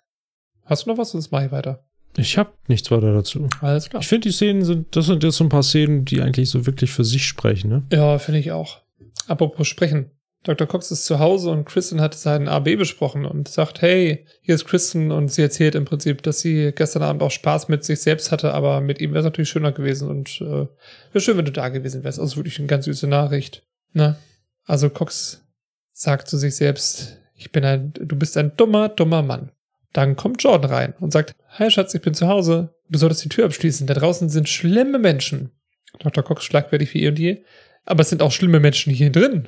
[0.63, 1.11] Hast du noch was?
[1.11, 1.85] Sonst mache ich weiter.
[2.19, 3.47] Ich habe nichts weiter dazu.
[3.61, 4.01] Alles klar.
[4.01, 6.65] Ich finde, die Szenen sind, das sind jetzt so ein paar Szenen, die eigentlich so
[6.65, 7.83] wirklich für sich sprechen, ne?
[7.91, 8.81] Ja, finde ich auch.
[9.27, 10.11] Apropos sprechen.
[10.43, 10.67] Dr.
[10.67, 14.65] Cox ist zu Hause und Kristen hat seinen AB besprochen und sagt, hey, hier ist
[14.65, 18.31] Kristen und sie erzählt im Prinzip, dass sie gestern Abend auch Spaß mit sich selbst
[18.31, 20.67] hatte, aber mit ihm wäre es natürlich schöner gewesen und äh,
[21.11, 22.19] wäre schön, wenn du da gewesen wärst.
[22.19, 23.63] Also wirklich eine ganz süße Nachricht.
[23.91, 24.15] Ne?
[24.63, 25.45] Also Cox
[25.91, 29.51] sagt zu sich selbst, ich bin ein, du bist ein dummer, dummer Mann.
[29.91, 32.75] Dann kommt Jordan rein und sagt, hi Schatz, ich bin zu Hause.
[32.89, 33.87] Du solltest die Tür abschließen.
[33.87, 35.51] Da draußen sind schlimme Menschen.
[35.99, 36.23] Dr.
[36.23, 37.43] Cox schlagfertig wie eh und je.
[37.85, 39.47] Aber es sind auch schlimme Menschen hier drin.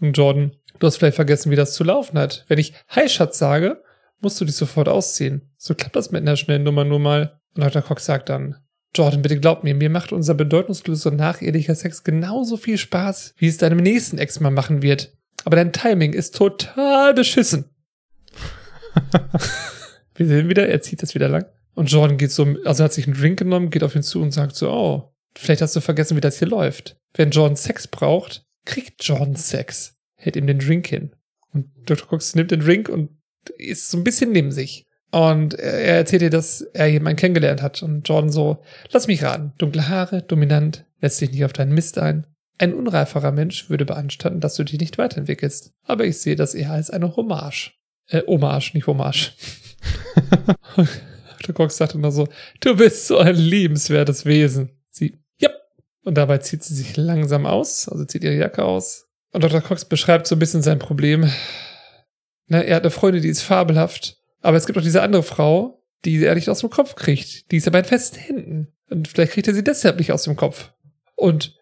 [0.00, 2.44] Und Jordan, du hast vielleicht vergessen, wie das zu laufen hat.
[2.48, 3.82] Wenn ich Hi Schatz sage,
[4.20, 5.52] musst du dich sofort ausziehen.
[5.56, 7.40] So klappt das mit einer schnellen Nummer nur mal.
[7.54, 7.82] Und Dr.
[7.82, 8.56] Cox sagt dann,
[8.94, 13.56] Jordan, bitte glaub mir, mir macht unser bedeutungsloser nachehelicher Sex genauso viel Spaß, wie es
[13.56, 15.16] deinem nächsten Ex mal machen wird.
[15.44, 17.64] Aber dein Timing ist total beschissen.
[20.14, 21.46] Wir sehen wieder, er zieht das wieder lang.
[21.74, 24.32] Und Jordan geht so, also hat sich einen Drink genommen, geht auf ihn zu und
[24.32, 26.96] sagt so, oh, vielleicht hast du vergessen, wie das hier läuft.
[27.14, 29.96] Wenn Jordan Sex braucht, kriegt Jordan Sex.
[30.16, 31.14] Hält ihm den Drink hin.
[31.52, 32.06] Und Dr.
[32.06, 33.10] Cox nimmt den Drink und
[33.58, 34.86] ist so ein bisschen neben sich.
[35.10, 37.82] Und er erzählt ihr, dass er jemanden kennengelernt hat.
[37.82, 41.98] Und Jordan so, lass mich raten, dunkle Haare, dominant, lässt sich nicht auf deinen Mist
[41.98, 42.26] ein.
[42.58, 45.72] Ein unreiferer Mensch würde beanstanden, dass du dich nicht weiterentwickelst.
[45.84, 47.72] Aber ich sehe das eher als eine Hommage.
[48.08, 49.32] Äh, Hommage, nicht Hommage.
[51.40, 51.54] Dr.
[51.54, 52.28] Cox sagt immer so,
[52.60, 54.70] du bist so ein liebenswertes Wesen.
[54.90, 55.50] Sie, ja.
[56.04, 59.06] Und dabei zieht sie sich langsam aus, also zieht ihre Jacke aus.
[59.32, 59.60] Und Dr.
[59.60, 61.30] Cox beschreibt so ein bisschen sein Problem.
[62.46, 64.18] Na, er hat eine Freundin, die ist fabelhaft.
[64.40, 67.50] Aber es gibt auch diese andere Frau, die er nicht aus dem Kopf kriegt.
[67.50, 68.72] Die ist aber in festen Händen.
[68.90, 70.72] Und vielleicht kriegt er sie deshalb nicht aus dem Kopf.
[71.14, 71.56] Und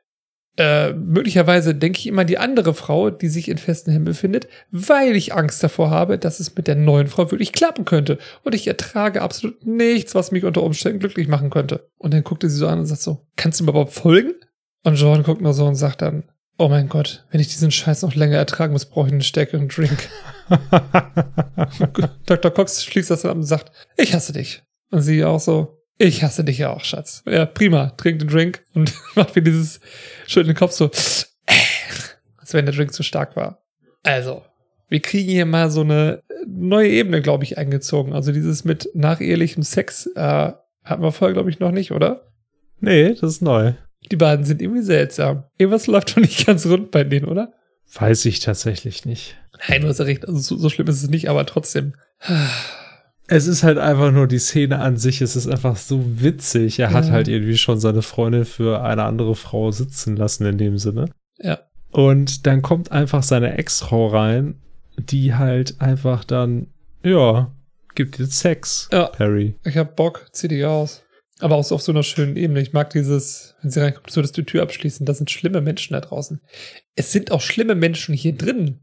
[0.57, 4.49] äh, möglicherweise denke ich immer an die andere Frau, die sich in festen Händen befindet,
[4.71, 8.19] weil ich Angst davor habe, dass es mit der neuen Frau wirklich klappen könnte.
[8.43, 11.89] Und ich ertrage absolut nichts, was mich unter Umständen glücklich machen könnte.
[11.99, 14.35] Und dann guckte sie so an und sagt so, kannst du mir überhaupt folgen?
[14.85, 16.25] Und Joan guckt nur so und sagt dann,
[16.59, 19.69] oh mein Gott, wenn ich diesen Scheiß noch länger ertragen muss, brauche ich einen stärkeren
[19.69, 20.09] Drink.
[22.27, 22.51] Dr.
[22.51, 24.63] Cox schließt das dann ab und sagt, ich hasse dich.
[24.91, 27.23] Und sie auch so, ich hasse dich ja auch, Schatz.
[27.27, 27.91] Ja, prima.
[27.91, 29.81] Trink den Drink und macht mir dieses
[30.27, 33.63] schön den Kopf so, als wenn der Drink zu stark war.
[34.03, 34.43] Also,
[34.89, 38.15] wir kriegen hier mal so eine neue Ebene, glaube ich, eingezogen.
[38.15, 40.53] Also dieses mit nachehelichem Sex äh,
[40.85, 42.33] hatten wir vorher, glaube ich, noch nicht, oder?
[42.81, 43.75] Nee, das ist neu.
[44.11, 45.45] Die beiden sind irgendwie seltsam.
[45.59, 47.53] Irgendwas läuft doch nicht ganz rund bei denen, oder?
[47.93, 49.37] Weiß ich tatsächlich nicht.
[49.69, 50.27] Nein, du hast ja recht.
[50.27, 51.95] Also so, so schlimm ist es nicht, aber trotzdem.
[53.33, 56.81] Es ist halt einfach nur die Szene an sich, es ist einfach so witzig.
[56.81, 57.13] Er hat Ja.
[57.13, 61.07] halt irgendwie schon seine Freundin für eine andere Frau sitzen lassen in dem Sinne.
[61.39, 61.61] Ja.
[61.93, 64.61] Und dann kommt einfach seine Ex-Frau rein,
[64.99, 66.67] die halt einfach dann,
[67.05, 67.53] ja,
[67.95, 69.13] gibt jetzt Sex, Ja.
[69.19, 69.55] Harry.
[69.65, 71.03] Ich hab Bock, zieh dich aus.
[71.39, 72.61] Aber auch so auf so einer schönen Ebene.
[72.61, 75.07] Ich mag dieses, wenn sie reinkommt, so dass die Tür abschließen.
[75.07, 76.41] Das sind schlimme Menschen da draußen.
[76.97, 78.81] Es sind auch schlimme Menschen hier drin.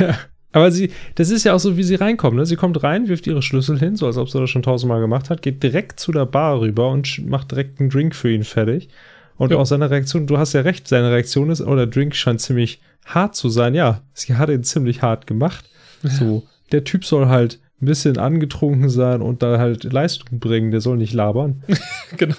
[0.00, 0.18] Ja.
[0.52, 2.36] Aber sie, das ist ja auch so, wie sie reinkommt.
[2.36, 2.46] Ne?
[2.46, 5.28] Sie kommt rein, wirft ihre Schlüssel hin, so als ob sie das schon tausendmal gemacht
[5.30, 8.88] hat, geht direkt zu der Bar rüber und macht direkt einen Drink für ihn fertig.
[9.36, 9.58] Und Ja.
[9.58, 12.80] auch seine Reaktion, du hast ja recht, seine Reaktion ist, oh, der Drink scheint ziemlich
[13.04, 13.74] hart zu sein.
[13.74, 15.64] Ja, sie hat ihn ziemlich hart gemacht.
[16.02, 20.80] So, der Typ soll halt ein bisschen angetrunken sein und da halt Leistung bringen, der
[20.80, 21.62] soll nicht labern.
[22.16, 22.34] genau.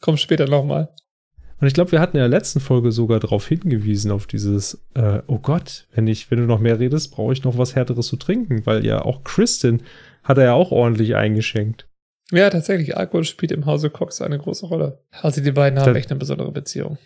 [0.00, 0.88] Komm später nochmal.
[1.62, 5.20] Und ich glaube, wir hatten in der letzten Folge sogar darauf hingewiesen, auf dieses, äh,
[5.28, 8.16] oh Gott, wenn ich, wenn du noch mehr redest, brauche ich noch was Härteres zu
[8.16, 9.82] trinken, weil ja auch Kristen
[10.24, 11.86] hat er ja auch ordentlich eingeschenkt.
[12.32, 12.96] Ja, tatsächlich.
[12.96, 15.04] Alkohol spielt im Hause Cox eine große Rolle.
[15.12, 16.98] Also die beiden haben Da- echt eine besondere Beziehung.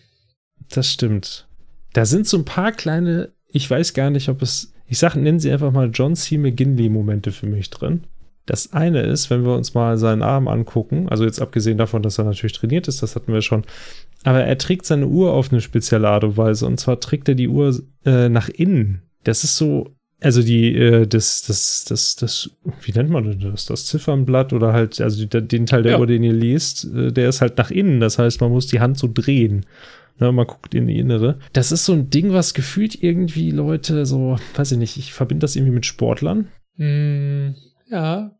[0.70, 1.46] Das stimmt.
[1.92, 5.38] Da sind so ein paar kleine, ich weiß gar nicht, ob es, ich sag, nennen
[5.38, 6.38] sie einfach mal John C.
[6.38, 8.04] McGinley-Momente für mich drin.
[8.46, 12.18] Das eine ist, wenn wir uns mal seinen Arm angucken, also jetzt abgesehen davon, dass
[12.18, 13.64] er natürlich trainiert ist, das hatten wir schon,
[14.24, 17.34] aber er trägt seine Uhr auf eine spezielle Art und Weise und zwar trägt er
[17.34, 19.02] die Uhr äh, nach innen.
[19.24, 22.50] Das ist so, also die, äh, das, das, das, das,
[22.82, 23.66] wie nennt man das?
[23.66, 25.98] Das Ziffernblatt oder halt, also die, den Teil der Ja.
[25.98, 28.00] Uhr, den ihr liest, äh, der ist halt nach innen.
[28.00, 29.66] Das heißt, man muss die Hand so drehen.
[30.18, 31.38] Ne, man guckt in die Innere.
[31.52, 35.44] Das ist so ein Ding, was gefühlt irgendwie Leute so, weiß ich nicht, ich verbinde
[35.44, 36.48] das irgendwie mit Sportlern.
[36.76, 37.54] Hm,
[37.90, 38.35] ja,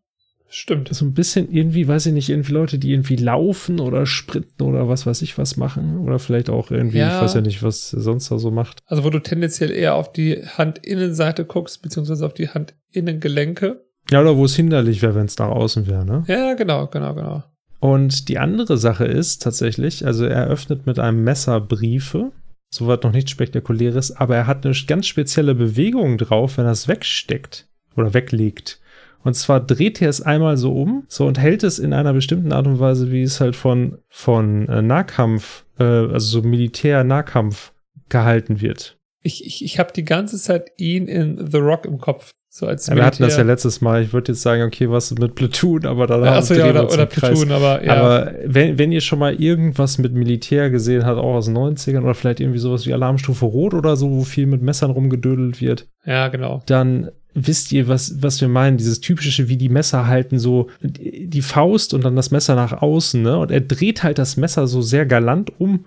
[0.48, 0.88] stimmt.
[0.94, 4.88] So ein bisschen irgendwie, weiß ich nicht, irgendwie Leute, die irgendwie laufen oder sprinten oder
[4.88, 5.98] was weiß ich was machen.
[5.98, 7.16] Oder vielleicht auch irgendwie, Ja.
[7.16, 8.78] ich weiß ja nicht, was sonst da so macht.
[8.86, 13.84] Also wo du tendenziell eher auf die Handinnenseite guckst, beziehungsweise auf die Handinnengelenke.
[14.10, 16.24] Ja, oder wo es hinderlich wäre, wenn es nach außen wäre, ne?
[16.28, 17.42] Ja, genau, genau, genau.
[17.80, 22.32] Und die andere Sache ist tatsächlich, also er öffnet mit einem Messer Briefe.
[22.70, 26.88] Soweit noch nichts Spektakuläres, aber er hat eine ganz spezielle Bewegung drauf, wenn er es
[26.88, 27.66] wegsteckt
[27.96, 28.80] oder weglegt.
[29.26, 32.52] Und zwar dreht er es einmal so um, so und hält es in einer bestimmten
[32.52, 37.72] Art und Weise, wie es halt von, von äh, Nahkampf, äh, also so Militär-Nahkampf
[38.08, 39.00] gehalten wird.
[39.22, 42.32] Ich, ich, ich habe die ganze Zeit ihn in The Rock im Kopf.
[42.48, 43.52] So als Ja, wir hatten das ja Militär.
[43.52, 44.02] letztes Mal.
[44.02, 46.92] Ich würde jetzt sagen, okay, was mit Platoon, aber dann Achso, ja, drehen wir oder,
[46.94, 47.06] oder.
[47.06, 47.96] Platoon, aber ja.
[47.96, 52.02] Aber wenn, wenn ihr schon mal irgendwas mit Militär gesehen habt, auch aus den 90ern
[52.02, 55.86] oder vielleicht irgendwie sowas wie Alarmstufe Rot oder so, wo viel mit Messern rumgedödelt wird,
[56.06, 56.62] ja, genau.
[56.64, 58.78] dann wisst ihr, was, was wir meinen.
[58.78, 62.80] Dieses typische, wie die Messer halten, so die die Faust und dann das Messer nach
[62.80, 63.36] außen, ne?
[63.36, 65.84] Und er dreht halt das Messer so sehr galant um,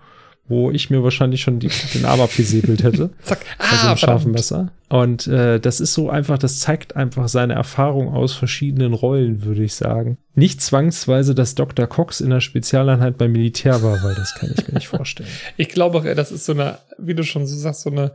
[0.49, 3.11] wo ich mir wahrscheinlich schon die, den Arm abgesäbelt hätte.
[3.23, 3.39] Zack.
[3.57, 4.33] bei so Ah, einem scharfen verdammt.
[4.33, 4.71] Messer.
[4.89, 9.63] Und äh, das ist so einfach, das zeigt einfach seine Erfahrung aus verschiedenen Rollen, würde
[9.63, 10.17] ich sagen.
[10.33, 11.85] Nicht zwangsweise, dass Dr.
[11.87, 15.29] Cox in der Spezialeinheit beim Militär war, weil das kann ich mir nicht vorstellen.
[15.57, 18.11] Ich glaube, auch, das ist so eine, wie du schon so sagst, so eine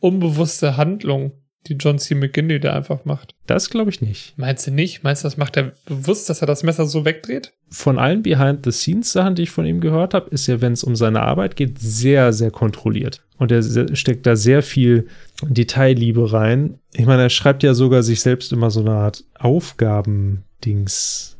[0.00, 1.32] unbewusste Handlung,
[1.68, 2.14] die John C.
[2.14, 3.34] McGinley da einfach macht.
[3.46, 4.34] Das glaube ich nicht.
[4.36, 5.04] Meinst du nicht?
[5.04, 7.52] Meinst du, das macht er bewusst, dass er das Messer so wegdreht?
[7.68, 11.22] Von allen Behind-the-Scenes-Sachen, die ich von ihm gehört habe, ist er, wenn es um seine
[11.22, 13.22] Arbeit geht, sehr, sehr kontrolliert.
[13.38, 13.62] Und er
[13.94, 15.08] steckt da sehr viel
[15.42, 16.78] Detailliebe rein.
[16.94, 21.36] Ich meine, er schreibt ja sogar sich selbst immer so eine Art Aufgabendings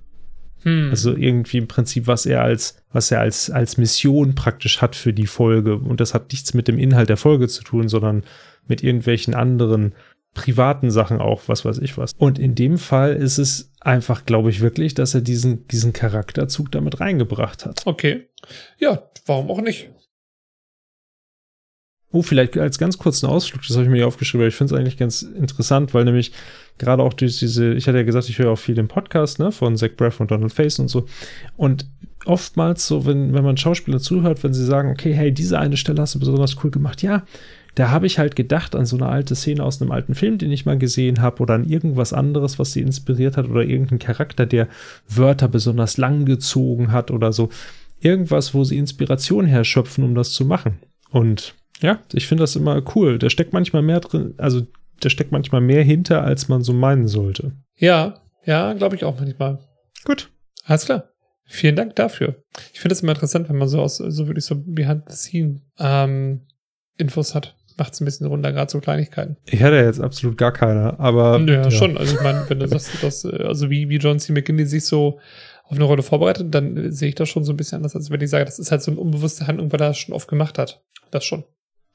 [0.66, 0.90] Hm.
[0.90, 5.12] Also irgendwie im Prinzip, was er als, was er als, als Mission praktisch hat für
[5.12, 5.76] die Folge.
[5.76, 8.24] Und das hat nichts mit dem Inhalt der Folge zu tun, sondern
[8.66, 9.92] mit irgendwelchen anderen
[10.36, 12.12] privaten Sachen auch, was weiß ich was.
[12.18, 16.70] Und in dem Fall ist es einfach, glaube ich, wirklich, dass er diesen, diesen Charakterzug
[16.70, 17.86] damit reingebracht hat.
[17.86, 18.28] okay.
[18.78, 19.90] Ja, warum auch nicht?
[22.12, 24.74] Oh, vielleicht als ganz kurzen Ausflug, das habe ich mir hier aufgeschrieben, aber ich finde
[24.74, 26.32] es eigentlich ganz interessant, weil nämlich
[26.78, 29.50] gerade auch durch diese, ich hatte ja gesagt, ich höre auch viel den Podcast, ne,
[29.50, 31.06] von Zach Braff und Donald Face und so.
[31.56, 31.86] Und
[32.26, 36.00] oftmals so, wenn, wenn man Schauspieler zuhört, wenn sie sagen, okay, hey, diese eine Stelle
[36.00, 37.24] hast du besonders cool gemacht, ja,
[37.76, 40.50] da habe ich halt gedacht an so eine alte Szene aus einem alten Film, den
[40.50, 44.46] ich mal gesehen habe, oder an irgendwas anderes, was sie inspiriert hat, oder irgendein Charakter,
[44.46, 44.68] der
[45.08, 47.50] Wörter besonders lang gezogen hat oder so.
[48.00, 50.78] Irgendwas, wo sie Inspiration herschöpfen, um das zu machen.
[51.10, 53.18] Und ja, ich finde das immer cool.
[53.18, 54.66] Da steckt manchmal mehr drin, also
[55.00, 57.52] da steckt manchmal mehr hinter, als man so meinen sollte.
[57.76, 59.58] Ja, ja, glaube ich auch manchmal.
[60.04, 60.30] Gut.
[60.64, 61.10] Alles klar.
[61.44, 62.42] Vielen Dank dafür.
[62.72, 65.60] Ich finde es immer interessant, wenn man so aus, so wirklich so behind the scene
[65.78, 66.46] ähm,
[66.96, 69.36] Infos hat macht es ein bisschen runter, gerade so Kleinigkeiten.
[69.46, 71.38] Ich hätte jetzt absolut gar keine, aber.
[71.40, 71.70] Ja, ja.
[71.70, 71.96] schon.
[71.96, 74.32] Also ich meine, wenn du sagst, dass, also wie, wie John C.
[74.32, 75.18] McKinney sich so
[75.64, 78.20] auf eine Rolle vorbereitet, dann sehe ich das schon so ein bisschen anders, als wenn
[78.20, 80.58] ich sage, das ist halt so eine unbewusste Handlung, weil er das schon oft gemacht
[80.58, 80.82] hat.
[81.10, 81.44] Das schon.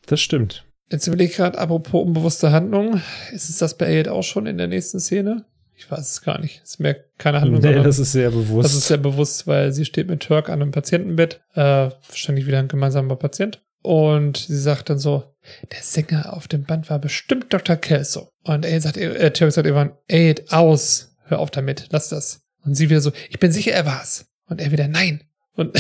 [0.05, 0.65] Das stimmt.
[0.91, 3.01] Jetzt will ich gerade, apropos unbewusste Handlung,
[3.31, 5.45] ist es das bei Elliot auch schon in der nächsten Szene?
[5.77, 6.61] Ich weiß es gar nicht.
[6.63, 7.61] Es ist mehr keine Handlung.
[7.61, 8.65] Nee, das ist sehr bewusst.
[8.65, 12.59] Das ist sehr bewusst, weil sie steht mit Turk an einem Patientenbett, äh, wahrscheinlich wieder
[12.59, 13.63] ein gemeinsamer Patient.
[13.81, 15.23] Und sie sagt dann so,
[15.71, 17.75] der Sänger auf dem Band war bestimmt Dr.
[17.75, 18.29] Kelso.
[18.43, 22.41] Und er sagt, äh, Turk sagt irgendwann, ey, aus, hör auf damit, lass das.
[22.63, 24.25] Und sie wieder so, ich bin sicher, er war's.
[24.47, 25.23] Und er wieder, nein.
[25.53, 25.77] Und,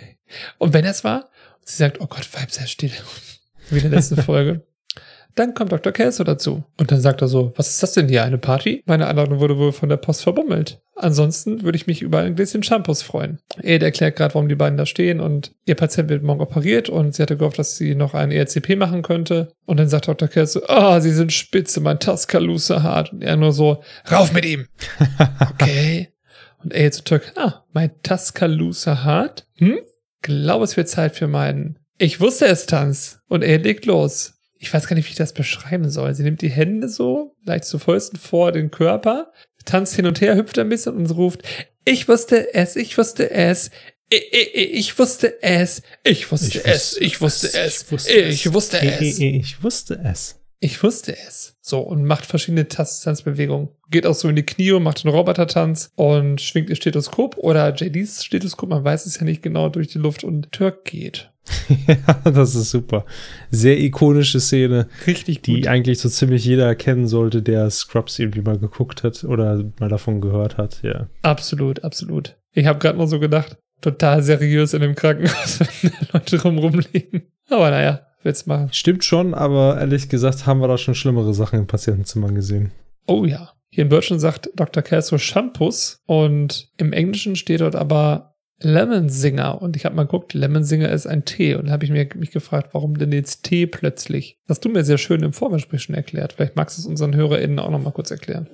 [0.58, 1.30] und wenn er es war,
[1.60, 2.92] und sie sagt, oh Gott, bleib sehr still.
[3.70, 4.66] Wie in der letzten Folge.
[5.36, 5.92] Dann kommt Dr.
[5.92, 6.64] Kelso dazu.
[6.78, 8.82] Und dann sagt er so, was ist das denn hier, eine Party?
[8.86, 10.80] Meine Einladung wurde wohl von der Post verbummelt.
[10.94, 13.38] Ansonsten würde ich mich über ein Gläschen Shampoos freuen.
[13.62, 17.14] Ed erklärt gerade, warum die beiden da stehen und ihr Patient wird morgen operiert und
[17.14, 19.52] sie hatte gehofft, dass sie noch ein ERCP machen könnte.
[19.66, 20.26] Und dann sagt Dr.
[20.26, 23.12] Kelso, ah, oh, sie sind spitze, mein Tuscaloosa hart.
[23.12, 24.66] Und er nur so, rauf mit ihm.
[25.52, 26.08] okay.
[26.64, 29.46] Und Ed zu Turk, ah, mein Tuscaloosa hart?
[29.56, 29.80] Hm?
[30.22, 33.20] Glaube, es wird Zeit für meinen ich wusste es, Tanz.
[33.28, 36.14] Und er legt los ich weiß gar nicht, wie ich das beschreiben soll.
[36.14, 39.32] Sie nimmt die Hände so, leicht zu Fäusten vor den Körper,
[39.64, 41.42] tanzt hin und her, hüpft ein bisschen und ruft,
[41.84, 43.70] ich wusste es, ich wusste es,
[44.08, 49.18] ich, ich, ich wusste es, ich wusste es, ich wusste es, ich wusste es.
[49.18, 50.40] Ich wusste es.
[50.58, 51.56] Ich wusste es.
[51.60, 53.68] So, und macht verschiedene Tanzbewegungen.
[53.90, 57.74] Geht auch so in die Knie und macht einen Robotertanz und schwingt ihr Stethoskop oder
[57.74, 61.30] JDs Stethoskop, man weiß es ja nicht genau, durch die Luft und Turk geht.
[61.86, 63.04] ja, das ist super.
[63.50, 64.88] Sehr ikonische Szene.
[65.06, 65.46] Richtig gut.
[65.46, 69.88] Die eigentlich so ziemlich jeder kennen sollte, der Scrubs irgendwie mal geguckt hat oder mal
[69.88, 71.06] davon gehört hat, ja.
[71.22, 72.36] Absolut, absolut.
[72.52, 77.22] Ich habe gerade nur so gedacht, total seriös in dem Krankenhaus, wenn Leute rum rumliegen.
[77.48, 78.68] Aber naja, will's machen.
[78.72, 82.72] Stimmt schon, aber ehrlich gesagt haben wir da schon schlimmere Sachen in Patientenzimmern gesehen.
[83.06, 83.52] Oh ja.
[83.68, 84.82] Hier im Deutschen sagt Dr.
[84.82, 89.60] Kelso Shampoos und im Englischen steht dort aber Lemon Singer.
[89.60, 91.54] Und ich habe mal geguckt, Lemon Singer ist ein Tee.
[91.54, 94.38] Und da habe ich mir, mich gefragt, warum denn jetzt Tee plötzlich?
[94.46, 96.32] Das hast du mir sehr schön im Vorgespräch schon erklärt.
[96.32, 98.48] Vielleicht magst du es unseren HörerInnen auch noch mal kurz erklären.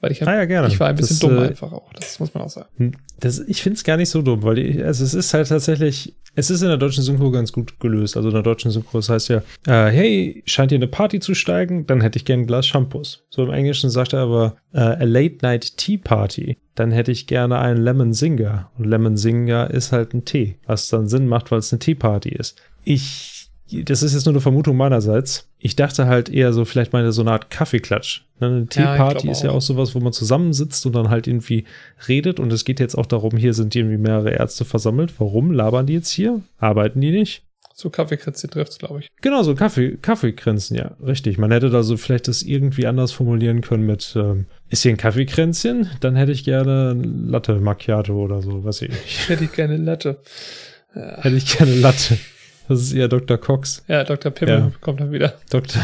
[0.00, 0.68] Weil ich, hab, ah, ja, gerne.
[0.68, 1.90] ich war ein bisschen das, dumm äh, einfach auch.
[1.94, 2.68] Das muss man auch sagen.
[2.76, 5.48] Hm, das, ich finde es gar nicht so dumm, weil die, also es ist halt
[5.48, 8.16] tatsächlich, es ist in der deutschen Synchro ganz gut gelöst.
[8.16, 11.34] Also in der deutschen Synchro, das heißt ja, äh, hey, scheint hier eine Party zu
[11.34, 13.24] steigen, dann hätte ich gerne ein Glas Shampoos.
[13.30, 16.58] So im Englischen sagt er aber äh, a Late Night Tea Party.
[16.74, 18.70] Dann hätte ich gerne einen Lemon Singer.
[18.76, 21.94] Und Lemon Singer ist halt ein Tee, was dann Sinn macht, weil es eine Tea
[21.94, 22.60] Party ist.
[22.84, 23.35] Ich
[23.70, 25.48] das ist jetzt nur eine Vermutung meinerseits.
[25.58, 28.22] Ich dachte halt eher so, vielleicht mal so eine Art Kaffeeklatsch.
[28.38, 31.64] Ne, eine Teeparty ja, ist ja auch sowas, wo man zusammensitzt und dann halt irgendwie
[32.06, 32.38] redet.
[32.38, 35.14] Und es geht jetzt auch darum, hier sind irgendwie mehrere Ärzte versammelt.
[35.18, 36.42] Warum labern die jetzt hier?
[36.58, 37.42] Arbeiten die nicht?
[37.74, 39.08] So Kaffeekränzchen trifft's, glaube ich.
[39.20, 41.36] Genau, so Kaffee, Kaffeekränzchen, ja, richtig.
[41.36, 44.96] Man hätte da so vielleicht das irgendwie anders formulieren können mit, ähm, ist hier ein
[44.96, 45.90] Kaffeekränzchen?
[46.00, 49.28] Dann hätte ich gerne Latte Macchiato oder so, weiß ich nicht.
[49.28, 50.22] Hätte ich gerne Latte.
[50.94, 51.22] Ja.
[51.22, 52.16] Hätte ich gerne Latte.
[52.68, 53.38] Das ist eher Dr.
[53.38, 53.84] Cox.
[53.88, 54.32] Ja, Dr.
[54.32, 54.72] Pimmel ja.
[54.80, 55.34] kommt dann wieder.
[55.50, 55.82] Dr.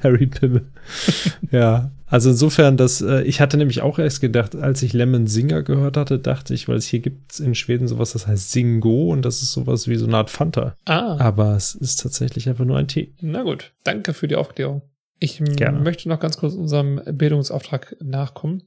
[0.00, 0.66] Perry Pimmel.
[1.50, 5.62] ja, also insofern, dass äh, ich hatte nämlich auch erst gedacht, als ich Lemon Singer
[5.62, 9.10] gehört hatte, dachte ich, weil es hier gibt es in Schweden sowas, das heißt Singo
[9.12, 10.76] und das ist sowas wie so eine Art Fanta.
[10.84, 11.16] Ah.
[11.18, 13.14] Aber es ist tatsächlich einfach nur ein Tee.
[13.20, 14.82] Na gut, danke für die Aufklärung.
[15.18, 15.80] Ich Gerne.
[15.80, 18.64] möchte noch ganz kurz unserem Bildungsauftrag nachkommen.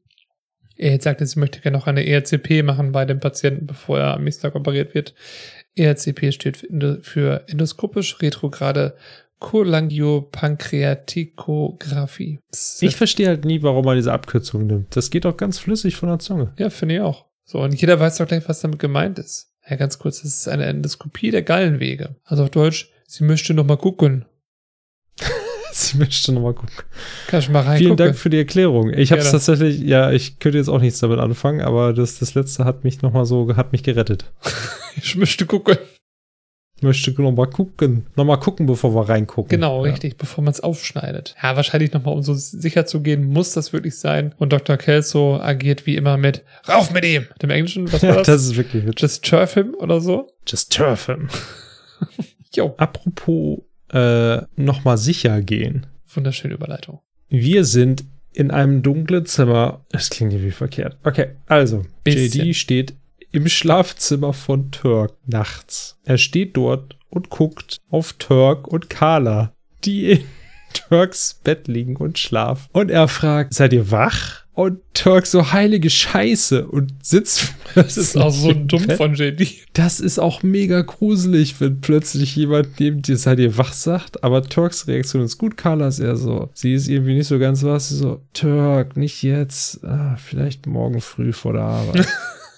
[0.76, 4.14] Er jetzt sagt, sie möchte gerne noch eine ERCP machen bei dem Patienten, bevor er
[4.14, 5.14] am nächsten Tag operiert wird.
[5.80, 6.68] ERCP steht
[7.02, 8.96] für endoskopisch retrograde
[9.40, 12.40] Cholangiopankreatikographie.
[12.82, 14.96] Ich verstehe halt nie, warum man diese Abkürzung nimmt.
[14.96, 16.54] Das geht doch ganz flüssig von der Zunge.
[16.58, 17.26] Ja, finde ich auch.
[17.46, 19.54] So, und jeder weiß doch gleich, was damit gemeint ist.
[19.68, 22.16] Ja, ganz kurz, das ist eine Endoskopie der Gallenwege.
[22.26, 24.26] Also auf Deutsch, sie möchte noch mal gucken.
[25.80, 26.74] sie möchte noch mal gucken.
[27.28, 27.78] Kannst du mal reingucken.
[27.78, 28.94] Vielen Dank für die Erklärung.
[28.94, 32.34] Ich habe es tatsächlich, ja, ich könnte jetzt auch nichts damit anfangen, aber das, das
[32.36, 34.26] letzte hat mich noch mal so, hat mich gerettet.
[34.96, 35.78] ich möchte gucken.
[36.82, 38.06] Möchte noch mal gucken.
[38.16, 39.50] Noch mal gucken, bevor wir reingucken.
[39.50, 39.92] Genau, ja.
[39.92, 41.36] richtig, bevor man es aufschneidet.
[41.42, 44.34] Ja, wahrscheinlich nochmal, um so sicher zu gehen, muss das wirklich sein.
[44.38, 44.78] Und Dr.
[44.78, 47.26] Kelso agiert wie immer mit Rauf mit ihm!
[47.42, 48.28] Dem Englischen, was war Ja, das?
[48.28, 49.02] das ist wirklich witzig.
[49.02, 50.32] Just turf him oder so?
[50.48, 51.28] Just turf him.
[52.56, 53.60] Jo, Apropos
[53.92, 55.88] äh, noch mal sicher gehen.
[56.06, 57.00] wunderschöne Überleitung.
[57.30, 58.04] Wir sind
[58.34, 59.86] in einem dunklen Zimmer.
[59.90, 60.98] Das klingt irgendwie verkehrt.
[61.04, 62.46] Okay, also, Bisschen.
[62.48, 62.94] JD steht
[63.32, 66.00] im Schlafzimmer von Turk nachts.
[66.04, 69.54] Er steht dort und guckt auf Turk und Carla,
[69.84, 70.24] die in
[70.74, 72.70] Turks Bett liegen und schlafen.
[72.72, 74.46] Und er fragt, seid ihr wach?
[74.60, 77.54] Und Turk so heilige Scheiße und sitzt.
[77.76, 79.48] Das ist auch so dumm von JD.
[79.72, 84.22] Das ist auch mega gruselig, wenn plötzlich jemand neben dir seid ihr wach sagt.
[84.22, 85.56] Aber Turks Reaktion ist gut.
[85.56, 86.50] Carla ist eher so.
[86.54, 87.88] Sie ist irgendwie nicht so ganz was.
[87.88, 89.82] Sie so, Turk, nicht jetzt.
[89.86, 92.08] Ah, vielleicht morgen früh vor der Arbeit.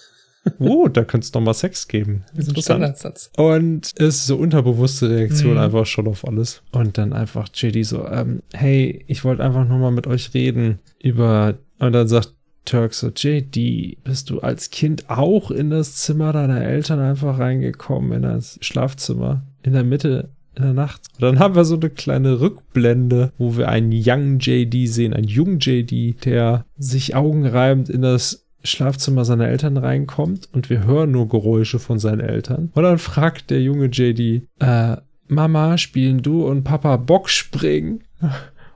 [0.58, 2.24] oh, da könnte es noch mal Sex geben.
[2.34, 3.30] Interessanter Satz.
[3.36, 5.58] Und es ist so unterbewusste Reaktion Mhm.
[5.58, 6.62] einfach schon auf alles.
[6.72, 10.80] Und dann einfach JD so, ähm, hey, ich wollte einfach nur mal mit euch reden
[10.98, 11.54] über.
[11.82, 12.34] Und dann sagt
[12.64, 18.12] Turk so, JD, bist du als Kind auch in das Zimmer deiner Eltern einfach reingekommen,
[18.12, 21.02] in das Schlafzimmer, in der Mitte, in der Nacht?
[21.14, 25.26] Und dann haben wir so eine kleine Rückblende, wo wir einen Young JD sehen, einen
[25.26, 31.28] jungen JD, der sich augenreibend in das Schlafzimmer seiner Eltern reinkommt und wir hören nur
[31.28, 32.70] Geräusche von seinen Eltern.
[32.74, 38.04] Und dann fragt der junge JD, äh, Mama, spielen du und Papa Boxspringen?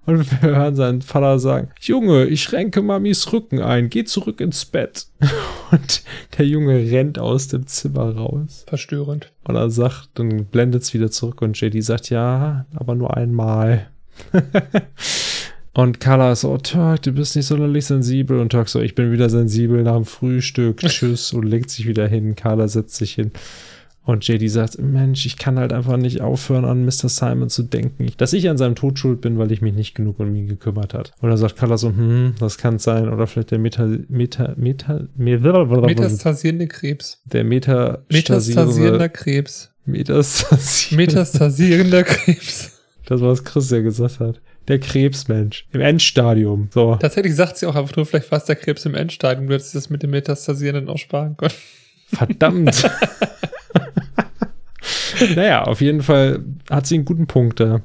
[0.06, 4.64] Und wir hören seinen Vater sagen, Junge, ich renke Mamis Rücken ein, geh zurück ins
[4.64, 5.06] Bett.
[5.72, 6.02] Und
[6.38, 8.64] der Junge rennt aus dem Zimmer raus.
[8.68, 9.32] Verstörend.
[9.42, 13.88] Und er sagt, dann blendet es wieder zurück und JD sagt, ja, aber nur einmal.
[15.74, 18.38] und Carla ist so, oh, Turk, du bist nicht sonderlich sensibel.
[18.38, 20.78] Und Turk so, ich bin wieder sensibel nach dem Frühstück.
[20.86, 21.32] Tschüss.
[21.32, 22.36] und legt sich wieder hin.
[22.36, 23.32] Carla setzt sich hin.
[24.06, 27.08] Und JD sagt, Mensch, ich kann halt einfach nicht aufhören, an Mr.
[27.08, 28.06] Simon zu denken.
[28.16, 30.94] Dass ich an seinem Tod schuld bin, weil ich mich nicht genug um ihn gekümmert
[30.94, 31.12] hat.
[31.20, 33.08] Und dann sagt Carla so, hm, das kann sein.
[33.12, 37.20] Oder vielleicht der Meta, Meta, Meta, Meta Metastasierende Krebs.
[37.24, 39.72] der Meta, Metastasierender Krebs.
[39.86, 41.12] Metastasierende.
[41.12, 42.80] Metastasierender Krebs.
[43.06, 44.40] Das, was Chris ja gesagt hat.
[44.68, 45.66] Der Krebsmensch.
[45.72, 46.68] Im Endstadium.
[46.72, 46.94] So.
[46.96, 49.48] Tatsächlich sagt sie auch einfach nur, vielleicht war es der Krebs im Endstadium.
[49.48, 51.54] Du hättest das mit dem Metastasierenden auch sparen können.
[52.08, 52.88] Verdammt.
[55.34, 57.82] naja, auf jeden Fall hat sie einen guten Punkt da.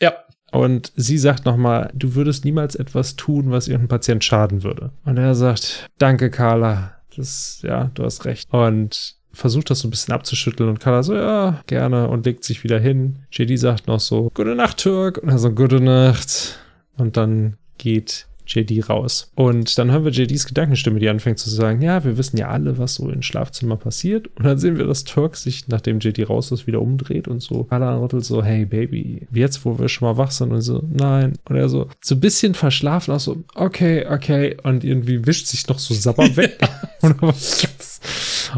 [0.00, 0.14] Ja.
[0.50, 4.90] Und sie sagt nochmal, du würdest niemals etwas tun, was irgendeinem Patient schaden würde.
[5.04, 6.96] Und er sagt, danke, Carla.
[7.16, 8.52] Das, ja, du hast recht.
[8.52, 12.64] Und versucht das so ein bisschen abzuschütteln und Carla so, ja, gerne und legt sich
[12.64, 13.20] wieder hin.
[13.30, 15.18] JD sagt noch so, gute Nacht, Türk.
[15.18, 16.58] Und er so, gute Nacht.
[16.96, 19.30] Und dann geht JD raus.
[19.34, 22.78] Und dann hören wir JDs Gedankenstimme, die anfängt zu sagen, ja, wir wissen ja alle,
[22.78, 24.28] was so im Schlafzimmer passiert.
[24.36, 27.66] Und dann sehen wir, dass Turk sich, nachdem JD raus ist, wieder umdreht und so
[27.70, 31.34] anrüttelt so, hey Baby, jetzt, wo wir schon mal wach sind und so, nein.
[31.48, 34.56] Und er so, so ein bisschen verschlafen, auch so, okay, okay.
[34.62, 36.58] Und irgendwie wischt sich noch so Sabber weg.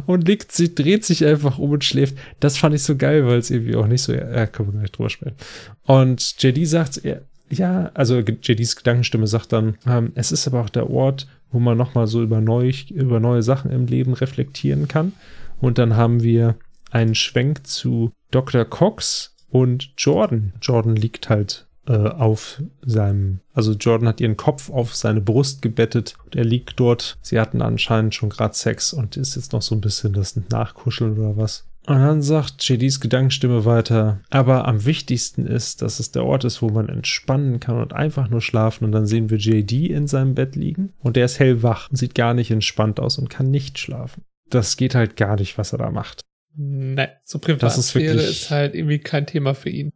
[0.06, 2.16] und, legt sich, dreht sich einfach um und schläft.
[2.40, 4.92] Das fand ich so geil, weil es irgendwie auch nicht so, ja, können wir gleich
[4.92, 5.36] drüber sprechen.
[5.84, 7.16] Und JD sagt, ja,
[7.50, 11.78] ja, also JDs Gedankenstimme sagt dann, ähm, es ist aber auch der Ort, wo man
[11.78, 15.12] nochmal so über, neu, über neue Sachen im Leben reflektieren kann.
[15.60, 16.56] Und dann haben wir
[16.90, 18.64] einen Schwenk zu Dr.
[18.64, 20.52] Cox und Jordan.
[20.60, 26.16] Jordan liegt halt äh, auf seinem, also Jordan hat ihren Kopf auf seine Brust gebettet
[26.24, 27.18] und er liegt dort.
[27.22, 31.18] Sie hatten anscheinend schon gerade Sex und ist jetzt noch so ein bisschen das Nachkuscheln
[31.18, 31.66] oder was.
[31.86, 36.62] Und dann sagt JDs Gedankenstimme weiter, aber am wichtigsten ist, dass es der Ort ist,
[36.62, 38.84] wo man entspannen kann und einfach nur schlafen.
[38.84, 42.14] Und dann sehen wir JD in seinem Bett liegen und der ist hellwach und sieht
[42.14, 44.22] gar nicht entspannt aus und kann nicht schlafen.
[44.48, 46.22] Das geht halt gar nicht, was er da macht.
[46.56, 49.92] Nein, so Das ist Privatsphäre wirklich- ist halt irgendwie kein Thema für ihn.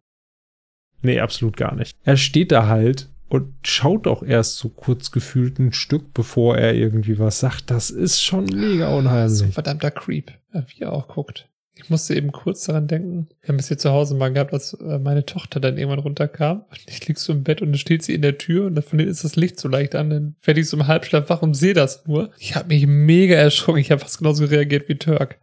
[1.00, 1.96] Nee, absolut gar nicht.
[2.04, 6.74] Er steht da halt und schaut auch erst so kurz gefühlt ein Stück, bevor er
[6.74, 7.70] irgendwie was sagt.
[7.70, 9.54] Das ist schon mega So ein unheimlich.
[9.54, 11.48] verdammter Creep, wie er auch guckt.
[11.80, 14.74] Ich musste eben kurz daran denken, wir haben es hier zu Hause mal gehabt, als
[14.74, 16.64] äh, meine Tochter dann irgendwann runterkam.
[16.68, 18.98] Und ich lieg so im Bett und dann steht sie in der Tür und von
[18.98, 20.10] denen ist das Licht so leicht an.
[20.10, 22.30] Dann werde ich so im Halbschlaf wach und sehe das nur.
[22.38, 23.80] Ich habe mich mega erschrocken.
[23.80, 25.38] Ich habe fast genauso reagiert wie Turk.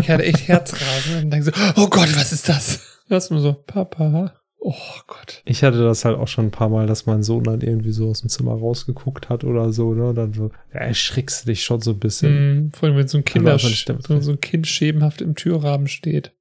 [0.00, 2.80] Ich hatte echt Herzrasen und denke so, oh Gott, was ist das?
[3.08, 4.39] Das nur so, Papa.
[4.62, 4.74] Oh
[5.06, 5.42] Gott.
[5.46, 8.10] Ich hatte das halt auch schon ein paar Mal, dass mein Sohn dann irgendwie so
[8.10, 10.10] aus dem Zimmer rausgeguckt hat oder so, ne?
[10.10, 12.64] Und dann so, ja, erschrickst du dich schon so ein bisschen.
[12.64, 16.32] Mhm, vor allem, wenn so ein damit so, so ein Kind schemenhaft im Türrahmen steht.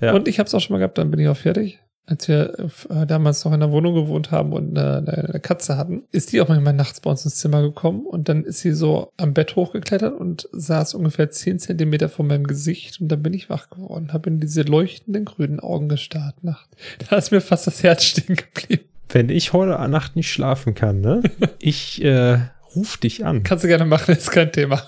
[0.00, 0.12] Ja.
[0.12, 1.80] Und ich habe es auch schon mal gehabt, dann bin ich auch fertig.
[2.06, 6.02] Als wir äh, damals noch in der Wohnung gewohnt haben und eine, eine, Katze hatten,
[6.10, 9.12] ist die auch manchmal nachts bei uns ins Zimmer gekommen und dann ist sie so
[9.16, 13.50] am Bett hochgeklettert und saß ungefähr zehn Zentimeter vor meinem Gesicht und dann bin ich
[13.50, 16.42] wach geworden, habe in diese leuchtenden grünen Augen gestarrt.
[16.42, 16.68] Nacht.
[17.08, 18.84] Da ist mir fast das Herz stehen geblieben.
[19.08, 21.22] Wenn ich heute Nacht nicht schlafen kann, ne?
[21.58, 22.38] ich äh,
[22.74, 23.42] ruf dich an.
[23.42, 24.82] Kannst du gerne machen, ist kein Thema.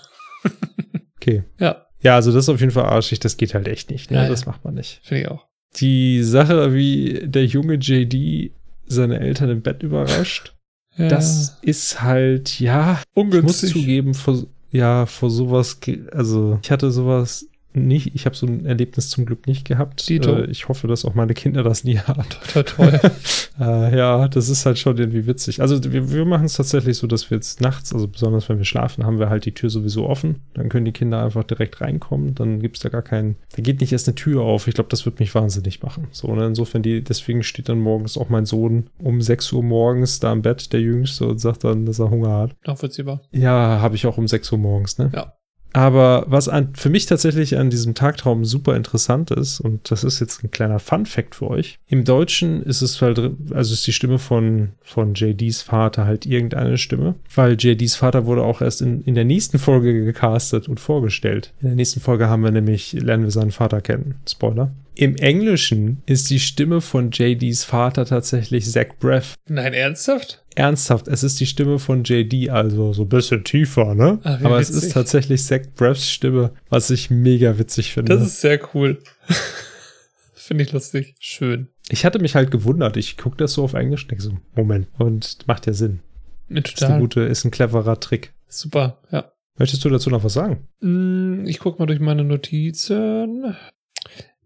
[1.17, 1.45] okay.
[1.59, 1.87] Ja.
[2.01, 4.11] Ja, also das ist auf jeden Fall arschig, das geht halt echt nicht.
[4.11, 4.19] Ne?
[4.19, 4.49] Ja, das ja.
[4.49, 5.01] macht man nicht.
[5.03, 5.47] Finde ich auch.
[5.77, 8.53] Die Sache, wie der junge JD
[8.87, 10.55] seine Eltern im Bett überrascht,
[10.97, 11.09] Ja.
[11.09, 13.73] das ist halt, ja, ich muss ungünstig.
[13.73, 15.79] zugeben, vor, ja, vor sowas,
[16.13, 20.09] also ich hatte sowas nicht, ich habe so ein Erlebnis zum Glück nicht gehabt.
[20.09, 22.25] Äh, ich hoffe, dass auch meine Kinder das nie haben.
[22.53, 23.01] Toll, toll.
[23.57, 25.61] Äh, ja, das ist halt schon irgendwie witzig.
[25.61, 28.65] Also wir, wir machen es tatsächlich so, dass wir jetzt nachts, also besonders wenn wir
[28.65, 30.41] schlafen, haben wir halt die Tür sowieso offen.
[30.55, 32.35] Dann können die Kinder einfach direkt reinkommen.
[32.35, 34.67] Dann gibt's da gar keinen, da geht nicht erst eine Tür auf.
[34.67, 36.09] Ich glaube, das wird mich wahnsinnig machen.
[36.11, 40.19] So, und insofern, die, deswegen steht dann morgens auch mein Sohn um 6 Uhr morgens
[40.19, 42.57] da im Bett, der Jüngste, und sagt dann, dass er Hunger hat.
[42.67, 43.21] Nachvollziehbar.
[43.31, 45.13] Ja, habe ich auch um 6 Uhr morgens, ne?
[45.15, 45.33] Ja.
[45.75, 50.21] Aber was an, für mich tatsächlich an diesem Tagtraum super interessant ist, und das ist
[50.21, 51.81] jetzt ein kleiner Fun-Fact für euch.
[51.89, 53.19] Im Deutschen ist es halt,
[53.51, 58.45] also ist die Stimme von, von JDs Vater halt irgendeine Stimme, weil JDs Vater wurde
[58.45, 61.53] auch erst in, in der nächsten Folge gecastet und vorgestellt.
[61.61, 64.15] In der nächsten Folge haben wir nämlich, lernen wir seinen Vater kennen.
[64.29, 64.71] Spoiler.
[64.97, 69.35] Im Englischen ist die Stimme von JDs Vater tatsächlich Zach Braff.
[69.49, 70.45] Nein, ernsthaft?
[70.55, 74.21] Ernsthaft, es ist die Stimme von JD, also so ein bisschen tiefer, ne?
[74.23, 74.85] Wie Aber es witzig.
[74.85, 78.15] ist tatsächlich Zach Braffs Stimme, was ich mega witzig finde.
[78.17, 79.03] Das ist sehr cool.
[80.35, 81.17] Finde ich lustig.
[81.19, 81.69] Schön.
[81.89, 82.97] ich hatte mich halt gewundert.
[82.97, 84.89] Ich gucke das so auf Englisch denke so, Moment.
[84.99, 86.01] Und macht ja Sinn.
[86.49, 87.01] Ja, Ist, eine Total.
[87.01, 88.35] gute, ist ein cleverer Trick.
[88.47, 89.33] Super, ja.
[89.59, 90.69] Möchtest du dazu noch was sagen?
[90.81, 93.57] Mm, Ich gucke mal durch meine Notizen.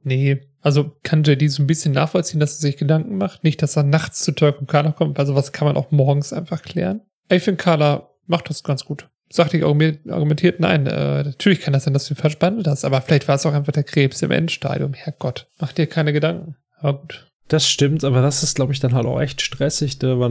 [0.03, 3.45] Nee, also kann JD so ein bisschen nachvollziehen, dass er sich Gedanken macht.
[3.45, 6.33] Nicht, dass er nachts zu Turk und Carla kommt, also was kann man auch morgens
[6.33, 7.03] einfach klären.
[7.31, 9.09] Ich finde, Carla macht das ganz gut.
[9.31, 13.03] Sagte ich argumentiert, nein, äh, natürlich kann das sein, dass du ihn behandelt hast, aber
[13.03, 14.95] vielleicht war es auch einfach der Krebs im Endstadium.
[14.95, 16.57] Herrgott, mach dir keine Gedanken.
[16.79, 17.28] Aber gut.
[17.49, 19.99] Das stimmt, aber das ist, glaube ich, dann halt auch echt stressig.
[19.99, 20.23] Dann,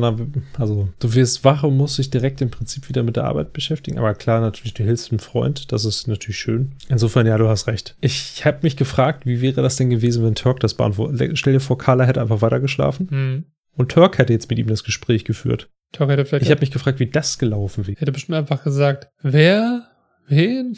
[0.58, 3.98] also, du wirst wach und musst dich direkt im Prinzip wieder mit der Arbeit beschäftigen.
[3.98, 5.72] Aber klar, natürlich, du hilfst einem Freund.
[5.72, 6.74] Das ist natürlich schön.
[6.90, 7.96] Insofern, ja, du hast recht.
[8.02, 11.38] Ich habe mich gefragt, wie wäre das denn gewesen, wenn Turk das beantwortet?
[11.40, 13.46] Stell dir vor, Carla hätte einfach weitergeschlafen Hm.
[13.76, 15.70] und Turk hätte jetzt mit ihm das Gespräch geführt.
[15.94, 18.00] Turk hätte vielleicht Ich habe mich gefragt, wie das gelaufen wäre.
[18.00, 19.88] hätte bestimmt einfach gesagt, wer?
[20.28, 20.78] Wen?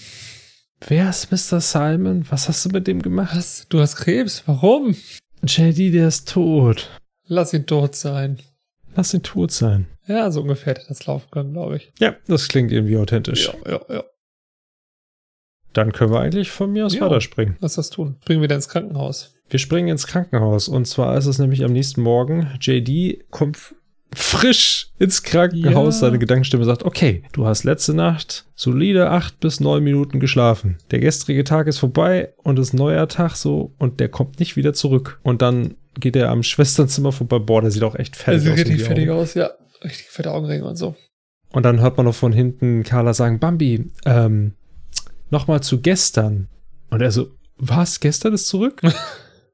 [0.87, 1.59] Wer ist Mr.
[1.59, 2.25] Simon?
[2.29, 3.35] Was hast du mit dem gemacht?
[3.35, 3.65] Was?
[3.67, 4.43] Du hast Krebs?
[4.45, 4.95] Warum?
[5.43, 6.89] JD, der ist tot.
[7.25, 8.39] Lass ihn tot sein.
[8.95, 9.87] Lass ihn tot sein.
[10.07, 11.91] Ja, so ungefähr hätte das laufen können, glaube ich.
[11.99, 13.51] Ja, das klingt irgendwie authentisch.
[13.65, 14.03] Ja, ja, ja.
[15.73, 17.01] Dann können wir eigentlich von mir aus Ja.
[17.01, 17.55] weiterspringen.
[17.59, 18.17] Lass das tun.
[18.25, 19.35] Bringen wir wieder ins Krankenhaus.
[19.49, 20.67] Wir springen ins Krankenhaus.
[20.67, 22.47] Und zwar ist es nämlich am nächsten Morgen.
[22.59, 23.75] JD kommt
[24.13, 25.95] frisch ins Krankenhaus.
[25.95, 26.07] Ja.
[26.07, 30.77] Seine Gedankenstimme sagt, okay, du hast letzte Nacht solide acht bis neun Minuten geschlafen.
[30.91, 34.55] Der gestrige Tag ist vorbei und es ist neuer Tag so und der kommt nicht
[34.55, 35.19] wieder zurück.
[35.23, 37.39] Und dann geht er am Schwesternzimmer vorbei.
[37.39, 38.47] Boah, der sieht auch echt fertig aus.
[38.47, 39.51] um richtig die fertig aus, ja.
[39.83, 40.95] Richtig fette Augenringe und so.
[41.51, 44.53] Und dann hört man noch von hinten Carla sagen, Bambi, ähm,
[45.29, 46.47] nochmal zu gestern.
[46.89, 47.27] Und er so,
[47.57, 48.81] was, gestern ist zurück?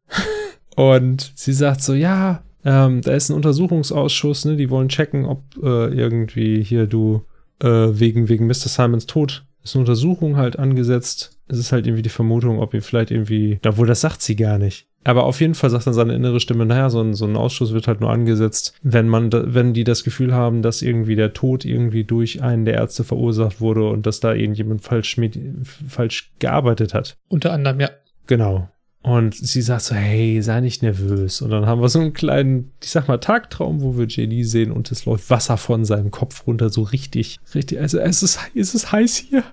[0.75, 5.43] und sie sagt so, ja, ähm, da ist ein Untersuchungsausschuss, ne, die wollen checken, ob
[5.61, 7.23] äh, irgendwie hier du
[7.61, 8.67] äh, wegen, wegen Mr.
[8.67, 11.39] Simons Tod ist eine Untersuchung halt angesetzt.
[11.47, 14.57] Es ist halt irgendwie die Vermutung, ob ihr vielleicht irgendwie, obwohl das sagt sie gar
[14.57, 14.87] nicht.
[15.03, 17.73] Aber auf jeden Fall sagt dann seine innere Stimme, naja, so ein, so ein Ausschuss
[17.73, 21.33] wird halt nur angesetzt, wenn man, da, wenn die das Gefühl haben, dass irgendwie der
[21.33, 26.31] Tod irgendwie durch einen der Ärzte verursacht wurde und dass da irgendjemand falsch, mit, falsch
[26.39, 27.17] gearbeitet hat.
[27.27, 27.89] Unter anderem, ja.
[28.25, 28.69] Genau.
[29.05, 31.43] Und sie sagt so, hey, sei nicht nervös.
[31.43, 34.71] Und dann haben wir so einen kleinen, ich sag mal, Tagtraum, wo wir JD sehen
[34.71, 37.79] und es läuft Wasser von seinem Kopf runter, so richtig, richtig.
[37.79, 39.43] Also es ist, es ist heiß hier.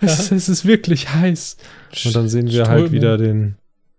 [0.00, 0.22] Es, Ja.
[0.24, 1.58] ist, es ist wirklich heiß.
[2.06, 2.92] Und dann sehen wir halt Strömung.
[2.92, 3.56] wieder den,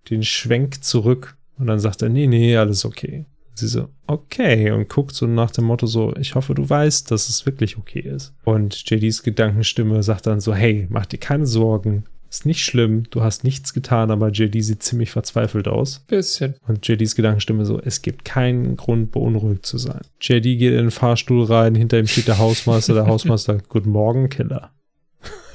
[0.10, 1.38] den Schwenk zurück.
[1.60, 3.26] Und dann sagt er, nee, nee, alles okay.
[3.54, 4.72] Sie so, okay.
[4.72, 8.00] Und guckt so nach dem Motto so, ich hoffe, du weißt, dass es wirklich okay
[8.02, 8.34] ist.
[8.44, 12.06] Und JDs Gedankenstimme sagt dann so, hey, mach dir keine Sorgen.
[12.36, 16.00] Ist nicht schlimm, du hast nichts getan, aber JD sieht ziemlich verzweifelt aus.
[16.00, 16.56] Bisschen.
[16.68, 20.02] Und JDs Gedankenstimme so, es gibt keinen Grund, beunruhigt zu sein.
[20.20, 24.28] JD geht in den Fahrstuhl rein, hinter ihm steht der Hausmeister, der Hausmeister, Guten Morgen,
[24.28, 24.72] Killer.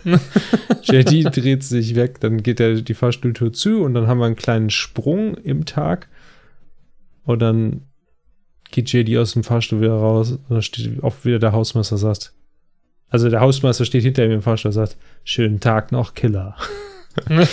[0.84, 4.36] JD dreht sich weg, dann geht er die Fahrstuhltür zu und dann haben wir einen
[4.36, 6.08] kleinen Sprung im Tag.
[7.24, 7.82] Und dann
[8.70, 12.32] geht JD aus dem Fahrstuhl wieder raus und dann steht auch wieder der Hausmeister sagt,
[13.10, 16.56] also der Hausmeister steht hinter ihm im Fahrstuhl und sagt, schönen Tag noch, Killer.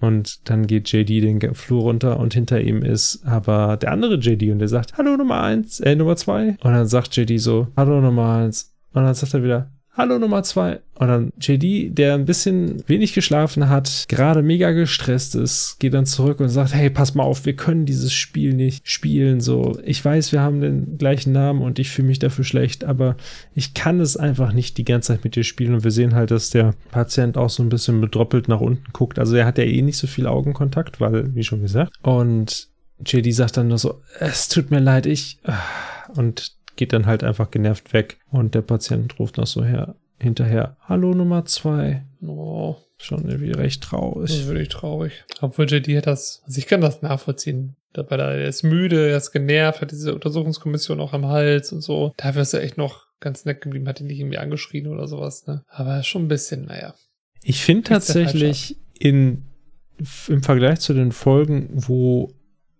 [0.00, 4.50] Und dann geht JD den Flur runter und hinter ihm ist aber der andere JD
[4.50, 6.56] und der sagt, hallo Nummer eins, äh, Nummer zwei.
[6.60, 8.74] Und dann sagt JD so, hallo Nummer eins.
[8.92, 10.80] Und dann sagt er wieder, Hallo Nummer zwei.
[10.94, 16.06] Und dann JD, der ein bisschen wenig geschlafen hat, gerade mega gestresst ist, geht dann
[16.06, 19.40] zurück und sagt, hey, pass mal auf, wir können dieses Spiel nicht spielen.
[19.42, 23.16] So, ich weiß, wir haben den gleichen Namen und ich fühle mich dafür schlecht, aber
[23.54, 25.74] ich kann es einfach nicht die ganze Zeit mit dir spielen.
[25.74, 29.18] Und wir sehen halt, dass der Patient auch so ein bisschen bedroppelt nach unten guckt.
[29.18, 31.92] Also er hat ja eh nicht so viel Augenkontakt, weil, wie schon gesagt.
[32.02, 32.68] Und
[33.04, 35.38] JD sagt dann nur so, es tut mir leid, ich.
[36.16, 40.76] Und geht dann halt einfach genervt weg und der Patient ruft noch so her, hinterher,
[40.82, 42.04] hallo Nummer zwei.
[42.26, 44.30] Oh, Schon irgendwie recht das traurig.
[44.30, 45.24] ist wirklich traurig.
[45.40, 47.74] Obwohl JD hat das, also ich kann das nachvollziehen.
[47.94, 52.12] Weil er ist müde, er ist genervt, hat diese Untersuchungskommission auch am Hals und so.
[52.16, 55.46] Dafür ist er echt noch ganz nett geblieben, hat ihn nicht irgendwie angeschrien oder sowas,
[55.46, 55.62] ne?
[55.68, 56.94] Aber schon ein bisschen, naja.
[57.42, 59.44] Ich finde tatsächlich in,
[60.28, 62.32] im Vergleich zu den Folgen, wo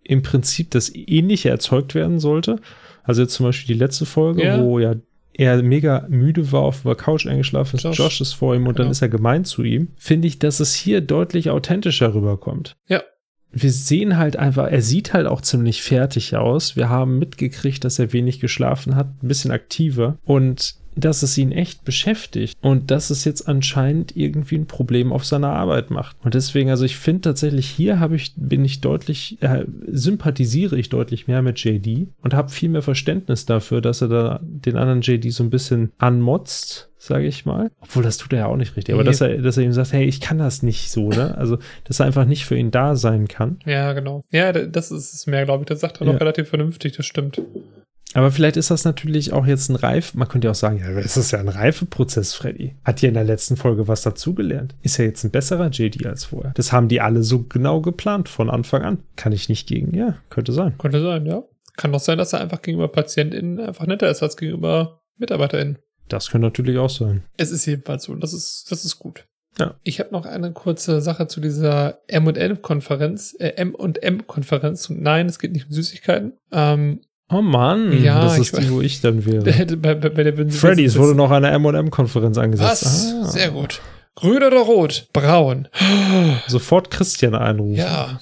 [0.03, 2.59] im Prinzip das Ähnliche erzeugt werden sollte,
[3.03, 4.61] also jetzt zum Beispiel die letzte Folge, Ja.
[4.61, 4.95] wo ja
[5.35, 7.97] er mega müde war, auf der Couch eingeschlafen ist, Josh.
[7.97, 8.91] Josh, ist vor ihm und dann Genau.
[8.91, 12.75] ist er gemein zu ihm, finde ich, dass es hier deutlich authentischer rüberkommt.
[12.87, 13.01] Ja.
[13.51, 16.75] Wir sehen halt einfach, er sieht halt auch ziemlich fertig aus.
[16.75, 21.51] Wir haben mitgekriegt, dass er wenig geschlafen hat, ein bisschen aktiver und dass es ihn
[21.51, 26.15] echt beschäftigt und dass es jetzt anscheinend irgendwie ein Problem auf seiner Arbeit macht.
[26.23, 30.89] Und deswegen, also ich finde tatsächlich, hier habe ich, bin ich deutlich, äh, sympathisiere ich
[30.89, 35.01] deutlich mehr mit JD und habe viel mehr Verständnis dafür, dass er da den anderen
[35.01, 37.71] JD so ein bisschen anmotzt, sage ich mal.
[37.81, 38.93] Obwohl, das tut er ja auch nicht richtig.
[38.93, 39.09] Aber Nee.
[39.09, 41.37] dass er, dass er ihm sagt, hey, ich kann das nicht so, ne?
[41.37, 43.57] Also, dass er einfach nicht für ihn da sein kann.
[43.65, 44.23] Ja, genau.
[44.31, 45.67] Ja, das ist es mehr, glaube ich.
[45.67, 46.19] Das sagt er noch Ja.
[46.19, 47.41] relativ vernünftig, das stimmt.
[48.13, 50.13] Aber vielleicht ist das natürlich auch jetzt ein Reif.
[50.13, 52.75] Man könnte ja auch sagen, ja, es ist ja ein Reifeprozess, Freddy.
[52.83, 54.75] Hat ja in der letzten Folge was dazugelernt.
[54.81, 56.51] Ist ja jetzt ein besserer JD als vorher.
[56.55, 59.03] Das haben die alle so genau geplant von Anfang an.
[59.15, 59.95] Kann ich nicht gegen.
[59.95, 60.77] Ja, könnte sein.
[60.77, 61.43] Könnte sein, ja.
[61.75, 65.79] Kann doch sein, dass er einfach gegenüber PatientInnen einfach netter ist als gegenüber MitarbeiterInnen.
[66.07, 67.23] Das könnte natürlich auch sein.
[67.37, 68.15] Es ist jedenfalls so.
[68.15, 69.25] Das ist, das ist gut.
[69.57, 69.75] Ja.
[69.83, 74.89] Ich habe noch eine kurze Sache zu dieser M&M-Konferenz, äh, M&M-Konferenz.
[74.89, 76.33] Und nein, es geht nicht um Süßigkeiten.
[76.51, 79.43] Ähm, Oh Mann, Ja, das ist die, wo ich dann wäre.
[79.77, 82.69] bei, bei, bei der würden sie Freddy, es wissen, wurde noch eine M&M-Konferenz angesetzt.
[82.69, 83.13] Was?
[83.23, 83.27] Ah.
[83.29, 83.81] Sehr gut.
[84.15, 85.07] Grün oder rot?
[85.13, 85.67] Braun.
[86.47, 87.75] Sofort Christian einrufen.
[87.75, 88.19] Ja.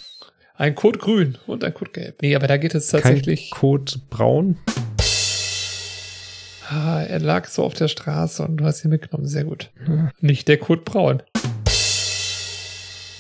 [0.56, 2.22] Ein Code grün und ein Code gelb.
[2.22, 3.49] Nee, aber da geht es Kein tatsächlich.
[3.49, 4.57] Code braun.
[6.69, 9.28] Ah, er lag so auf der Straße und du hast ihn mitgenommen.
[9.28, 9.72] Sehr gut.
[10.22, 11.22] Nicht der Code braun.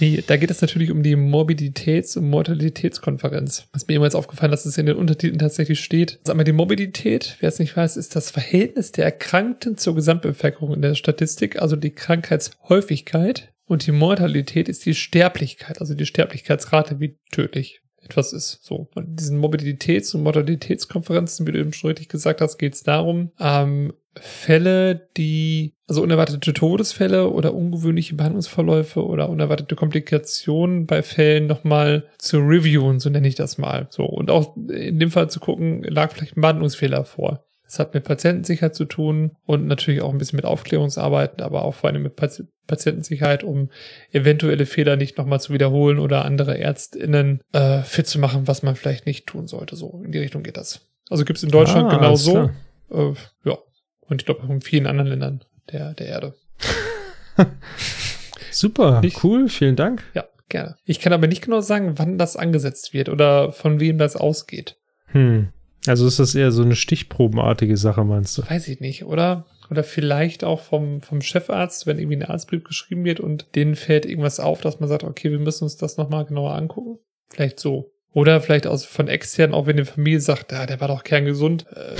[0.01, 3.67] Nee, da geht es natürlich um die Morbiditäts- und Mortalitätskonferenz.
[3.71, 6.19] Was mir jemals aufgefallen, dass es in den Untertiteln tatsächlich steht.
[6.23, 10.73] Sag mal, die Morbidität, wer es nicht weiß, ist das Verhältnis der Erkrankten zur Gesamtbevölkerung
[10.73, 13.53] in der Statistik, also die Krankheitshäufigkeit.
[13.65, 18.59] Und die Mortalität ist die Sterblichkeit, also die Sterblichkeitsrate, wie tödlich etwas ist.
[18.63, 18.89] So.
[18.95, 23.31] Und diesen Morbiditäts- und Mortalitätskonferenzen, wie du eben schon richtig gesagt hast, geht es darum,
[23.39, 32.05] ähm, Fälle, die, also unerwartete Todesfälle oder ungewöhnliche Behandlungsverläufe oder unerwartete Komplikationen bei Fällen nochmal
[32.17, 33.87] zu reviewen, so nenne ich das mal.
[33.89, 34.03] So.
[34.03, 37.45] Und auch in dem Fall zu gucken, lag vielleicht ein Behandlungsfehler vor.
[37.63, 41.73] Das hat mit Patientensicherheit zu tun und natürlich auch ein bisschen mit Aufklärungsarbeiten, aber auch
[41.73, 43.69] vor allem mit Pati- Patientensicherheit, um
[44.11, 48.75] eventuelle Fehler nicht nochmal zu wiederholen oder andere ÄrztInnen äh, fit zu machen, was man
[48.75, 49.77] vielleicht nicht tun sollte.
[49.77, 50.81] So in die Richtung geht das.
[51.09, 52.49] Also gibt es in Deutschland Ah, genau so.
[52.91, 53.13] Äh,
[53.45, 53.57] ja.
[54.11, 56.33] Und ich glaube auch in vielen anderen Ländern der, der Erde.
[58.51, 60.03] Super, Nicht- cool, vielen Dank.
[60.13, 60.75] Ja, gerne.
[60.83, 64.75] Ich kann aber nicht genau sagen, wann das angesetzt wird oder von wem das ausgeht.
[65.07, 65.47] Hm.
[65.87, 68.43] Also ist das eher so eine stichprobenartige Sache, meinst du?
[68.47, 69.45] Weiß ich nicht, oder?
[69.69, 74.05] Oder vielleicht auch vom, vom Chefarzt, wenn irgendwie ein Arztbrief geschrieben wird und denen fällt
[74.05, 76.99] irgendwas auf, dass man sagt, okay, wir müssen uns das nochmal genauer angucken.
[77.29, 77.93] Vielleicht so.
[78.11, 81.65] Oder vielleicht aus, von extern, auch wenn die Familie sagt, ja, der war doch kerngesund.
[81.71, 81.95] Äh,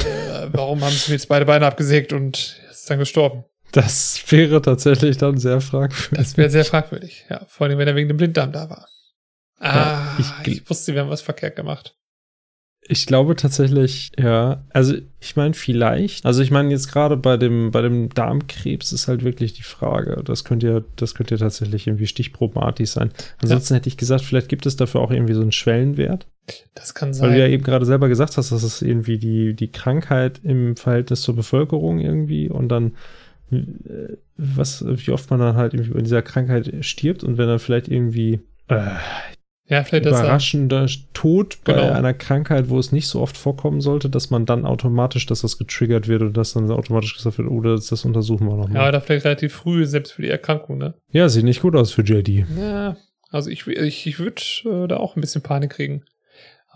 [0.52, 3.46] warum haben sie mir jetzt beide Beine abgesägt und ist dann gestorben?
[3.72, 6.18] Das wäre tatsächlich dann sehr fragwürdig.
[6.18, 7.26] Das wäre sehr fragwürdig.
[7.30, 8.88] Ja, vor allem, wenn er wegen dem Blinddarm da war.
[9.60, 11.96] Ah, ich ich, gl- wusste, wir haben was verkehrt gemacht.
[12.88, 14.66] Ich glaube tatsächlich, ja.
[14.72, 16.26] Also ich meine vielleicht.
[16.26, 20.24] Also ich meine jetzt gerade bei dem bei dem Darmkrebs ist halt wirklich die Frage.
[20.26, 23.14] Das könnte ja das könnte ja tatsächlich irgendwie stichprobenartig sein.
[23.38, 26.28] Ansonsten hätte ich gesagt, vielleicht gibt es dafür auch irgendwie so einen Schwellenwert,
[26.74, 27.54] Das kann weil du ja sein.
[27.54, 32.00] eben gerade selber gesagt hast, dass es irgendwie die die Krankheit im Verhältnis zur Bevölkerung
[32.00, 32.96] irgendwie und dann
[33.52, 37.60] äh, was wie oft man dann halt irgendwie in dieser Krankheit stirbt und wenn dann
[37.60, 38.40] vielleicht irgendwie
[38.70, 38.78] äh,
[39.68, 41.92] Ja, vielleicht überraschender Tod bei Genau.
[41.92, 45.58] einer Krankheit, wo es nicht so oft vorkommen sollte, dass man dann automatisch, dass das
[45.58, 48.90] getriggert wird und dass dann automatisch gesagt wird, oder das, das untersuchen wir Ja, nochmal.
[48.90, 50.96] oder vielleicht relativ früh, selbst für die Erkrankung, ne?
[51.12, 52.46] Ja, sieht nicht gut aus für JD.
[52.58, 52.98] Ja,
[53.30, 56.04] Also ich, ich, ich würde äh, da auch ein bisschen Panik kriegen.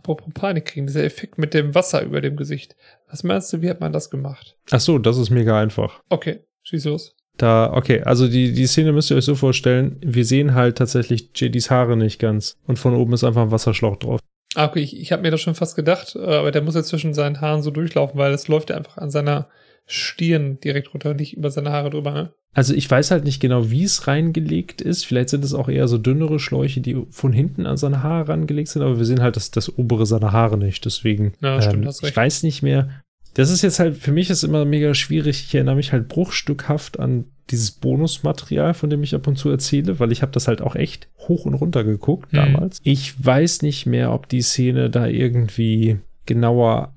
[0.06, 2.76] Apropos Panik kriegen, dieser Effekt mit dem Wasser über dem Gesicht.
[3.10, 4.56] Was meinst du, wie hat man das gemacht?
[4.70, 6.00] Ach so, das ist mega einfach.
[6.10, 7.16] Okay, schieß los.
[7.38, 11.32] Da, okay, also die, die Szene müsst ihr euch so vorstellen, wir sehen halt tatsächlich
[11.34, 12.56] JDs Haare nicht ganz.
[12.68, 14.20] Und von oben ist einfach ein Wasserschlauch drauf.
[14.54, 16.84] Ah, okay, ich, ich habe mir das schon fast gedacht, äh, aber der muss ja
[16.84, 19.50] zwischen seinen Haaren so durchlaufen, weil es läuft ja einfach an seiner
[19.86, 22.34] Stirn direkt runter und nicht über seine Haare drüber, ne?
[22.54, 25.06] Also ich weiß halt nicht genau, wie es reingelegt ist.
[25.06, 28.70] Vielleicht sind es auch eher so dünnere Schläuche, die von hinten an seine Haare rangelegt
[28.70, 30.86] sind, aber wir sehen halt das, das obere seiner Haare nicht.
[30.86, 33.02] Deswegen, Ja, stimmt, ähm, ich weiß nicht mehr.
[33.34, 35.44] Das ist jetzt halt, für mich ist immer mega schwierig.
[35.46, 40.00] Ich erinnere mich halt bruchstückhaft an dieses Bonusmaterial, von dem ich ab und zu erzähle,
[40.00, 42.38] weil ich habe das halt auch echt hoch und runter geguckt Mhm.
[42.38, 42.80] damals.
[42.84, 46.94] Ich weiß nicht mehr, ob die Szene da irgendwie genauer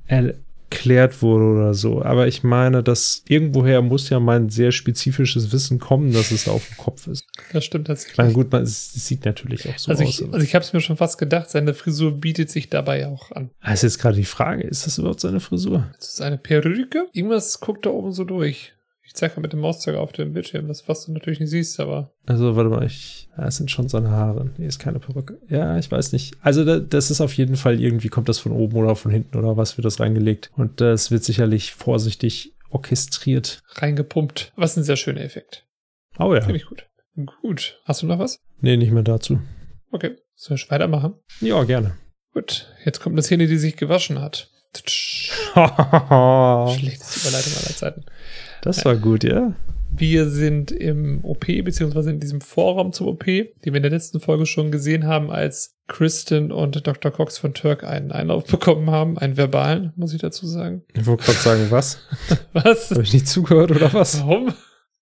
[0.71, 2.03] erklärt wurde oder so.
[2.03, 6.53] Aber ich meine, dass irgendwoher muss ja mein sehr spezifisches Wissen kommen, dass es da
[6.53, 7.27] auf dem Kopf ist.
[7.53, 8.19] Das stimmt Ich tatsächlich.
[8.19, 10.21] meine, gut, man, es, es sieht natürlich auch so also aus.
[10.21, 13.31] ich, also ich habe es mir schon fast gedacht, seine Frisur bietet sich dabei auch
[13.33, 13.51] an.
[13.61, 15.91] Ah, ist jetzt gerade die Frage, ist das überhaupt seine Frisur?
[15.99, 17.07] Das ist eine Perücke.
[17.13, 18.75] Irgendwas guckt da oben so durch.
[19.09, 21.81] Ich zeige mal mit dem Mauszeiger auf dem Bildschirm, das was du natürlich nicht siehst,
[21.81, 24.51] aber Also, warte mal, ich, ja, es sind schon seine Haare.
[24.59, 25.39] Nee, ist keine Perücke.
[25.49, 26.35] Ja, ich weiß nicht.
[26.43, 29.39] Also, da, das ist auf jeden Fall irgendwie, kommt das von oben oder von hinten
[29.39, 30.51] oder was wird das reingelegt.
[30.57, 33.63] Und das wird sicherlich vorsichtig orchestriert.
[33.77, 34.53] reingepumpt.
[34.57, 35.67] Was ein sehr schöner Effekt.
[36.19, 36.43] Oh ja.
[36.43, 36.87] Finde ich gut.
[37.41, 37.81] Gut.
[37.87, 38.41] Hast du noch was?
[38.61, 39.41] Nee, nicht mehr dazu.
[39.91, 40.17] Okay.
[40.35, 41.15] Soll ich weitermachen?
[41.41, 41.97] Ja, gerne.
[42.35, 42.71] Gut.
[42.85, 44.51] Jetzt kommt eine Szene, die sich gewaschen hat.
[45.55, 48.05] Schlechteste Überleitung aller Zeiten.
[48.85, 49.55] War gut, ja?
[49.91, 54.21] Wir sind im OP, beziehungsweise in diesem Vorraum zum OP, die wir in der letzten
[54.21, 57.11] Folge schon gesehen haben, als Kristen und Dr.
[57.11, 59.19] Cox von Turk einen Einlauf bekommen haben.
[59.19, 60.83] Einen verbalen, muss ich dazu sagen.
[60.93, 61.99] Ich wollte gerade sagen, was?
[62.53, 62.91] Was?
[62.91, 64.21] Habe ich nicht zugehört oder was?
[64.21, 64.53] Warum?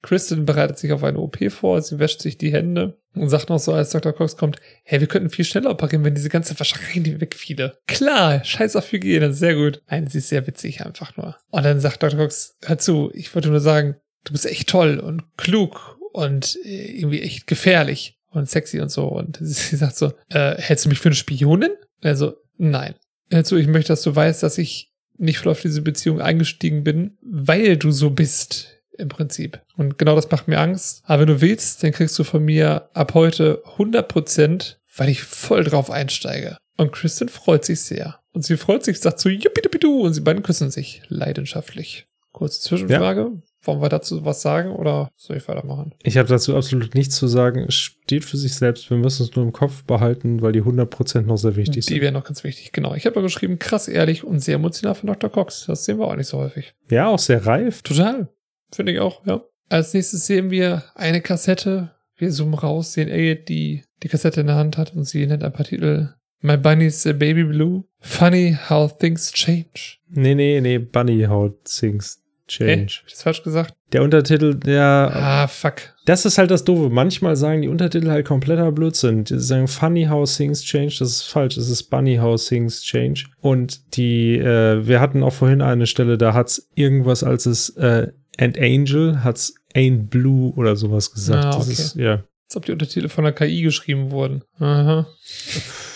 [0.06, 3.58] Kristen bereitet sich auf eine OP vor, sie wäscht sich die Hände und sagt noch
[3.58, 4.12] so, als Dr.
[4.12, 7.78] Cox kommt, hey, wir könnten viel schneller operieren, wenn diese ganze Wascherei die wegfiele.
[7.86, 9.82] Klar, scheiß auf Hygiene, sehr gut.
[9.90, 11.36] Nein, sie ist sehr witzig einfach nur.
[11.50, 12.20] Und dann sagt Dr.
[12.20, 16.98] Cox, hör zu, ich wollte nur sagen, du bist echt toll und klug und äh,
[16.98, 19.08] irgendwie echt gefährlich und sexy und so.
[19.08, 21.72] Und sie sagt so, äh, hältst du mich für eine Spionin?
[22.02, 22.94] Also, nein.
[23.30, 26.84] Hör zu, ich möchte, dass du weißt, dass ich nicht voll auf diese Beziehung eingestiegen
[26.84, 29.60] bin, weil du so bist im Prinzip.
[29.76, 31.02] Und genau das macht mir Angst.
[31.04, 35.64] Aber wenn du willst, dann kriegst du von mir ab heute 100%, weil ich voll
[35.64, 36.56] drauf einsteige.
[36.76, 38.20] Und Kristen freut sich sehr.
[38.32, 42.06] Und sie freut sich, sagt so, juppidupidu, und sie beiden küssen sich leidenschaftlich.
[42.32, 43.32] Kurze Zwischenfrage.
[43.62, 45.92] Wollen wir dazu was sagen oder soll ich weitermachen?
[46.02, 47.64] Ich habe dazu absolut nichts zu sagen.
[47.66, 48.90] Es steht für sich selbst.
[48.90, 52.02] Wir müssen es nur im Kopf behalten, weil die 100% noch sehr wichtig Die sind.
[52.02, 52.70] wäre noch ganz wichtig.
[52.72, 52.94] Genau.
[52.94, 55.30] Ich habe geschrieben, krass ehrlich und sehr emotional von Dr.
[55.30, 55.64] Cox.
[55.66, 56.74] Das sehen wir auch nicht so häufig.
[56.90, 57.82] Ja, auch sehr reif.
[57.82, 58.28] Total.
[58.72, 59.42] Finde ich auch, ja.
[59.68, 61.92] Als nächstes sehen wir eine Kassette.
[62.16, 65.42] Wir zoomen raus, sehen Elliot, die die Kassette in der Hand hat und sie nennt
[65.44, 66.10] ein paar Titel.
[66.40, 67.84] My Bunny's a Baby Blue.
[68.00, 69.98] Funny how things change.
[70.08, 72.22] Nee, nee, nee, Bunny How Things?
[72.48, 72.98] Change.
[73.00, 73.74] Hab ich das falsch gesagt?
[73.92, 75.94] Der Untertitel, der, Ah, fuck.
[76.04, 76.90] das ist halt das Doofe.
[76.90, 79.24] Manchmal sagen die Untertitel halt kompletter Blödsinn.
[79.24, 81.56] Die sagen Funny How Things Change, das ist falsch.
[81.56, 83.24] Es ist Bunny How Things Change.
[83.40, 88.12] Und die, äh, wir hatten auch vorhin eine Stelle, da hat's irgendwas als es, äh,
[88.38, 91.44] And Angel hat's Ain't Blue oder sowas gesagt.
[91.44, 91.72] Ah, Das okay.
[91.72, 94.42] ist, ja, Als ob die Untertitel von der KI geschrieben wurden.
[94.58, 95.06] Aha.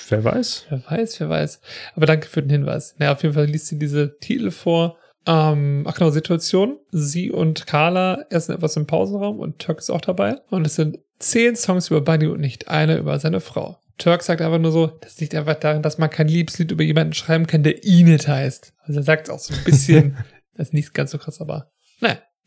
[0.08, 0.66] wer weiß.
[0.68, 1.60] Wer weiß, wer weiß.
[1.96, 2.94] Aber danke für den Hinweis.
[2.98, 4.96] Na, auf jeden Fall liest sie diese Titel vor.
[5.26, 6.78] Ähm, ach genau, Situation.
[6.90, 10.36] Sie und Carla essen etwas im Pausenraum und Turk ist auch dabei.
[10.50, 13.78] Und es sind zehn Songs über Bunny und nicht einer über seine Frau.
[13.98, 17.12] Turk sagt einfach nur so, das liegt einfach daran, dass man kein Liebeslied über jemanden
[17.12, 18.72] schreiben kann, der Enid heißt.
[18.84, 20.16] Also er sagt es auch so ein bisschen,
[20.54, 21.66] das ist nicht ganz so krass, aber naja.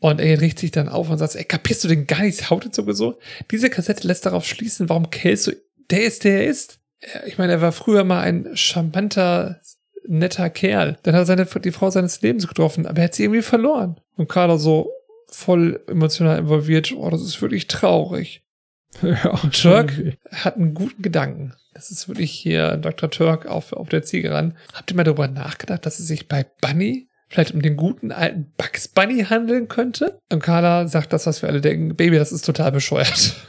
[0.04, 2.66] Und er riecht sich dann auf und sagt, ey, kapierst du denn gar nichts, haut
[2.66, 3.18] jetzt sowieso?
[3.50, 5.56] Diese Kassette lässt darauf schließen, warum du,
[5.88, 6.78] der ist, der er ist.
[7.24, 9.62] Ich meine, er war früher mal ein charmanter,
[10.06, 10.98] netter Kerl.
[11.04, 13.98] Dann hat er seine, die Frau seines Lebens getroffen, aber er hat sie irgendwie verloren.
[14.18, 14.92] Und Carla so
[15.28, 18.42] voll emotional involviert, oh, das ist wirklich traurig.
[19.00, 21.54] Ja, Turk hat einen guten Gedanken.
[21.72, 23.10] Das ist wirklich hier Dr.
[23.10, 24.54] Turk auf, auf der Ziege ran.
[24.74, 28.52] Habt ihr mal darüber nachgedacht, dass es sich bei Bunny vielleicht um den guten alten
[28.56, 30.18] Bugs Bunny handeln könnte?
[30.30, 31.96] Und Carla sagt das, was wir alle denken.
[31.96, 33.34] Baby, das ist total bescheuert.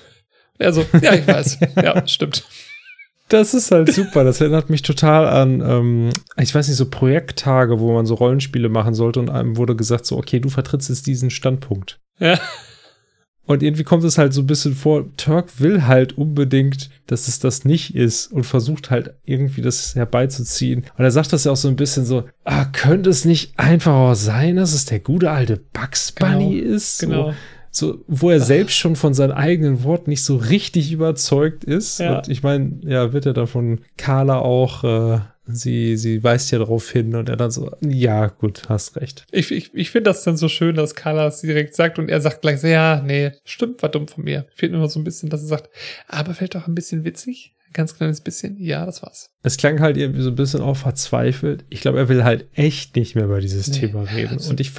[0.58, 1.58] Also, ja, ich weiß.
[1.84, 2.46] ja, stimmt.
[3.28, 4.24] Das ist halt super.
[4.24, 8.70] Das erinnert mich total an, ähm, ich weiß nicht, so Projekttage, wo man so Rollenspiele
[8.70, 12.00] machen sollte und einem wurde gesagt, so, okay, du vertrittst jetzt diesen Standpunkt.
[12.20, 12.40] Ja.
[13.48, 17.40] Und irgendwie kommt es halt so ein bisschen vor, Turk will halt unbedingt, dass es
[17.40, 20.86] das nicht ist und versucht halt irgendwie das herbeizuziehen.
[20.98, 23.94] Und er sagt das ja auch so ein bisschen so, ah, könnte es nicht einfach
[23.94, 26.98] auch sein, dass es der gute alte Bugs Bunny ist?
[26.98, 27.34] So, Genau.
[27.70, 32.00] so, wo er selbst schon von seinen eigenen Worten nicht so richtig überzeugt ist.
[32.00, 32.18] Ja.
[32.18, 36.60] Und ich meine, ja, wird er dann von Carla auch, äh, sie, sie weist ja
[36.60, 39.26] darauf hin und er dann so, ja, gut, hast recht.
[39.32, 42.22] Ich, ich, ich finde das dann so schön, dass Carla es direkt sagt und er
[42.22, 44.46] sagt gleich so, ja, nee, stimmt, war dumm von mir.
[44.56, 45.70] Fehlt nur noch so ein bisschen, dass er sagt,
[46.08, 47.52] aber vielleicht auch ein bisschen witzig.
[47.68, 48.58] Ein ganz kleines bisschen.
[48.58, 49.30] Ja, das war's.
[49.44, 51.66] Es klang halt irgendwie so ein bisschen auch verzweifelt.
[51.70, 54.34] Ich glaube, er will halt echt nicht mehr über dieses Nee, Thema reden.
[54.34, 54.72] also- und ich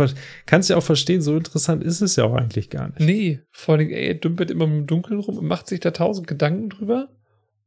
[0.47, 3.01] kann es ja auch verstehen, so interessant ist es ja auch eigentlich gar nicht.
[3.01, 6.27] Nee, vor allem, ey, er dümpelt immer im Dunkeln rum und macht sich da tausend
[6.27, 7.09] Gedanken drüber.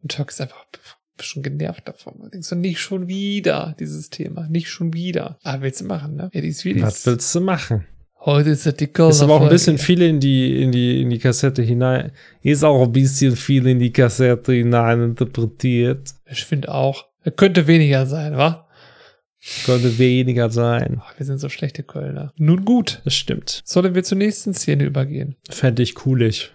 [0.02, 0.66] Und Turk ist einfach
[1.24, 2.30] schon genervt davon.
[2.32, 4.48] Denkt so, nicht schon wieder dieses Thema.
[4.50, 5.38] Nicht schon wieder.
[5.44, 6.30] Aber willst du machen, ne?
[6.34, 7.86] Ja, die ist Was willst du machen?
[8.22, 11.10] Heute ist das die Ist aber auch ein bisschen viel in die, in die, in
[11.10, 12.12] die Kassette hinein.
[12.42, 16.14] Ist auch ein bisschen viel in die Kassette hinein interpretiert.
[16.30, 17.06] Ich finde auch.
[17.38, 18.68] Könnte weniger sein, wa?
[19.66, 21.02] Könnte weniger sein.
[21.02, 22.34] Ach, wir sind so schlechte Kölner.
[22.36, 23.02] Nun gut.
[23.06, 23.62] Das stimmt.
[23.64, 25.38] Sollen wir zur nächsten Szene übergehen?
[25.50, 26.52] Fände ich coolig.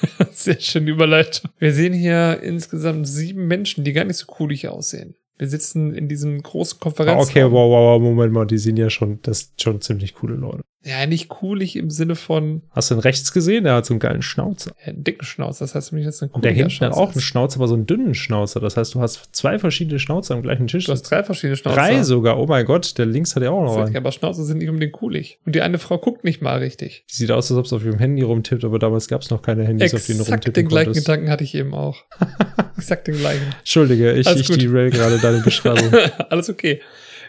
[0.32, 1.50] Sehr schöne Überleitung.
[1.58, 5.14] Wir sehen hier insgesamt sieben Menschen, die gar nicht so coolig aussehen.
[5.38, 7.28] Wir sitzen in diesem großen Ah, Konferenzraum.
[7.28, 10.34] okay, wow, wow, wow, Moment mal, die sind ja schon, das sind schon ziemlich coole
[10.34, 10.62] Leute.
[10.86, 13.64] Ja, nicht coolig im Sinne von Hast du den rechts gesehen?
[13.64, 14.72] Der hat so einen geilen Schnauzer.
[14.80, 15.64] ja, einen dicken Schnauzer.
[15.64, 17.20] Das heißt nämlich, dass ein Und der hinten hat auch einen.
[17.20, 18.60] Schnauzer, aber so einen dünnen Schnauzer.
[18.60, 20.84] Das heißt, du hast zwei verschiedene Schnauzer am gleichen Tisch.
[20.84, 21.76] Du hast drei verschiedene Schnauzer.
[21.76, 22.38] Drei sogar.
[22.38, 23.96] Oh mein Gott, der links hat ja auch noch einen.
[23.96, 25.40] Aber Schnauzer sind nicht unbedingt coolig.
[25.44, 27.04] Und die eine Frau guckt nicht mal richtig.
[27.10, 29.42] Die sieht aus, als ob sie auf ihrem Handy rumtippt, aber damals gab es noch
[29.42, 31.06] keine Handys, auf denen Exakt rumtippen den gleichen konntest.
[31.06, 32.04] Gedanken hatte ich eben auch.
[32.76, 33.42] Exakt den gleichen.
[33.58, 35.92] Entschuldige, ich, Alles ich derail gerade deine Beschreibung.
[36.30, 36.80] Alles okay.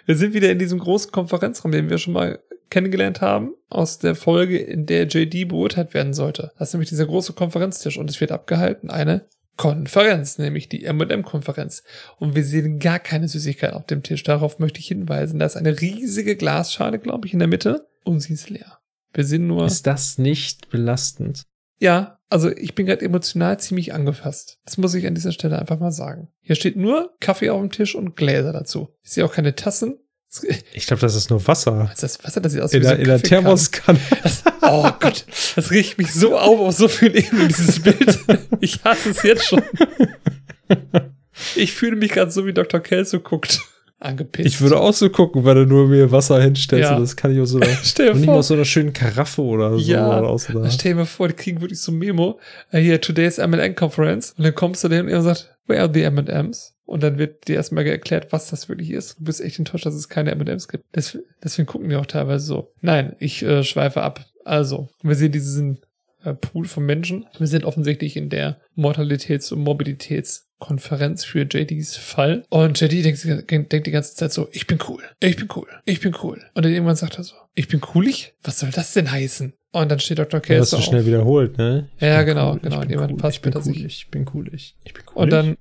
[0.06, 4.16] Wir sind wieder in diesem großen Konferenzraum, den wir schon mal kennengelernt haben, aus der
[4.16, 6.52] Folge, in der JD beurteilt werden sollte.
[6.58, 9.28] Das ist nämlich dieser große Konferenztisch und es wird abgehalten eine
[9.58, 11.84] Konferenz, nämlich die M&M-Konferenz.
[12.18, 14.24] Und wir sehen gar keine Süßigkeit auf dem Tisch.
[14.24, 15.40] Darauf möchte ich hinweisen.
[15.40, 18.80] Da ist eine riesige Glasschale, glaube ich, in der Mitte und sie ist leer.
[19.14, 19.66] Wir sehen nur...
[19.66, 21.44] Ist das nicht belastend?
[21.80, 24.60] Ja, also ich bin gerade emotional ziemlich angefasst.
[24.66, 26.30] Das muss ich an dieser Stelle einfach mal sagen.
[26.42, 28.90] Hier steht nur Kaffee auf dem Tisch und Gläser dazu.
[29.04, 29.98] Ich sehe auch keine Tassen.
[30.74, 31.90] Ich glaube, das ist nur Wasser.
[31.90, 32.42] Was ist das Wasser?
[32.42, 33.22] Das sieht aus In wie so der, in der.
[33.22, 34.00] Thermoskanne.
[34.24, 38.20] Das, oh Gott, das riecht mich so auf auf so vielen Ebenen, dieses Bild.
[38.60, 39.62] Ich hasse es jetzt schon.
[41.56, 42.80] Ich fühle mich gerade so, wie Dr.
[42.80, 43.62] Kelso guckt.
[44.08, 44.48] Angepisst.
[44.48, 46.90] Ich würde auch so gucken, wenn du nur mir Wasser hinstellst.
[46.90, 46.98] Ja.
[46.98, 49.78] Das kann ich aus so einer, Stell und nicht aus so einer schönen Karaffe oder
[49.78, 49.92] so.
[49.92, 50.08] Ja.
[50.08, 52.40] Oder aus einer, stell dir mal vor, die kriegen wirklich so ein Memo.
[52.72, 54.34] Äh, hier, today's M&M Conference.
[54.38, 56.74] Und dann kommst du dahin und er sagt, where are the M&Ms?
[56.86, 59.20] Und dann wird dir erstmal erklärt, was das wirklich ist.
[59.20, 60.96] Du bist echt enttäuscht, dass es keine M&Ms gibt.
[60.96, 62.72] Des, deswegen gucken die auch teilweise so.
[62.80, 64.26] Nein, ich äh, schweife ab.
[64.46, 65.82] Also, wir sehen diesen
[66.24, 67.26] äh, Pool von Menschen.
[67.38, 69.68] Wir sind offensichtlich in der Mortalitäts- und
[70.60, 72.44] Mobilitätskonferenz für JDs Fall.
[72.50, 76.00] Und JD denkt, denkt die ganze Zeit so, ich bin cool, ich bin cool, ich
[76.02, 76.42] bin cool.
[76.54, 78.36] Und dann irgendwann sagt er so, ich bin coolig?
[78.44, 79.54] Was soll das denn heißen?
[79.74, 80.40] Und dann steht Dr.
[80.40, 81.08] Du hast Kelso du schnell auf.
[81.08, 81.90] wiederholt, ne?
[81.98, 82.76] Ich Ja, genau, cool, genau.
[82.78, 83.86] Ich bin Jemand cool, passt ich bin hinter cool, sich.
[83.86, 85.24] ich bin cool, ich ich bin cool.
[85.24, 85.58] Und dann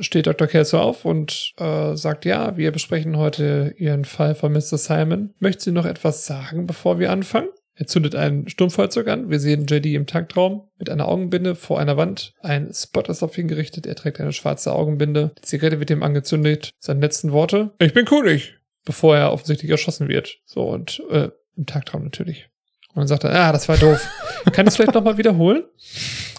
[0.00, 0.46] steht Dr.
[0.46, 4.78] Kelso auf und äh, sagt, ja, wir besprechen heute Ihren Fall von Mr.
[4.78, 5.32] Simon.
[5.40, 7.48] Möchten Sie noch etwas sagen, bevor wir anfangen?
[7.78, 9.30] Er zündet ein Sturmfeuerzeug an.
[9.30, 12.34] Wir sehen JD im Tanktraum mit einer Augenbinde vor einer Wand.
[12.40, 13.86] Ein Spot ist auf ihn gerichtet.
[13.86, 15.30] Er trägt eine schwarze Augenbinde.
[15.38, 16.72] Die Zigarette wird ihm angezündet.
[16.80, 17.70] Seine letzten Worte.
[17.78, 18.40] Ich bin cool,
[18.84, 20.38] Bevor er offensichtlich erschossen wird.
[20.44, 22.48] So, und äh, im Tagtraum natürlich.
[22.88, 24.08] Und dann sagt er, ah, das war doof.
[24.52, 25.62] Kann ich es vielleicht nochmal wiederholen?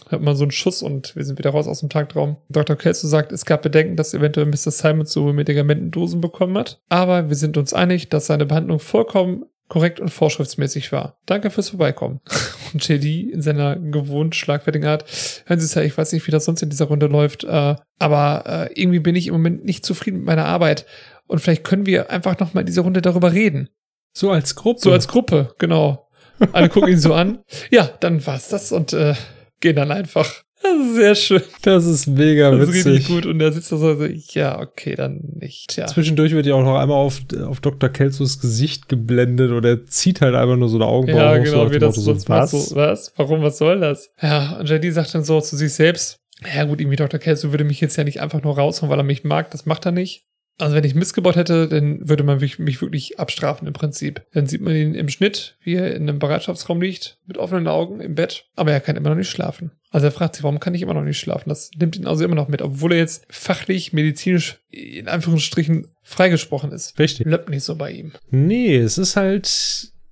[0.09, 2.35] Hat man so einen Schuss und wir sind wieder raus aus dem Tagtraum.
[2.49, 2.75] Dr.
[2.75, 4.71] Kelso sagt, es gab Bedenken, dass eventuell Mr.
[4.71, 6.81] Simon zu Medikamentendosen bekommen hat.
[6.89, 11.17] Aber wir sind uns einig, dass seine Behandlung vollkommen korrekt und vorschriftsmäßig war.
[11.25, 12.19] Danke fürs Vorbeikommen.
[12.73, 15.03] Und JD in seiner gewohnt schlagfertigen Art,
[15.47, 17.75] hören Sie es ja, ich weiß nicht, wie das sonst in dieser Runde läuft, äh,
[17.97, 20.85] aber äh, irgendwie bin ich im Moment nicht zufrieden mit meiner Arbeit.
[21.25, 23.69] Und vielleicht können wir einfach nochmal in dieser Runde darüber reden.
[24.13, 24.81] so als Gruppe.
[24.81, 26.09] So als Gruppe, genau.
[26.51, 27.39] Alle gucken ihn so an.
[27.71, 29.15] Ja, dann war's das und äh,
[29.59, 30.43] gehen dann einfach.
[30.77, 31.41] Das ist sehr schön.
[31.63, 32.85] das ist mega Das ist witzig.
[32.93, 33.25] richtig gut.
[33.25, 35.75] Und er sitzt da so, so, ja, okay, dann nicht.
[35.77, 35.87] Ja.
[35.87, 37.89] Zwischendurch wird ja auch noch einmal auf, auf Dr.
[37.89, 41.51] Kelsos Gesicht geblendet und er zieht halt einfach nur so eine Augenbraue Ja, hoch, so
[41.51, 41.97] genau, nach wie das
[42.27, 42.27] macht.
[42.27, 42.51] was?
[42.69, 43.13] So, was?
[43.17, 44.11] Warum, was soll das?
[44.21, 46.19] Ja, und JD sagt dann so zu sich selbst,
[46.55, 47.19] ja gut, irgendwie Dr.
[47.19, 49.51] Kelso würde mich jetzt ja nicht einfach nur raushauen, weil er mich mag.
[49.51, 50.25] Das macht er nicht.
[50.61, 54.23] Also wenn ich Mist gebaut hätte, dann würde man mich, mich wirklich abstrafen im Prinzip.
[54.33, 58.01] Dann sieht man ihn im Schnitt, wie er in einem Bereitschaftsraum liegt, mit offenen Augen
[58.01, 58.45] im Bett.
[58.57, 59.71] Aber er kann immer noch nicht schlafen.
[59.91, 61.49] Also er fragt sich, warum kann ich immer noch nicht schlafen?
[61.49, 66.71] Das nimmt ihn also immer noch mit, obwohl er jetzt fachlich, medizinisch, in Anführungsstrichen, freigesprochen
[66.71, 66.97] ist.
[66.99, 67.25] Richtig.
[67.25, 68.11] Bleibt nicht so bei ihm.
[68.29, 69.45] Nee, es ist halt,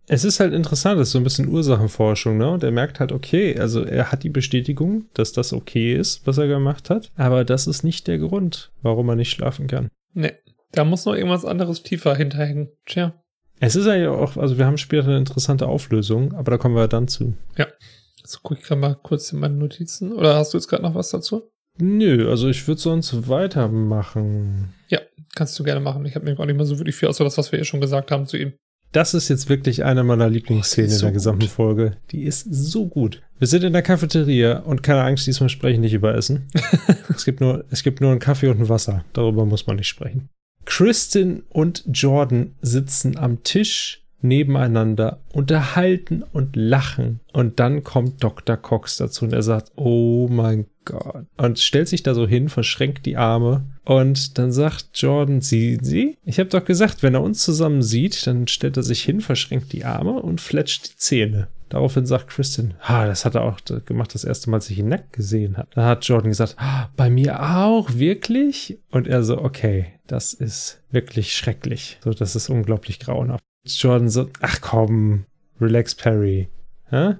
[0.08, 2.50] es ist halt interessant, es ist so ein bisschen Ursachenforschung, ne?
[2.50, 6.40] Und er merkt halt, okay, also er hat die Bestätigung, dass das okay ist, was
[6.40, 9.90] er gemacht hat, aber das ist nicht der Grund, warum er nicht schlafen kann.
[10.14, 10.34] Nee,
[10.72, 12.70] da muss noch irgendwas anderes tiefer hinterhängen.
[12.86, 13.14] Tja.
[13.60, 16.88] Es ist ja auch, also wir haben später eine interessante Auflösung, aber da kommen wir
[16.88, 17.36] dann zu.
[18.28, 20.12] So gucke ich gerade mal kurz in meine Notizen.
[20.12, 21.50] Oder hast du jetzt gerade noch was dazu?
[21.80, 24.74] Nö, also ich würde sonst weitermachen.
[25.38, 26.04] Kannst du gerne machen.
[26.06, 27.80] Ich habe nämlich auch nicht mehr so wirklich viel, außer das, was wir ja schon
[27.80, 28.54] gesagt haben zu ihm.
[28.92, 31.50] Das ist jetzt wirklich eine meiner Lieblingsszenen Oh, ist in der so gesamten gut.
[31.50, 31.98] Folge.
[32.10, 33.22] Die ist so gut.
[33.38, 36.48] Wir sind in der Cafeteria und keine Angst, diesmal sprechen nicht über Essen.
[37.10, 39.06] es, gibt nur, es gibt nur einen Kaffee und ein Wasser.
[39.14, 40.30] Darüber muss man nicht sprechen.
[40.66, 47.20] Kristen und Jordan sitzen am Tisch nebeneinander, unterhalten und lachen.
[47.34, 48.58] Und dann kommt Dr.
[48.58, 51.26] Cox dazu und er sagt, oh mein Gott.
[51.38, 53.66] Und stellt sich da so hin, verschränkt die Arme.
[53.84, 56.18] Und dann sagt Jordan, Sie, Sie?
[56.26, 59.74] Ich habe doch gesagt, wenn er uns zusammen sieht, dann stellt er sich hin, verschränkt
[59.74, 61.48] die Arme und fletscht die Zähne.
[61.70, 64.88] Daraufhin sagt Kristen, ah, das hat er auch gemacht, das erste Mal, als ich ihn
[64.88, 65.68] nackt gesehen habe.
[65.76, 68.80] Da hat Jordan gesagt, ah, bei mir auch, wirklich?
[68.90, 72.00] Und er so, okay, das ist wirklich schrecklich.
[72.04, 73.44] So, das ist unglaublich grauenhaft.
[73.70, 75.26] Jordan so, ach komm,
[75.60, 76.50] relax, Perry.
[76.90, 77.16] Hä?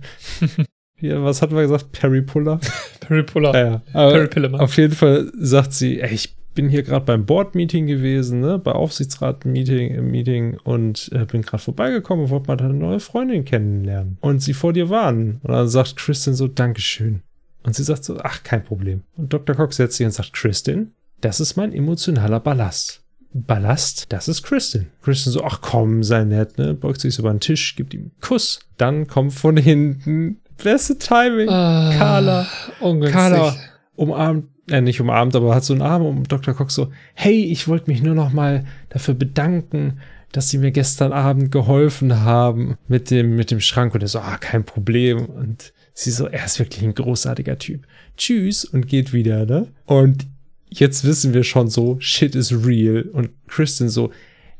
[1.00, 1.92] ja, was hat man gesagt?
[1.92, 2.60] Perry Puller?
[3.00, 3.54] Perry Puller.
[3.54, 4.10] Ja, ja.
[4.10, 4.60] Perry Pillemann.
[4.60, 8.72] auf jeden Fall sagt sie, ey, ich bin hier gerade beim Board-Meeting gewesen, ne, bei
[8.72, 14.18] Aufsichtsrat-Meeting im Meeting und äh, bin gerade vorbeigekommen und wollte mal deine neue Freundin kennenlernen.
[14.20, 15.40] Und sie vor dir warnen.
[15.42, 17.22] Und dann sagt Kristen so, Dankeschön.
[17.62, 19.02] Und sie sagt so, ach, kein Problem.
[19.16, 19.54] Und Dr.
[19.54, 23.02] Cox setzt sich und sagt, Kristen, das ist mein emotionaler Ballast.
[23.42, 24.88] Ballast, das ist Kristen.
[25.02, 26.74] Kristen so, ach komm, sei nett, ne?
[26.74, 28.60] Beugt sich so über den Tisch, gibt ihm einen Kuss.
[28.76, 32.46] Dann kommt von hinten, beste Timing, Ah, Carla.
[32.80, 33.14] Ungünstig.
[33.14, 33.54] Carla
[33.96, 36.54] umarmt, äh, nicht umarmt, aber hat so einen Arm um Dr.
[36.54, 40.00] Cox so, hey, ich wollte mich nur noch mal dafür bedanken,
[40.32, 43.94] dass sie mir gestern Abend geholfen haben mit dem, mit dem Schrank.
[43.94, 45.24] Und er so, ah, kein Problem.
[45.26, 47.86] Und sie so, er ist wirklich ein großartiger Typ.
[48.16, 49.68] Tschüss und geht wieder, ne?
[49.86, 50.26] Und
[50.68, 53.02] jetzt wissen wir schon so, shit is real.
[53.12, 54.10] Und Kristen so,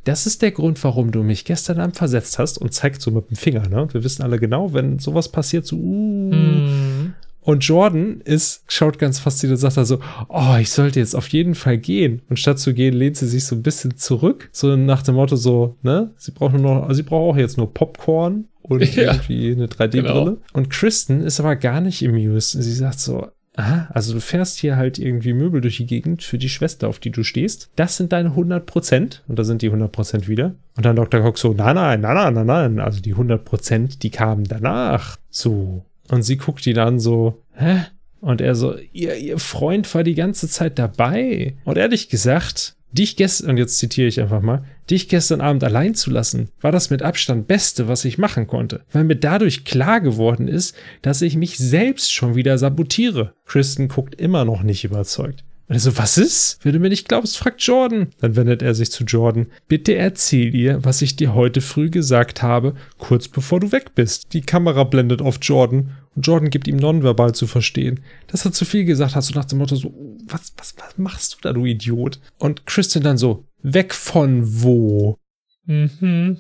[0.05, 3.29] das ist der Grund, warum du mich gestern Abend versetzt hast und zeigt so mit
[3.29, 3.83] dem Finger, ne?
[3.83, 7.15] Und wir wissen alle genau, wenn sowas passiert, so, uh, Hm.
[7.41, 11.55] und Jordan ist, schaut ganz fasziniert und sagt also, oh, ich sollte jetzt auf jeden
[11.57, 12.23] Fall gehen.
[12.29, 14.49] Und statt zu gehen, lehnt sie sich so ein bisschen zurück.
[14.53, 17.57] So nach dem Motto so, ne, sie braucht nur noch, also sie braucht auch jetzt
[17.57, 19.13] nur Popcorn und Ja.
[19.15, 20.03] irgendwie eine 3D-Brille.
[20.03, 20.37] Genau.
[20.53, 22.53] Und Kristen ist aber gar nicht amused.
[22.63, 23.27] Sie sagt so,
[23.57, 26.99] aha, also du fährst hier halt irgendwie Möbel durch die Gegend für die Schwester, auf
[26.99, 27.71] die du stehst.
[27.77, 29.23] Das sind deine 100 Prozent.
[29.27, 30.55] Und da sind die 100 Prozent wieder.
[30.77, 31.21] Und dann Dr.
[31.21, 32.81] Cox so, nein, nein, nein, nein, nein, nein.
[32.81, 35.17] Also die 100 Prozent, die kamen danach.
[35.31, 35.85] So.
[36.09, 37.87] Und sie guckt ihn an so, hä?
[38.21, 41.57] Und er so, ihr, ihr Freund war die ganze Zeit dabei.
[41.65, 45.95] Und ehrlich gesagt, dich gestern, und jetzt zitiere ich einfach mal, dich gestern Abend allein
[45.95, 48.83] zu lassen, war das mit Abstand Beste, was ich machen konnte.
[48.93, 53.35] Weil mir dadurch klar geworden ist, dass ich mich selbst schon wieder sabotiere.
[53.45, 55.45] Kristen guckt immer noch nicht überzeugt.
[55.69, 56.59] Und er so, was ist?
[56.63, 58.09] Wenn du mir nicht glaubst, fragt Jordan.
[58.21, 59.47] Dann wendet er sich zu Jordan.
[59.67, 64.33] Bitte erzähl ihr, was ich dir heute früh gesagt habe, kurz bevor du weg bist.
[64.33, 68.65] Die Kamera blendet auf Jordan und Jordan gibt ihm nonverbal zu verstehen, dass er zu
[68.65, 69.93] viel gesagt hat, so nach dem Motto so,
[70.27, 72.21] was, was, was machst du da, du Idiot?
[72.39, 75.19] Und Christian dann so, weg von wo?
[75.67, 76.39] Mhm.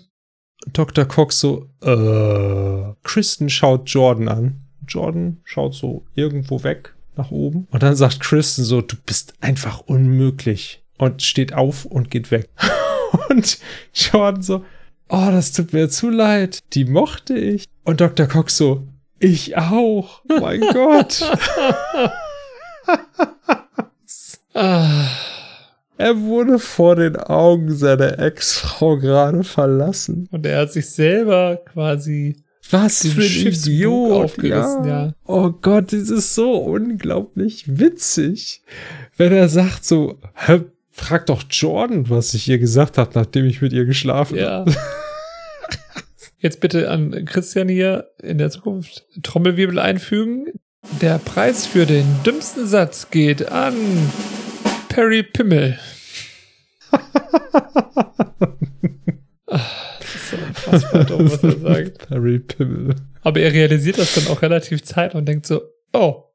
[0.72, 1.04] Dr.
[1.04, 4.60] Cox so, äh, Kristen schaut Jordan an.
[4.86, 7.66] Jordan schaut so irgendwo weg nach oben.
[7.70, 10.82] Und dann sagt Kristen so, du bist einfach unmöglich.
[10.98, 12.48] Und steht auf und geht weg.
[13.28, 13.58] und
[13.92, 14.64] Jordan so,
[15.10, 16.60] oh, das tut mir zu leid.
[16.72, 17.66] Die mochte ich.
[17.84, 18.26] Und Dr.
[18.26, 18.86] Cox so,
[19.18, 20.22] ich auch.
[20.26, 21.22] Mein Gott.
[24.54, 25.08] Ah,
[25.98, 30.28] Er wurde vor den Augen seiner Ex-Frau gerade verlassen.
[30.30, 32.36] und er hat sich selber quasi
[32.70, 35.14] Was für ein Schiffsbug aufgerissen, ja.
[35.24, 38.62] Oh Gott, das ist so unglaublich witzig.
[39.16, 43.62] Wenn er sagt so, Hä, frag doch Jordan, was ich ihr gesagt habe, nachdem ich
[43.62, 44.70] mit ihr geschlafen habe.
[44.70, 44.76] Ja.
[46.38, 50.46] Jetzt bitte an Christian hier in der Zukunft Trommelwirbel einfügen.
[51.00, 53.74] Der Preis für den dümmsten Satz geht an
[54.88, 55.78] Perry Pimmel.
[60.36, 62.08] So unfassbar dumm, was er sagt.
[62.08, 62.94] Perry Pimmel.
[63.22, 66.26] Aber er realisiert das dann auch relativ zeit und denkt so, oh,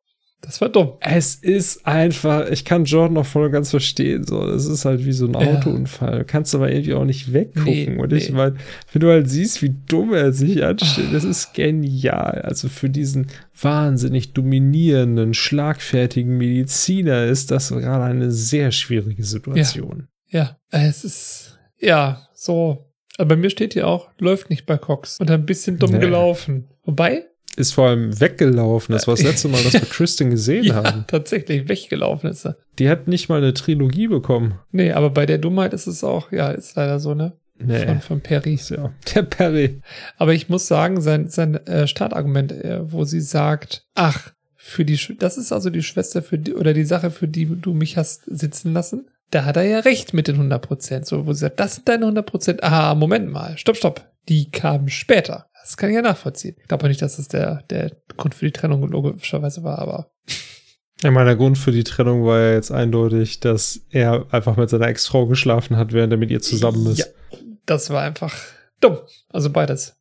[0.42, 0.94] das war dumm.
[1.02, 4.26] Es ist einfach, ich kann Jordan auch voll und ganz verstehen.
[4.26, 5.40] So, das ist halt wie so ein Ja.
[5.40, 6.20] Autounfall.
[6.20, 7.64] Du kannst aber irgendwie auch nicht weggucken.
[7.64, 8.36] Nee, und ich nee.
[8.36, 8.56] meine,
[8.92, 12.42] wenn du halt siehst, wie dumm er sich anstellt, das ist genial.
[12.42, 13.28] Also für diesen
[13.60, 20.08] wahnsinnig dominierenden, schlagfertigen Mediziner ist das gerade eine sehr schwierige Situation.
[20.28, 22.91] Ja, es ist, ja, so.
[23.18, 25.20] Aber bei mir steht hier auch, läuft nicht bei Cox.
[25.20, 26.00] Und ein bisschen dumm Nee.
[26.00, 26.68] gelaufen.
[26.86, 27.26] Wobei,
[27.58, 28.94] Ist vor allem weggelaufen.
[28.94, 31.04] Das war das letzte Mal, dass wir Kristen gesehen ja, haben.
[31.08, 32.56] tatsächlich weggelaufen ist er.
[32.80, 34.56] Die hat nicht mal eine Trilogie bekommen.
[34.72, 37.34] Nee, aber bei der Dummheit ist es auch, ja, ist leider so, ne?
[37.64, 37.86] Nee.
[37.86, 38.58] von, von Perry.
[38.70, 39.82] Ja, der Perry.
[40.18, 44.98] Aber ich muss sagen, sein, sein äh, Startargument, äh, wo sie sagt, ach, für die,
[45.20, 48.24] das ist also die Schwester für die, oder die Sache, für die du mich hast
[48.26, 49.11] sitzen lassen.
[49.32, 51.06] Da hat er ja recht mit den 100 Prozent.
[51.08, 52.64] So, wo sie sagt, das sind deine 100 Prozent.
[52.64, 53.58] Ah, Moment mal.
[53.58, 54.12] Stopp, stopp.
[54.30, 55.48] Die kamen später.
[55.62, 56.56] Das kann ich ja nachvollziehen.
[56.60, 60.12] Ich glaube auch nicht, dass das der, der Grund für die Trennung logischerweise war, aber
[61.02, 64.70] Ja, mein der Grund für die Trennung war ja jetzt eindeutig, dass er einfach mit
[64.70, 67.00] seiner Ex-Frau geschlafen hat, während er mit ihr zusammen ist.
[67.00, 67.06] Ja,
[67.66, 68.36] das war einfach
[68.82, 68.98] dumm.
[69.30, 69.96] Also beides.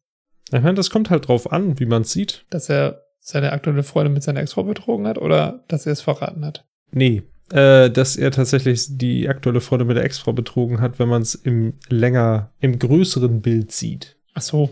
[0.52, 2.44] Ich meine, das kommt halt drauf an, wie man es sieht.
[2.50, 6.44] Dass er seine aktuelle Freundin mit seiner Ex-Frau betrogen hat oder dass er es verraten
[6.44, 6.66] hat.
[6.90, 11.22] Nee, äh, dass er tatsächlich die aktuelle Freundin mit der Ex-Frau betrogen hat, wenn man
[11.22, 14.16] es im länger, im größeren Bild sieht.
[14.34, 14.70] Ach so.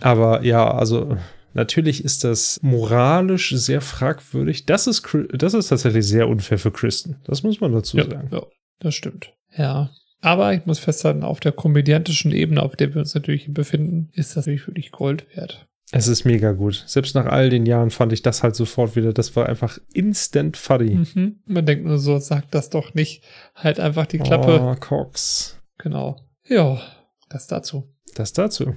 [0.00, 1.16] Aber ja, also
[1.54, 4.66] natürlich ist das moralisch sehr fragwürdig.
[4.66, 7.16] Das ist, das ist tatsächlich sehr unfair für Kristen.
[7.24, 8.28] Das muss man dazu Ja, sagen.
[8.32, 8.42] ja,
[8.80, 9.32] das stimmt.
[9.56, 9.90] Ja.
[10.24, 14.30] Aber ich muss festhalten, auf der komödiantischen Ebene, auf der wir uns natürlich befinden, ist
[14.36, 15.66] das natürlich wirklich Gold wert.
[15.94, 16.84] Es ist mega gut.
[16.86, 19.12] Selbst nach all den Jahren fand ich das halt sofort wieder.
[19.12, 21.06] Das war einfach instant funny.
[21.14, 21.40] Mhm.
[21.46, 23.22] Man denkt nur so, sagt das doch nicht.
[23.54, 24.58] Halt einfach die Klappe.
[24.62, 25.60] Oh, Cox.
[25.76, 26.18] Genau.
[26.48, 26.80] Ja,
[27.28, 27.94] das dazu.
[28.14, 28.74] Das dazu.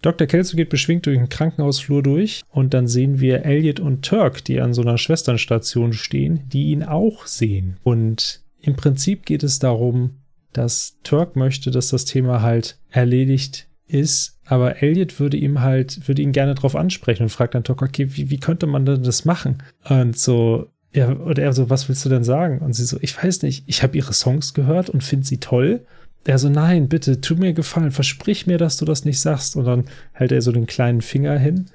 [0.00, 0.26] Dr.
[0.26, 4.60] Kelso geht beschwingt durch den Krankenhausflur durch und dann sehen wir Elliot und Turk, die
[4.60, 7.76] an so einer Schwesternstation stehen, die ihn auch sehen.
[7.82, 10.22] Und im Prinzip geht es darum,
[10.54, 16.22] dass Turk möchte, dass das Thema halt erledigt ist, aber Elliot würde ihm halt, würde
[16.22, 19.24] ihn gerne drauf ansprechen und fragt dann Turk, okay, wie, wie könnte man denn das
[19.24, 19.62] machen?
[19.88, 22.58] Und so, ja, oder er so, was willst du denn sagen?
[22.58, 25.86] Und sie so, ich weiß nicht, ich habe ihre Songs gehört und finde sie toll.
[26.24, 29.54] Er so, nein, bitte, tu mir gefallen, versprich mir, dass du das nicht sagst.
[29.54, 31.66] Und dann hält er so den kleinen Finger hin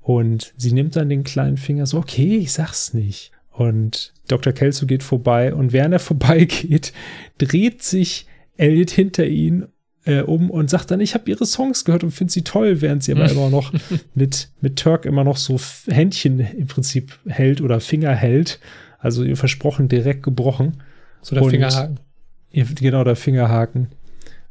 [0.00, 3.30] und sie nimmt dann den kleinen Finger so, okay, ich sag's nicht.
[3.52, 4.52] Und Dr.
[4.52, 6.92] Kelso geht vorbei und während er vorbeigeht,
[7.38, 9.66] dreht sich Elliot hinter ihn
[10.04, 13.02] äh, um und sagt dann, ich habe ihre Songs gehört und finde sie toll, während
[13.04, 13.72] sie aber immer noch
[14.14, 15.58] mit, mit Turk immer noch so
[15.88, 18.58] Händchen im Prinzip hält oder Finger hält.
[18.98, 20.82] Also ihr versprochen direkt gebrochen.
[21.22, 22.00] So der Und- Fingerhaken.
[22.50, 23.88] Ihr- Genau, der Fingerhaken.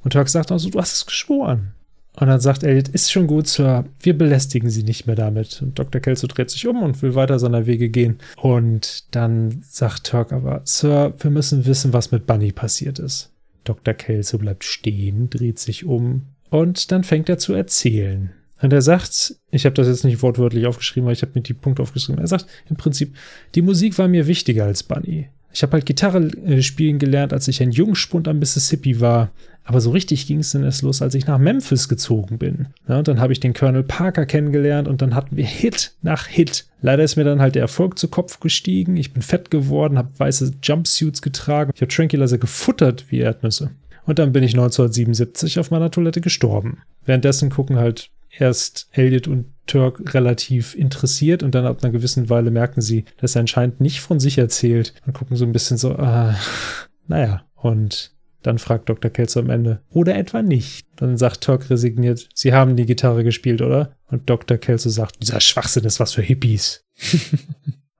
[0.03, 1.71] Und Turk sagt also, du hast es geschworen.
[2.19, 5.61] Und dann sagt Elliot, ist schon gut, Sir, wir belästigen sie nicht mehr damit.
[5.63, 5.99] Und Dr.
[5.99, 8.19] Kelso dreht sich um und will weiter seiner Wege gehen.
[8.37, 13.31] Und dann sagt Turk aber, Sir, wir müssen wissen, was mit Bunny passiert ist.
[13.63, 13.93] Dr.
[13.93, 18.31] Kelso bleibt stehen, dreht sich um und dann fängt er zu erzählen.
[18.61, 21.53] Und er sagt, ich habe das jetzt nicht wortwörtlich aufgeschrieben, aber ich habe mir die
[21.53, 22.21] Punkte aufgeschrieben.
[22.21, 23.15] Er sagt im Prinzip,
[23.55, 25.27] die Musik war mir wichtiger als Bunny.
[25.53, 29.29] Ich habe halt Gitarre äh, spielen gelernt, als ich ein Jungspund am Mississippi war.
[29.65, 32.67] Aber so richtig ging es dann erst los, als ich nach Memphis gezogen bin.
[32.87, 36.27] Ja, und dann habe ich den Colonel Parker kennengelernt und dann hatten wir Hit nach
[36.27, 36.65] Hit.
[36.81, 38.97] Leider ist mir dann halt der Erfolg zu Kopf gestiegen.
[38.97, 41.71] Ich bin fett geworden, habe weiße Jumpsuits getragen.
[41.73, 43.71] Ich habe Tranquilizer gefuttert wie Erdnüsse.
[44.05, 46.79] Und dann bin ich 1977 auf meiner Toilette gestorben.
[47.05, 52.51] Währenddessen gucken halt erst Elliot und Turk relativ interessiert und dann ab einer gewissen Weile
[52.51, 55.95] merken sie, dass er anscheinend nicht von sich erzählt und gucken so ein bisschen so,
[55.95, 56.35] ah,
[57.07, 57.45] naja.
[57.55, 58.11] Und
[58.41, 59.09] dann fragt Dr.
[59.09, 60.85] Kelso am Ende, oder etwa nicht.
[60.97, 63.95] Dann sagt Turk resigniert, sie haben die Gitarre gespielt, oder?
[64.07, 64.57] Und Dr.
[64.57, 66.83] Kelso sagt, dieser Schwachsinn ist was für Hippies.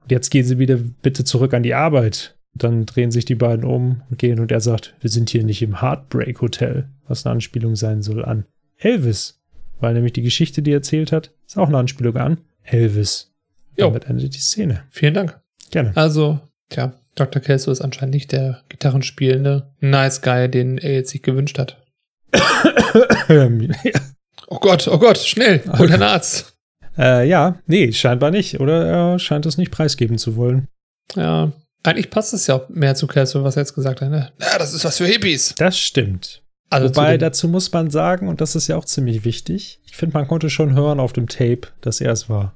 [0.02, 2.38] und jetzt gehen sie wieder bitte zurück an die Arbeit.
[2.56, 5.62] Dann drehen sich die beiden um und gehen und er sagt, wir sind hier nicht
[5.62, 8.46] im Heartbreak Hotel, was eine Anspielung sein soll an
[8.78, 9.43] Elvis.
[9.84, 13.34] Weil nämlich die Geschichte, die er erzählt hat, ist auch eine Anspielung an Elvis.
[13.78, 13.88] Jo.
[13.88, 14.86] Damit endet die Szene.
[14.90, 15.42] Vielen Dank.
[15.72, 15.92] Gerne.
[15.96, 16.40] Also,
[16.70, 17.42] tja, Dr.
[17.42, 21.84] Kelso ist anscheinend nicht der gitarrenspielende Nice Guy, den er jetzt sich gewünscht hat.
[24.48, 26.56] Oh Gott, oh Gott, schnell, hol deinen Arzt.
[26.98, 28.60] äh, ja, nee, scheinbar nicht.
[28.60, 30.68] Oder er scheint es nicht preisgeben zu wollen.
[31.16, 31.52] Ja,
[31.84, 34.10] eigentlich passt es ja auch mehr zu Kelso, was er jetzt gesagt hat.
[34.12, 34.32] Ne?
[34.40, 35.56] Ja, das ist was für Hippies.
[35.58, 36.43] Das stimmt.
[36.70, 40.18] Also Wobei, dazu muss man sagen, und das ist ja auch ziemlich wichtig, ich finde,
[40.18, 42.56] man konnte schon hören auf dem Tape, dass er es war.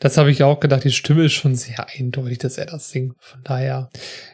[0.00, 0.82] Das habe ich auch gedacht.
[0.82, 3.14] Die Stimme ist schon sehr eindeutig, dass er das singt.
[3.20, 3.90] Von daher,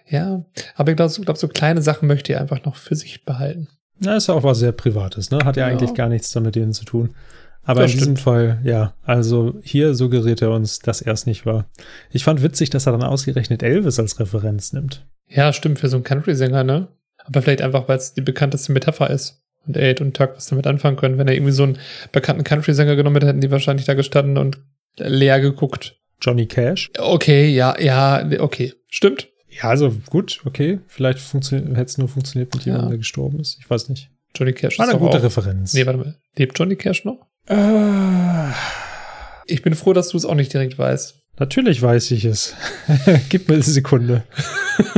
[0.08, 0.44] ja.
[0.76, 3.68] Aber ich glaube, so, glaub, so kleine Sachen möchte er einfach noch für sich behalten.
[3.98, 5.40] Na, ist ja auch was sehr Privates, ne?
[5.44, 5.72] Hat ja, Ja.
[5.72, 7.14] eigentlich gar nichts damit denen zu tun.
[7.64, 11.44] Aber Das in diesem Fall, ja, also hier suggeriert er uns, dass er es nicht
[11.44, 11.66] war.
[12.10, 15.04] Ich fand witzig, dass er dann ausgerechnet Elvis als Referenz nimmt.
[15.28, 16.88] Ja, stimmt, für so einen Country-Sänger, ne?
[17.28, 19.40] Aber vielleicht einfach, weil es die bekannteste Metapher ist.
[19.66, 21.18] Und Aid und Tuck was damit anfangen können.
[21.18, 21.78] Wenn er irgendwie so einen
[22.10, 24.58] bekannten Country-Sänger genommen hätte, hätten die wahrscheinlich da gestanden und
[24.96, 25.96] leer geguckt.
[26.22, 26.90] Johnny Cash.
[26.98, 28.72] Okay, ja, ja, okay.
[28.88, 29.28] Stimmt.
[29.50, 30.80] Ja, also gut, okay.
[30.88, 32.90] Vielleicht hätte es nur funktioniert mit jemandem, Ja.
[32.90, 33.58] der gestorben ist.
[33.60, 34.10] Ich weiß nicht.
[34.34, 35.74] Johnny Cash War ist eine gute auch, Referenz.
[35.74, 36.14] Nee, warte mal.
[36.36, 37.26] Lebt Johnny Cash noch?
[37.46, 38.52] Äh,
[39.46, 41.14] Ich bin froh, dass du es auch nicht direkt weißt.
[41.38, 42.54] natürlich weiß ich es.
[43.28, 44.24] Gib mir eine Sekunde.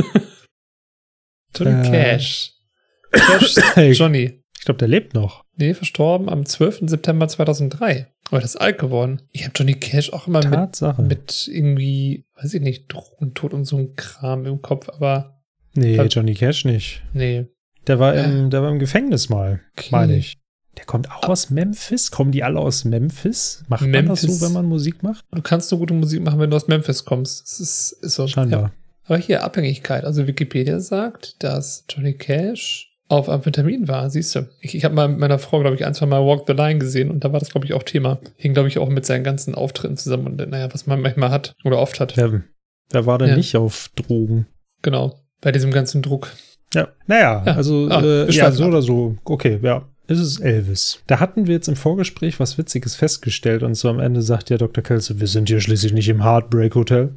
[1.55, 1.91] Johnny Äh.
[1.91, 2.53] Cash.
[3.11, 3.99] Cash.
[3.99, 4.41] Johnny.
[4.57, 5.43] Ich glaube, der lebt noch.
[5.55, 6.83] Nee, verstorben am 12.
[6.85, 8.07] September 2003.
[8.29, 9.21] Aber das ist alt geworden.
[9.31, 11.01] Ich habe Johnny Cash auch immer mit, Tatsache.
[11.01, 15.41] mit irgendwie, weiß ich nicht, Drogentod und so ein Kram im Kopf, aber
[15.73, 17.01] nee, Ver- Johnny Cash nicht.
[17.13, 17.47] nee.
[17.87, 19.87] Der war im, der war im Gefängnis mal, Okay.
[19.91, 20.37] meine ich.
[20.77, 22.11] Der kommt auch aus Memphis.
[22.11, 23.63] Kommen die alle aus Memphis?
[23.67, 24.39] Macht man das Memphis.
[24.39, 25.25] so, wenn man Musik macht?
[25.31, 27.41] Du kannst nur gute Musik machen, wenn du aus Memphis kommst.
[27.41, 28.25] Das ist, ist so.
[28.27, 28.71] Ja.
[29.11, 30.05] Aber hier Abhängigkeit.
[30.05, 34.09] Also Wikipedia sagt, dass Johnny Cash auf Amphetamin war.
[34.09, 34.47] Siehst du.
[34.61, 36.79] Ich, ich habe mal mit meiner Frau, glaube ich, ein, zwei Mal Walk the Line
[36.79, 38.19] gesehen und da war das, glaube ich, auch Thema.
[38.37, 41.53] Hing, glaube ich, auch mit seinen ganzen Auftritten zusammen und naja, was man manchmal hat
[41.65, 42.15] oder oft hat.
[42.15, 42.43] Wer,
[42.91, 43.35] wer war denn Ja.
[43.35, 44.47] nicht auf Drogen?
[44.81, 45.19] Genau.
[45.41, 46.31] Bei diesem ganzen Druck.
[46.73, 47.53] Ja, naja, Ja.
[47.55, 48.69] also Ah, äh, ja, so ab.
[48.69, 49.17] oder so.
[49.25, 49.89] Okay, ja.
[50.07, 51.03] Es ist Elvis.
[51.07, 54.57] Da hatten wir jetzt im Vorgespräch was Witziges festgestellt und so am Ende sagt ja
[54.57, 54.81] Dr.
[54.81, 57.13] Kelso, wir sind hier schließlich nicht im Heartbreak Hotel.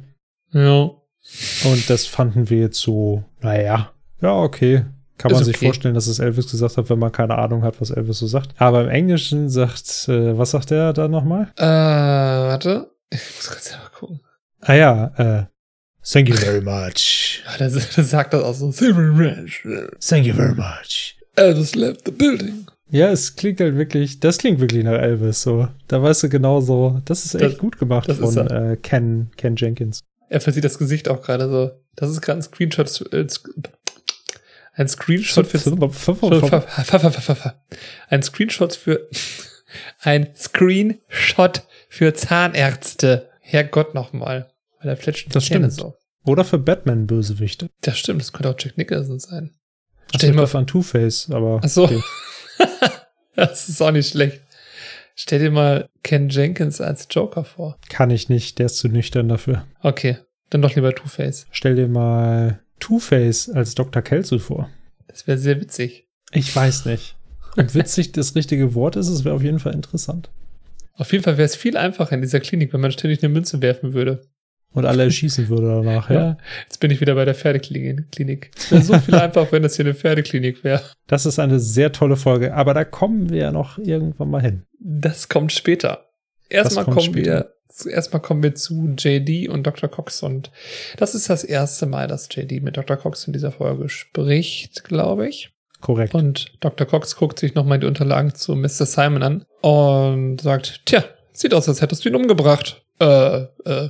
[0.51, 0.91] Ja.
[1.65, 3.91] Und das fanden wir jetzt so, naja,
[4.21, 4.85] ja, okay.
[5.17, 5.67] Kann man sich okay.
[5.67, 8.49] vorstellen, dass es Elvis gesagt hat, wenn man keine Ahnung hat, was Elvis so sagt.
[8.57, 11.51] Aber im Englischen sagt, äh, was sagt er da nochmal?
[11.57, 12.91] Äh, warte.
[13.09, 14.19] Ich muss kurz selber gucken.
[14.61, 15.45] Ah ja, äh,
[16.03, 17.43] thank you very much.
[17.59, 18.71] Der, der sagt das auch so.
[18.71, 19.65] Silver Ranch.
[20.05, 21.15] Thank you very much.
[21.35, 22.65] Elvis left the building.
[22.89, 25.67] Ja, es klingt halt wirklich, das klingt wirklich nach Elvis, so.
[25.87, 29.31] Da weißt du genau so, das ist echt Das- gut gemacht das von äh, Ken,
[29.37, 30.01] Ken Jenkins.
[30.29, 31.71] Er versieht das Gesicht auch gerade so.
[31.95, 33.13] Das ist gerade ein Screenshot.
[33.13, 33.27] Äh,
[34.73, 35.57] ein Screenshot für.
[38.09, 39.07] Ein Screenshot für.
[39.99, 43.29] Ein Screenshot für Zahnärzte.
[43.41, 44.53] Herrgott nochmal.
[44.79, 45.73] Weil er fletscht die Das Zähne stimmt.
[45.73, 45.95] so.
[46.23, 47.69] Oder für Batman-Bösewichte.
[47.81, 49.53] Das stimmt, das könnte auch Jack Nicholson sein.
[50.11, 51.59] Das Stell mal an Two-Face, aber.
[51.63, 51.83] Ach so.
[51.85, 52.01] okay.
[53.35, 54.41] das ist auch nicht schlecht.
[55.15, 57.77] Stell dir mal Ken Jenkins als Joker vor.
[57.89, 59.65] Kann ich nicht, der ist zu nüchtern dafür.
[59.81, 60.17] Okay,
[60.49, 61.47] dann doch lieber Two-Face.
[61.51, 64.01] Stell dir mal Two-Face als Dr.
[64.01, 64.69] Kelso vor.
[65.07, 66.07] Das wäre sehr witzig.
[66.31, 67.15] Ich weiß nicht.
[67.57, 70.29] Ob witzig das richtige Wort ist, es wäre auf jeden Fall interessant.
[70.95, 73.61] Auf jeden Fall wäre es viel einfacher in dieser Klinik, wenn man ständig eine Münze
[73.61, 74.27] werfen würde.
[74.75, 76.15] Und alle erschießen würde danach, ja.
[76.15, 76.37] Ja.
[76.63, 78.11] Jetzt bin ich wieder bei der Pferdeklinik.
[78.11, 78.51] Klinik.
[78.57, 80.81] Es wäre so viel einfacher, wenn das hier eine Pferdeklinik wäre.
[81.07, 84.63] Das ist eine sehr tolle Folge, aber da kommen wir ja noch irgendwann mal hin.
[84.79, 86.05] Das kommt später.
[86.49, 87.51] Erstmal kommt kommen später.
[87.83, 89.89] wir, erstmal kommen wir zu JD und Dr.
[89.89, 90.51] Cox und
[90.97, 92.97] das ist das erste Mal, dass JD mit Dr.
[92.97, 95.51] Cox in dieser Folge spricht, glaube ich.
[95.81, 96.13] Korrekt.
[96.15, 96.87] Und Dr.
[96.87, 98.85] Cox guckt sich nochmal die Unterlagen zu Mr.
[98.85, 102.83] Simon an und sagt, tja, sieht aus, als hättest du ihn umgebracht.
[102.99, 103.89] Äh, äh.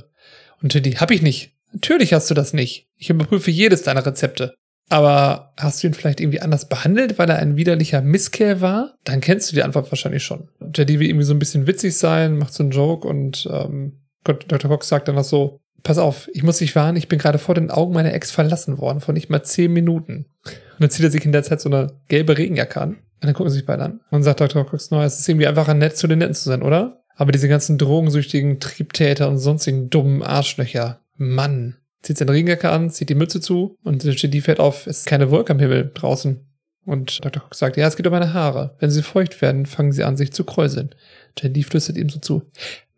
[0.62, 1.52] Und JD, hab ich nicht.
[1.72, 2.88] Natürlich hast du das nicht.
[2.96, 4.54] Ich überprüfe jedes deiner Rezepte.
[4.88, 8.94] Aber hast du ihn vielleicht irgendwie anders behandelt, weil er ein widerlicher Misskerl war?
[9.04, 10.48] Dann kennst du die Antwort wahrscheinlich schon.
[10.60, 14.70] JD will irgendwie so ein bisschen witzig sein, macht so einen Joke und ähm, Dr.
[14.70, 17.54] Cox sagt dann noch so, pass auf, ich muss dich warnen, ich bin gerade vor
[17.54, 20.26] den Augen meiner Ex verlassen worden, vor nicht mal zehn Minuten.
[20.44, 22.90] Und dann zieht er sich in der Zeit so eine gelbe Regenjacke an.
[22.90, 24.00] Und dann gucken sie sich beide an.
[24.10, 24.66] Und sagt Dr.
[24.66, 27.02] Cox, no, es ist irgendwie einfach nett zu den Netten zu sein, oder?
[27.16, 31.76] Aber diese ganzen drogensüchtigen Triebtäter und sonstigen dummen Arschlöcher, Mann.
[32.02, 35.30] Zieht seine Regenjacke an, zieht die Mütze zu und die fährt auf, es ist keine
[35.30, 36.46] Wolke am Himmel draußen.
[36.84, 37.42] Und Dr.
[37.42, 38.76] Cox sagt, ja, es geht um meine Haare.
[38.78, 40.94] Wenn sie feucht werden, fangen sie an, sich zu kräuseln.
[41.36, 42.42] JD flüstert ihm so zu,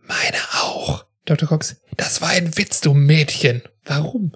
[0.06, 1.06] meine auch.
[1.24, 1.48] Dr.
[1.48, 3.62] Cox, das war ein Witz, du Mädchen.
[3.84, 4.32] Warum?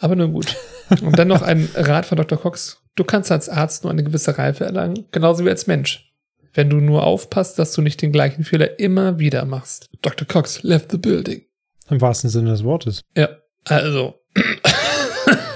[0.00, 0.56] Aber nun gut.
[1.00, 2.38] Und dann noch ein Rat von Dr.
[2.38, 2.80] Cox.
[2.94, 6.11] Du kannst als Arzt nur eine gewisse Reife erlangen, genauso wie als Mensch.
[6.54, 9.88] Wenn du nur aufpasst, dass du nicht den gleichen Fehler immer wieder machst.
[10.02, 10.26] Dr.
[10.26, 11.42] Cox left the building.
[11.88, 13.02] Im wahrsten Sinne des Wortes.
[13.16, 13.28] Ja,
[13.64, 14.20] also.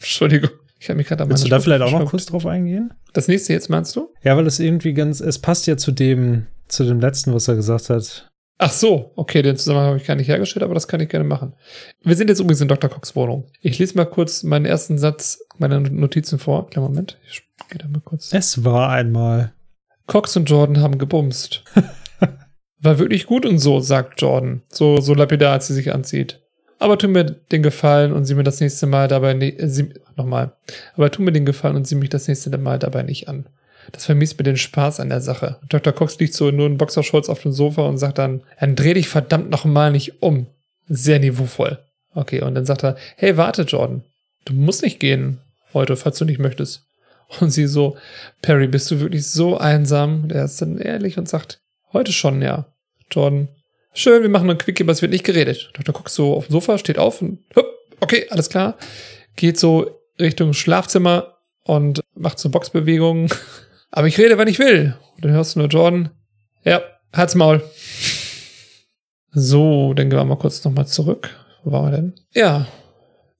[0.00, 0.50] Entschuldigung.
[0.80, 2.94] Ich habe mich gerade an Willst du da vielleicht auch noch kurz drauf eingehen?
[3.12, 4.12] Das nächste jetzt meinst du?
[4.22, 7.56] Ja, weil es irgendwie ganz, es passt ja zu dem, zu dem letzten, was er
[7.56, 8.30] gesagt hat.
[8.58, 11.24] Ach so, okay, den Zusammenhang habe ich gar nicht hergestellt, aber das kann ich gerne
[11.24, 11.54] machen.
[12.02, 12.90] Wir sind jetzt übrigens in Dr.
[12.90, 13.46] Cox Wohnung.
[13.60, 16.68] Ich lese mal kurz meinen ersten Satz meiner Notizen vor.
[16.68, 18.32] Kleinen Moment, ich gehe da mal kurz.
[18.32, 19.52] Es war einmal.
[20.08, 21.62] Cox und Jordan haben gebumst.
[22.80, 24.62] War wirklich gut und so, sagt Jordan.
[24.68, 26.40] So, so lapidar, als sie sich anzieht.
[26.78, 30.52] Aber tu mir den Gefallen und sieh mir das nächste Mal dabei nicht, äh, nochmal.
[30.94, 33.46] Aber tu mir den Gefallen und sieh mich das nächste Mal dabei nicht an.
[33.92, 35.58] Das vermisst mir den Spaß an der Sache.
[35.68, 35.92] Dr.
[35.92, 39.08] Cox liegt so nur in Boxershorts auf dem Sofa und sagt dann, dann dreh dich
[39.08, 40.46] verdammt nochmal nicht um.
[40.88, 41.78] Sehr niveauvoll.
[42.14, 44.04] Okay, und dann sagt er, hey, warte, Jordan.
[44.46, 45.38] Du musst nicht gehen
[45.74, 46.87] heute, falls du nicht möchtest.
[47.40, 47.96] Und sie so,
[48.40, 50.24] Perry, bist du wirklich so einsam?
[50.24, 51.60] Und er ist dann ehrlich und sagt,
[51.92, 52.72] heute schon, ja.
[53.10, 53.48] Jordan,
[53.92, 55.70] schön, wir machen einen Quickie, aber es wird nicht geredet.
[55.74, 55.94] Dr.
[55.94, 57.66] Cox so auf dem Sofa, steht auf und, hup,
[58.00, 58.76] okay, alles klar.
[59.36, 63.28] Geht so Richtung Schlafzimmer und macht so Boxbewegungen.
[63.90, 64.96] Aber ich rede, wenn ich will.
[65.14, 66.10] Und dann hörst du nur Jordan,
[66.64, 66.82] ja,
[67.12, 67.62] halt's Maul.
[69.32, 71.30] So, dann gehen wir mal kurz nochmal zurück.
[71.64, 72.14] Wo waren wir denn?
[72.34, 72.66] Ja,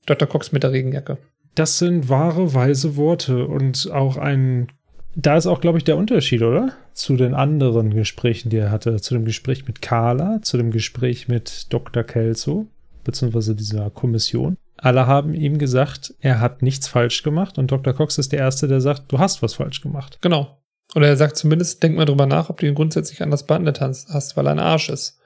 [0.07, 0.29] Dr.
[0.29, 1.19] Cox mit der Regenjacke.
[1.59, 4.69] Das sind wahre, weise Worte und auch ein
[5.17, 6.75] da ist auch, glaube ich, der Unterschied, oder?
[6.93, 9.01] Zu den anderen Gesprächen, die er hatte.
[9.01, 12.05] Zu dem Gespräch mit Carla, zu dem Gespräch mit Dr.
[12.05, 12.69] Kelso,
[13.03, 14.57] beziehungsweise dieser Kommission.
[14.77, 17.93] Alle haben ihm gesagt, er hat nichts falsch gemacht und Dr.
[17.93, 20.19] Cox ist der Erste, der sagt, du hast was falsch gemacht.
[20.21, 20.63] Genau.
[20.95, 24.37] Oder er sagt zumindest, denk mal drüber nach, ob du ihn grundsätzlich anders behandelt hast,
[24.37, 25.19] weil er ein Arsch ist.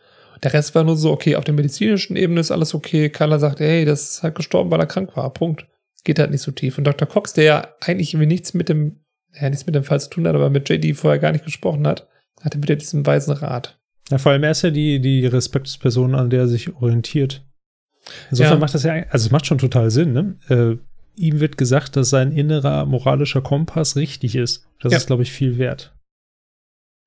[0.43, 3.11] Der Rest war nur so, okay, auf der medizinischen Ebene ist alles okay.
[3.11, 5.31] Carla sagt, hey, das ist halt gestorben, weil er krank war.
[5.31, 5.67] Punkt.
[6.05, 6.79] Geht halt nicht so tief.
[6.79, 7.09] Und Dr.
[7.09, 9.03] Cox, der ja eigentlich irgendwie nichts mit dem
[9.41, 11.87] ja, nichts mit dem Fall zu tun hat, aber mit JD vorher gar nicht gesprochen
[11.87, 12.09] hat,
[12.41, 13.79] hat er wieder diesen weisen Rat.
[14.11, 17.45] Ja, vor allem er ist ja die, die Respektsperson, an der er sich orientiert.
[18.31, 18.59] Insofern ja.
[18.59, 20.37] macht das ja, also es macht schon total Sinn, ne?
[20.49, 20.77] Äh,
[21.21, 24.67] ihm wird gesagt, dass sein innerer moralischer Kompass richtig ist.
[24.81, 24.99] Das ja.
[24.99, 25.95] ist, glaube ich, viel wert.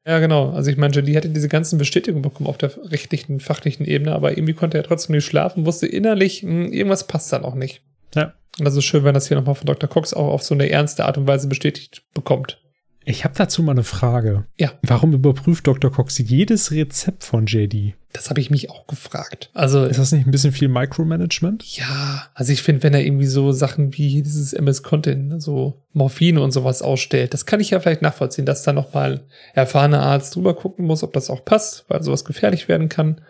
[0.08, 0.52] Ja, genau.
[0.52, 4.38] Also ich meine, JD hatte diese ganzen Bestätigungen bekommen auf der rechtlichen, fachlichen Ebene, aber
[4.38, 7.82] irgendwie konnte er trotzdem nicht schlafen, wusste innerlich, mh, hm, irgendwas passt dann auch nicht.
[8.16, 8.34] Ja.
[8.58, 9.90] Und das ist schön, wenn das hier nochmal von Dr.
[9.90, 12.62] Cox auch auf so eine ernste Art und Weise bestätigt bekommt.
[13.08, 14.46] Ich habe dazu mal eine Frage.
[14.58, 14.72] Ja.
[14.82, 15.92] Warum überprüft Dr.
[15.92, 17.94] Cox jedes Rezept von JD?
[18.14, 19.52] Das habe ich mich auch gefragt.
[19.54, 21.64] Also ist das nicht ein bisschen viel Micromanagement?
[21.78, 26.42] Ja, also ich finde, wenn er irgendwie so Sachen wie dieses MS Content, so Morphine
[26.42, 29.20] und sowas ausstellt, das kann ich ja vielleicht nachvollziehen, dass da noch mal ein
[29.54, 33.22] erfahrener Arzt drüber gucken muss, ob das auch passt, weil sowas gefährlich werden kann.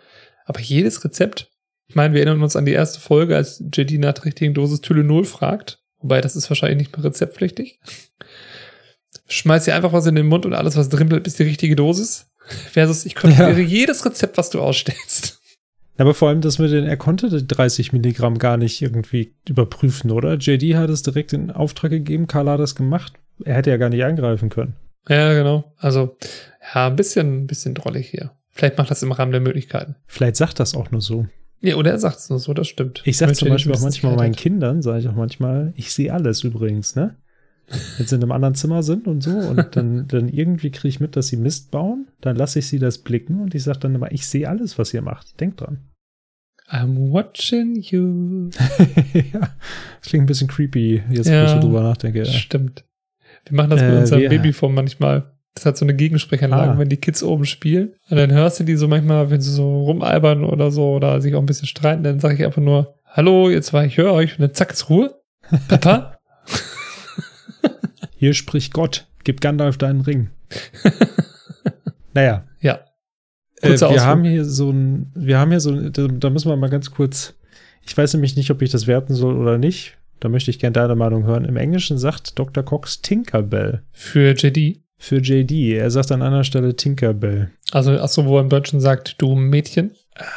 [0.46, 1.50] Aber jedes Rezept
[1.88, 4.80] ich meine, wir erinnern uns an die erste Folge, als JD nach der richtigen Dosis
[4.80, 5.80] Tylenol fragt.
[6.00, 7.80] Wobei, das ist wahrscheinlich nicht mehr rezeptpflichtig.
[9.28, 11.76] Schmeiß dir einfach was in den Mund und alles, was drin bleibt, ist die richtige
[11.76, 12.30] Dosis.
[12.70, 13.66] Versus, ich kontrolliere ja.
[13.66, 15.40] jedes Rezept, was du ausstellst.
[15.98, 20.10] Aber vor allem das mit den, er konnte die 30 Milligramm gar nicht irgendwie überprüfen,
[20.10, 20.34] oder?
[20.34, 23.14] JD hat es direkt in Auftrag gegeben, Carla hat das gemacht.
[23.44, 24.76] Er hätte ja gar nicht eingreifen können.
[25.08, 25.72] Ja, genau.
[25.78, 26.16] Also,
[26.74, 28.32] ja, ein bisschen, ein bisschen drollig hier.
[28.50, 29.96] Vielleicht macht das im Rahmen der Möglichkeiten.
[30.06, 31.26] Vielleicht sagt das auch nur so.
[31.60, 33.02] Ja, oder er sagt es nur so, das stimmt.
[33.04, 36.44] Ich sage zum Beispiel auch manchmal meinen Kindern, sage ich auch manchmal, ich sehe alles
[36.44, 37.16] übrigens, ne?
[37.96, 41.00] Wenn sie in einem anderen Zimmer sind und so und dann, dann irgendwie kriege ich
[41.00, 43.94] mit, dass sie Mist bauen, dann lasse ich sie das blicken und ich sage dann
[43.94, 45.40] immer, ich sehe alles, was ihr macht.
[45.40, 45.78] Denkt dran.
[46.68, 48.50] I'm watching you.
[49.32, 49.40] ja,
[50.00, 52.24] das klingt ein bisschen creepy, jetzt ja, wo ich so drüber nachdenke.
[52.26, 52.84] Stimmt.
[53.48, 55.35] Wir machen das äh, mit unserem Babyform manchmal.
[55.56, 56.78] Das hat so eine Gegensprechanlage, ah.
[56.78, 57.94] wenn die Kids oben spielen.
[58.10, 61.34] Und dann hörst du die so manchmal, wenn sie so rumalbern oder so oder sich
[61.34, 64.32] auch ein bisschen streiten, dann sage ich einfach nur, hallo, jetzt war ich höre euch
[64.32, 65.14] und dann zack, ist Ruhe.
[65.68, 66.18] Papa?
[68.16, 70.28] Hier spricht Gott, gib Gandalf deinen Ring.
[72.12, 72.46] naja.
[72.60, 72.80] Ja.
[73.62, 76.68] Äh, wir haben hier so ein, wir haben hier so, da, da müssen wir mal
[76.68, 77.34] ganz kurz,
[77.82, 79.96] ich weiß nämlich nicht, ob ich das werten soll oder nicht.
[80.20, 81.46] Da möchte ich gerne deine Meinung hören.
[81.46, 82.62] Im Englischen sagt Dr.
[82.62, 83.82] Cox Tinkerbell.
[83.92, 84.85] Für JD?
[84.98, 85.74] Für JD.
[85.74, 87.50] Er sagt an einer Stelle Tinkerbell.
[87.70, 89.92] Also, achso, wo er im Deutschen sagt, du Mädchen?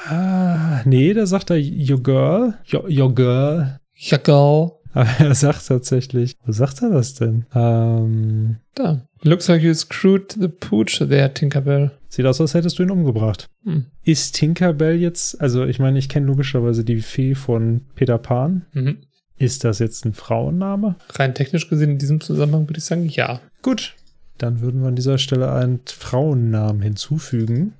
[0.08, 2.54] Ah, nee, da sagt er your girl.
[2.72, 3.80] Your, your girl.
[4.12, 4.72] Your girl.
[4.94, 7.46] Aber er sagt tatsächlich, wo sagt er das denn?
[7.54, 9.06] Ähm, da.
[9.22, 11.92] Looks like you screwed the pooch there, Tinkerbell.
[12.08, 13.48] Sieht aus, als hättest du ihn umgebracht.
[13.64, 13.86] Hm.
[14.04, 18.66] Ist Tinkerbell jetzt, also ich meine, ich kenne logischerweise die Fee von Peter Pan.
[18.74, 18.98] Mhm.
[19.38, 20.96] Ist das jetzt ein Frauenname?
[21.12, 23.40] Rein technisch gesehen in diesem Zusammenhang würde ich sagen, ja.
[23.62, 23.94] Gut,
[24.40, 27.74] dann würden wir an dieser Stelle einen Frauennamen hinzufügen.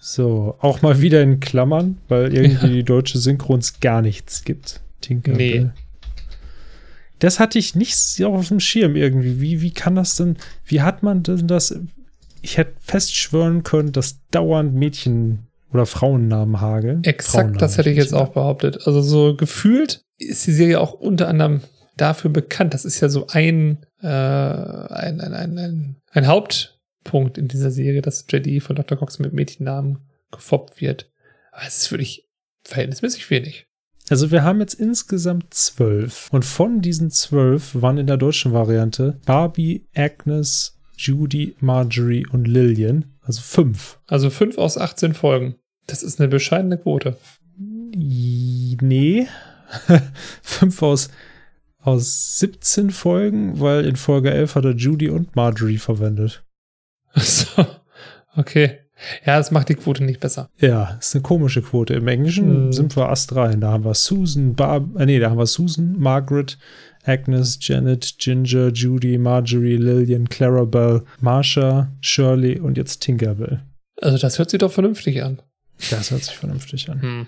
[0.00, 2.72] So, auch mal wieder in Klammern, weil irgendwie ja.
[2.72, 4.80] die deutsche Synchrons gar nichts gibt.
[5.00, 5.64] Tinkerbell.
[5.64, 5.70] Nee.
[7.18, 9.40] Das hatte ich nicht so auf dem Schirm irgendwie.
[9.40, 11.76] Wie, wie kann das denn, wie hat man denn das?
[12.42, 17.02] Ich hätte festschwören können, dass dauernd Mädchen oder Frauennamen hageln.
[17.04, 18.86] Exakt, das hätte ich jetzt auch behauptet.
[18.86, 21.62] Also so gefühlt ist die Serie auch unter anderem
[21.96, 22.74] dafür bekannt.
[22.74, 28.02] Das ist ja so ein, äh, ein, ein, ein, ein, ein Hauptpunkt in dieser Serie,
[28.02, 28.98] dass JD von Dr.
[28.98, 29.98] Cox mit Mädchennamen
[30.30, 31.10] gefoppt wird.
[31.52, 32.28] Aber es ist wirklich
[32.64, 33.66] verhältnismäßig wenig.
[34.08, 36.28] Also wir haben jetzt insgesamt zwölf.
[36.30, 43.16] Und von diesen zwölf waren in der deutschen Variante Barbie, Agnes, Judy, Marjorie und Lillian.
[43.22, 43.98] Also fünf.
[44.06, 45.56] Also fünf aus 18 Folgen.
[45.86, 47.16] Das ist eine bescheidene Quote.
[47.94, 49.26] Nee.
[50.42, 51.10] fünf aus
[51.86, 56.44] aus 17 Folgen, weil in Folge 11 hat er Judy und Marjorie verwendet.
[57.14, 57.64] So,
[58.36, 58.80] okay.
[59.24, 60.48] Ja, das macht die Quote nicht besser.
[60.58, 61.94] Ja, ist eine komische Quote.
[61.94, 62.72] Im Englischen mm.
[62.72, 63.60] sind wir astrein.
[63.60, 66.58] Da haben wir Susan, Barb, äh, nee, da haben wir Susan, Margaret,
[67.04, 73.62] Agnes, Janet, Ginger, Judy, Marjorie, Lillian, Clarabelle, Marsha, Shirley und jetzt Tinkerbell.
[74.00, 75.40] Also das hört sich doch vernünftig an.
[75.90, 77.02] Das hört sich vernünftig an.
[77.02, 77.26] Hm.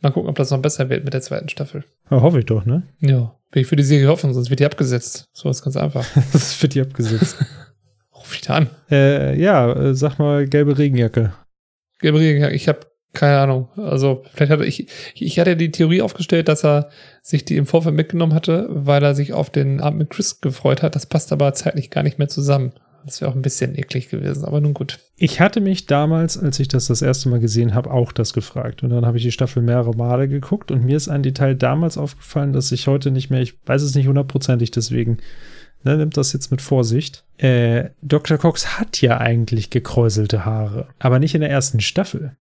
[0.00, 1.84] Mal gucken, ob das noch besser wird mit der zweiten Staffel.
[2.10, 2.82] Ja, hoffe ich doch, ne?
[3.00, 3.34] Ja.
[3.54, 5.28] Will ich für die Serie hoffen, sonst wird die abgesetzt.
[5.32, 6.04] So ist ganz einfach.
[6.32, 7.36] das wird die abgesetzt.
[8.14, 8.70] Ruf ich da an.
[8.90, 11.32] Äh, ja, äh, sag mal, gelbe Regenjacke.
[12.00, 12.54] Gelbe Regenjacke.
[12.54, 12.80] Ich habe
[13.12, 13.68] Keine Ahnung.
[13.76, 16.90] Also, vielleicht hatte ich, ich hatte die Theorie aufgestellt, dass er
[17.22, 20.82] sich die im Vorfeld mitgenommen hatte, weil er sich auf den Abend mit Chris gefreut
[20.82, 20.96] hat.
[20.96, 22.72] Das passt aber zeitlich gar nicht mehr zusammen.
[23.04, 24.98] Das wäre auch ein bisschen eklig gewesen, aber nun gut.
[25.16, 28.82] Ich hatte mich damals, als ich das das erste Mal gesehen habe, auch das gefragt.
[28.82, 31.98] Und dann habe ich die Staffel mehrere Male geguckt und mir ist ein Detail damals
[31.98, 35.18] aufgefallen, dass ich heute nicht mehr, ich weiß es nicht hundertprozentig, deswegen
[35.82, 37.24] ne, nimmt das jetzt mit Vorsicht.
[37.36, 38.38] Äh, Dr.
[38.38, 42.36] Cox hat ja eigentlich gekräuselte Haare, aber nicht in der ersten Staffel.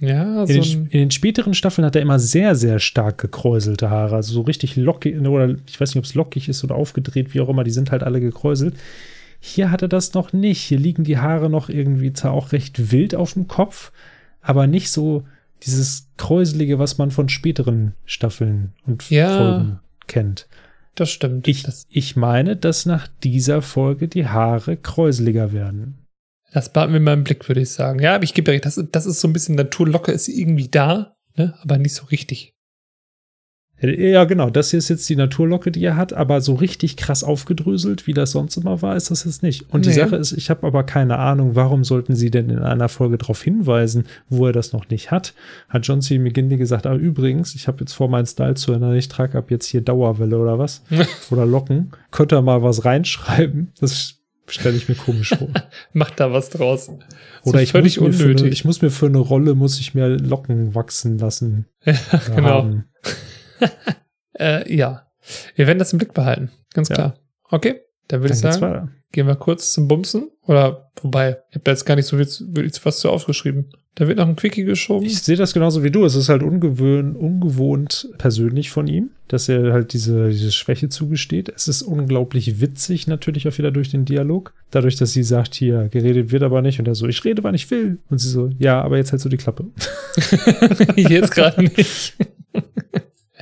[0.00, 3.90] Ja, In, so den, in den späteren Staffeln hat er immer sehr, sehr stark gekräuselte
[3.90, 4.16] Haare.
[4.16, 7.40] Also so richtig lockig, oder ich weiß nicht, ob es lockig ist oder aufgedreht, wie
[7.40, 8.74] auch immer, die sind halt alle gekräuselt.
[9.46, 10.62] Hier hat er das noch nicht.
[10.62, 13.92] Hier liegen die Haare noch irgendwie zwar auch recht wild auf dem Kopf,
[14.40, 15.24] aber nicht so
[15.64, 19.36] dieses Kräuselige, was man von späteren Staffeln und Ja.
[19.36, 20.48] Folgen kennt.
[20.94, 21.46] das stimmt.
[21.46, 25.98] Ich, das, ich meine, dass nach dieser Folge die Haare kräuseliger werden.
[26.54, 27.98] das behalten wir mal im Blick, würde ich sagen.
[28.00, 30.68] Ja, aber ich gebe dir recht, das, das ist so ein bisschen Naturlocke, ist irgendwie
[30.68, 31.52] da, ne?
[31.60, 32.53] aber nicht so richtig.
[33.88, 34.50] Ja, genau.
[34.50, 38.14] Das hier ist jetzt die Naturlocke, die er hat, aber so richtig krass aufgedröselt, wie
[38.14, 39.70] das sonst immer war, ist das jetzt nicht.
[39.72, 39.94] Und die Nee.
[39.96, 43.42] Sache ist, ich habe aber keine Ahnung, warum sollten sie denn in einer Folge darauf
[43.42, 45.34] hinweisen, wo er das noch nicht hat?
[45.68, 46.18] Hat John C.
[46.18, 49.50] McGinley gesagt, ah, übrigens, ich habe jetzt vor, meinen Style zu ändern, ich trage ab
[49.50, 50.82] jetzt hier Dauerwelle oder was?
[51.30, 51.90] oder Locken.
[52.10, 53.72] Könnte er mal was reinschreiben?
[53.80, 54.14] Das
[54.46, 55.48] stelle ich mir komisch vor.
[55.94, 56.90] Macht da was draus.
[57.44, 58.52] Oder ich, völlig muss für eine, unnötig.
[58.52, 61.66] ich muss mir für eine Rolle, muss ich mir Locken wachsen lassen.
[61.84, 61.94] ja,
[62.36, 62.48] genau.
[62.48, 62.84] haben.
[64.36, 65.06] Äh, ja.
[65.54, 66.50] Wir werden das im Blick behalten.
[66.72, 66.94] Ganz Ja.
[66.96, 67.14] klar.
[67.50, 68.88] Okay, dann würde ich sagen, weiter.
[69.12, 70.28] gehen wir kurz zum Bumsen.
[70.42, 73.70] Oder, wobei, ich habe da jetzt gar nicht so viel, wirklich was zu aufgeschrieben.
[73.94, 75.06] Da wird noch ein Quickie geschoben.
[75.06, 76.04] Ich sehe das genauso wie du.
[76.04, 81.48] Es ist halt ungewöhn, ungewohnt persönlich von ihm, dass er halt diese, diese Schwäche zugesteht.
[81.54, 84.52] Es ist unglaublich witzig natürlich auch wieder durch den Dialog.
[84.72, 86.80] Dadurch, dass sie sagt, hier, geredet wird aber nicht.
[86.80, 87.98] Und er so, ich rede, wann ich will.
[88.10, 89.66] Und sie so, ja, aber jetzt halt so die Klappe.
[90.96, 92.16] Jetzt gerade nicht.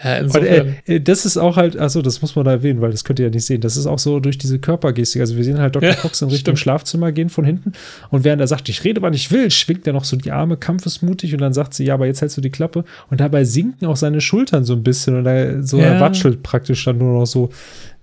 [0.02, 0.76] ja, Und, insofern.
[0.86, 3.18] äh, äh, das ist auch halt, also das muss man da erwähnen, weil das könnt
[3.20, 3.60] ihr ja nicht sehen.
[3.60, 5.20] Das ist auch so durch diese Körpergestik.
[5.20, 5.90] Also wir sehen halt Dr.
[5.90, 6.58] Ja, Cox in Richtung stimmt.
[6.58, 7.72] Schlafzimmer gehen von hinten.
[8.10, 10.56] Und während er sagt, ich rede, wann ich will, schwingt er noch so die Arme
[10.56, 12.84] kampfesmutig und dann sagt sie, ja, aber jetzt hältst du die Klappe.
[13.10, 15.84] Und dabei sinken auch seine Schultern so ein bisschen und er, so Ja.
[15.94, 17.50] er watschelt praktisch dann nur noch so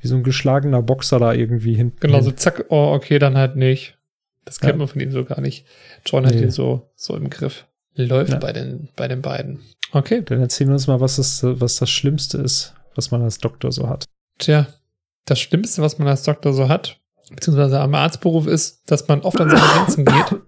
[0.01, 1.97] wie so ein geschlagener Boxer da irgendwie hinten.
[1.99, 3.97] genau, so zack, oh, okay, dann halt nicht.
[4.45, 4.77] Das kennt Ja.
[4.77, 5.65] man von ihm so gar nicht.
[6.05, 6.43] John hat Nee.
[6.43, 7.65] ihn so, so im Griff.
[7.95, 9.59] Läuft bei, den, bei den beiden.
[9.91, 13.39] Okay, Dann erzählen wir uns mal, was das, was das Schlimmste ist, was man als
[13.39, 14.05] Doktor so hat.
[14.37, 14.67] Tja,
[15.25, 16.99] das Schlimmste, was man als Doktor so hat,
[17.31, 20.41] beziehungsweise am Arztberuf ist, dass man oft an seine Grenzen geht.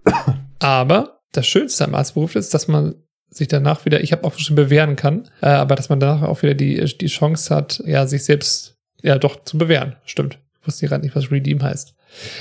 [0.58, 2.94] Aber das Schönste am Arztberuf ist, dass man
[3.28, 6.42] sich danach wieder, ich habe auch schon bewähren kann, äh, aber dass man danach auch
[6.42, 9.96] wieder die, die Chance hat, ja, sich selbst ja doch zu bewähren.
[10.04, 10.38] Stimmt.
[10.60, 11.94] Ich wusste gerade nicht, was Redeem heißt.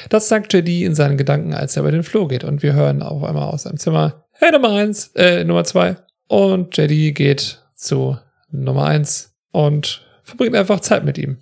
[0.09, 2.43] Das sagt JD in seinen Gedanken, als er über den Flur geht.
[2.43, 5.95] Und wir hören auf einmal aus seinem Zimmer, hey, Nummer eins, äh, Nummer zwei.
[6.31, 8.17] Und JD geht zu
[8.51, 11.39] Nummer eins und verbringt einfach Zeit mit ihm.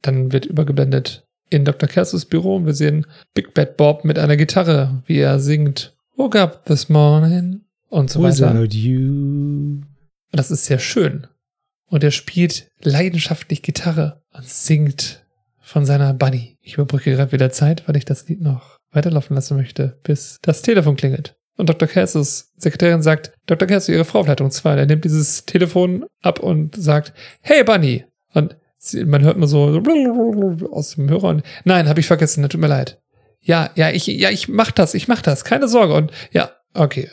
[0.00, 1.88] Dann wird übergeblendet in Dr.
[1.88, 3.04] Kersus Büro und wir sehen
[3.34, 8.22] Big Bad Bob mit einer Gitarre, wie er singt Woke up this morning und so
[8.22, 8.54] weiter.
[8.54, 9.80] Without you.
[10.30, 11.26] Das ist sehr schön.
[11.88, 15.26] Und er spielt leidenschaftlich Gitarre und singt
[15.60, 16.58] von seiner Bunny.
[16.62, 20.62] Ich überbrücke gerade wieder Zeit, weil ich das Lied noch weiterlaufen lassen möchte, bis das
[20.62, 21.37] Telefon klingelt.
[21.58, 21.88] Und Dr.
[21.88, 23.66] Cassis Sekretärin sagt, Dr.
[23.68, 24.76] Cassis, Ihre Frau auf Leitung 2.
[24.76, 28.04] Er nimmt dieses Telefon ab und sagt, hey Bunny.
[28.32, 28.56] Und
[29.04, 29.82] man hört nur so
[30.70, 33.00] aus dem Hörer und nein, habe ich vergessen, tut mir leid.
[33.40, 35.94] Ja, ja, ich, ja, ich mach das, ich mach das, keine Sorge.
[35.94, 37.10] Und ja, okay.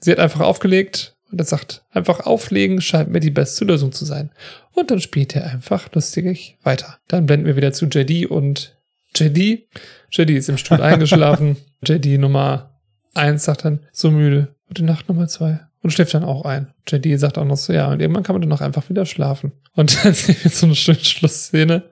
[0.00, 4.04] Sie hat einfach aufgelegt und er sagt, einfach auflegen scheint mir die beste Lösung zu
[4.04, 4.30] sein.
[4.74, 6.98] Und dann spielt er einfach lustig weiter.
[7.08, 8.76] Dann blenden wir wieder zu JD und
[9.16, 9.66] JD,
[10.10, 11.56] JD ist im Stuhl eingeschlafen.
[11.82, 12.77] JD Nummer
[13.14, 14.54] eins sagt dann, so müde.
[14.68, 15.60] Gute Nacht Nummer zwei.
[15.82, 16.72] Und schläft dann auch ein.
[16.88, 19.52] JD sagt auch noch so, ja, und irgendwann kann man dann auch einfach wieder schlafen.
[19.74, 21.84] Und dann sehen wir so eine schöne Schlussszene.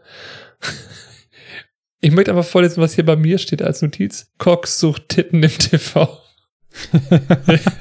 [2.03, 4.31] Ich möchte einfach vorlesen, was hier bei mir steht als Notiz.
[4.39, 6.21] Cox sucht Titten im TV.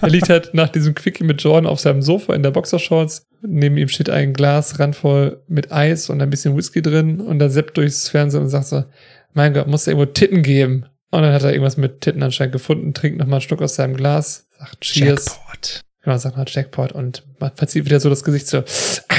[0.01, 3.27] er liegt halt nach diesem Quickie mit Jordan auf seinem Sofa in der Boxershorts.
[3.41, 7.19] Neben ihm steht ein Glas randvoll mit Eis und ein bisschen Whisky drin.
[7.19, 8.85] Und er seppt durchs Fernsehen und sagt so,
[9.33, 10.85] mein Gott, muss da irgendwo Titten geben.
[11.11, 13.95] Und dann hat er irgendwas mit Titten anscheinend gefunden, trinkt nochmal einen Schluck aus seinem
[13.95, 15.25] Glas, sagt Cheers.
[15.25, 15.81] Jackpot.
[16.01, 19.15] Genau, sagt mal Jackpot und man verzieht wieder so das Gesicht so, ah,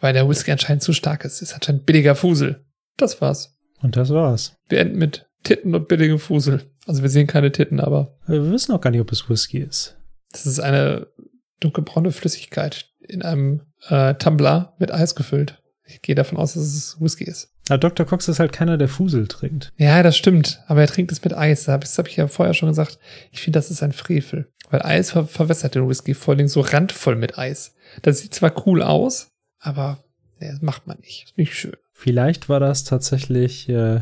[0.00, 1.40] weil der Whisky anscheinend zu stark ist.
[1.40, 2.64] Ist anscheinend billiger Fusel.
[2.96, 3.56] Das war's.
[3.80, 4.54] Und das war's.
[4.68, 6.64] Wir enden mit Titten und billigem Fusel.
[6.86, 9.96] Also wir sehen keine Titten, aber Wir wissen auch gar nicht, ob es Whisky ist.
[10.32, 11.06] das ist eine
[11.60, 15.62] dunkelbraune Flüssigkeit in einem äh, Tumbler mit Eis gefüllt.
[15.84, 17.50] Ich gehe davon aus, dass es Whisky ist.
[17.68, 18.06] Aber Dr.
[18.06, 19.72] Cox ist halt keiner, der Fusel trinkt.
[19.76, 20.60] Ja, das stimmt.
[20.66, 21.64] Aber er trinkt es mit Eis.
[21.64, 22.98] Das habe ich ja vorher schon gesagt.
[23.32, 24.48] Ich finde, das ist ein Frevel.
[24.70, 27.74] Weil Eis ver verwässert den Whisky vor allem so randvoll mit Eis.
[28.02, 29.98] Das sieht zwar cool aus, aber
[30.40, 31.24] nee, das macht man nicht.
[31.24, 31.76] Ist nicht schön.
[31.92, 34.00] Vielleicht war das tatsächlich äh,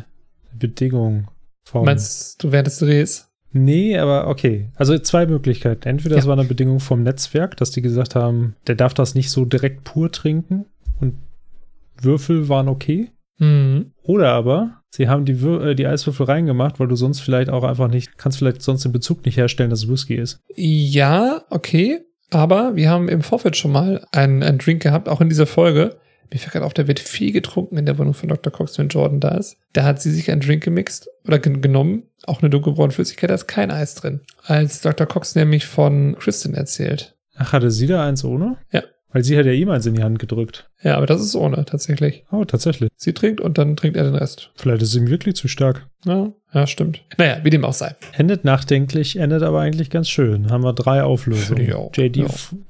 [0.53, 1.29] Bedingung
[1.65, 1.85] vom.
[1.85, 3.29] Meinst du während des Drehs?
[3.53, 4.69] Nee, aber okay.
[4.75, 5.89] Also zwei Möglichkeiten.
[5.89, 6.29] Entweder es Ja.
[6.31, 9.85] war eine Bedingung vom Netzwerk, dass die gesagt haben, der darf das nicht so direkt
[9.85, 10.67] pur trinken
[11.01, 11.15] und
[12.01, 13.11] Würfel waren okay.
[13.39, 13.93] Mhm.
[14.03, 17.65] Oder aber sie haben die, Wür äh, die Eiswürfel reingemacht, weil du sonst vielleicht auch
[17.65, 20.41] einfach nicht, kannst vielleicht sonst den Bezug nicht herstellen, dass es Whisky ist.
[20.55, 22.01] Ja, okay.
[22.31, 25.97] Aber wir haben im Vorfeld schon mal einen, einen Drink gehabt, auch in dieser Folge.
[26.33, 28.53] Mir fällt gerade auf, da wird viel getrunken in der Wohnung von Dr.
[28.53, 29.59] Cox, wenn Jordan da ist.
[29.73, 33.35] Da hat sie sich einen Drink gemixt oder gen genommen, auch eine dunkelbraune Flüssigkeit, da
[33.35, 34.21] ist kein Eis drin.
[34.45, 35.07] Als Dr.
[35.07, 37.15] Cox nämlich von Kristen erzählt.
[37.37, 38.57] Ach, hatte sie da eins ohne?
[38.73, 38.83] Ja.
[39.13, 40.69] Weil sie hat ja ihm eins in die Hand gedrückt.
[40.83, 42.25] Ja, aber das ist ohne, tatsächlich.
[42.31, 42.91] Oh, tatsächlich.
[42.97, 44.51] Sie trinkt und dann trinkt er den Rest.
[44.57, 45.87] Vielleicht ist es ihm wirklich zu stark.
[46.05, 47.03] Ja, ja, stimmt.
[47.17, 47.95] Naja, wie dem auch sei.
[48.13, 50.51] Endet nachdenklich, endet aber eigentlich ganz schön.
[50.51, 51.73] Haben wir drei Auflösungen.
[51.73, 52.27] Auch, JD ja.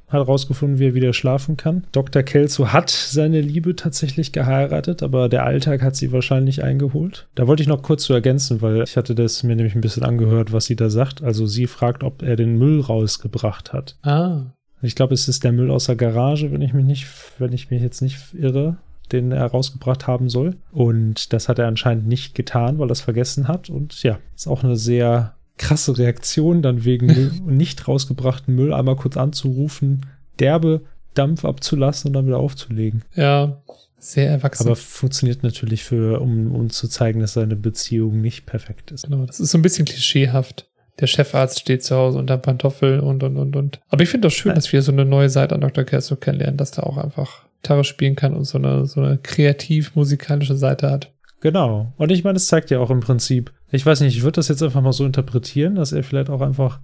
[0.09, 1.87] hat rausgefunden, wie er wieder schlafen kann.
[1.93, 2.23] Dr.
[2.23, 7.29] Kelso hat seine Liebe tatsächlich geheiratet, aber der Alltag hat sie wahrscheinlich eingeholt.
[7.35, 10.05] Da wollte ich noch kurz zu ergänzen, weil ich hatte das mir nämlich ein bisschen
[10.05, 11.23] angehört, was sie da sagt.
[11.23, 13.99] Also sie fragt, ob er den Müll rausgebracht hat.
[14.03, 14.56] Ah.
[14.87, 17.07] Ich glaube, es ist der Müll aus der Garage, wenn ich mich nicht,
[17.39, 18.77] wenn ich mich jetzt nicht irre,
[19.13, 20.57] den er rausgebracht haben soll.
[20.73, 23.71] Und das hat er anscheinend nicht getan, weil er es vergessen hat.
[23.71, 27.07] Und ja, ist auch eine sehr krasse Reaktion, dann wegen
[27.47, 30.07] nicht rausgebrachten Müll einmal kurz anzurufen,
[30.39, 30.83] derbe
[31.15, 33.03] Dampf abzulassen und dann wieder aufzulegen.
[33.15, 33.63] Ja,
[33.99, 34.67] sehr erwachsen.
[34.67, 39.05] Aber funktioniert natürlich für, um uns zu zeigen, dass seine Beziehung nicht perfekt ist.
[39.05, 40.69] Genau, das ist so ein bisschen klischeehaft.
[41.01, 43.81] Der Chefarzt steht zu Hause unter Pantoffel und, und, und, und.
[43.89, 44.55] Aber ich finde das schön, Ja.
[44.55, 45.85] dass wir so eine neue Seite an Dr.
[45.85, 50.55] Kelso kennenlernen, dass der auch einfach Gitarre spielen kann und so eine, so eine kreativ-musikalische
[50.57, 51.13] Seite hat.
[51.41, 51.93] Genau.
[51.97, 54.49] Und ich meine, es zeigt ja auch im Prinzip, ich weiß nicht, ich würde das
[54.49, 56.81] jetzt einfach mal so interpretieren, dass er vielleicht auch einfach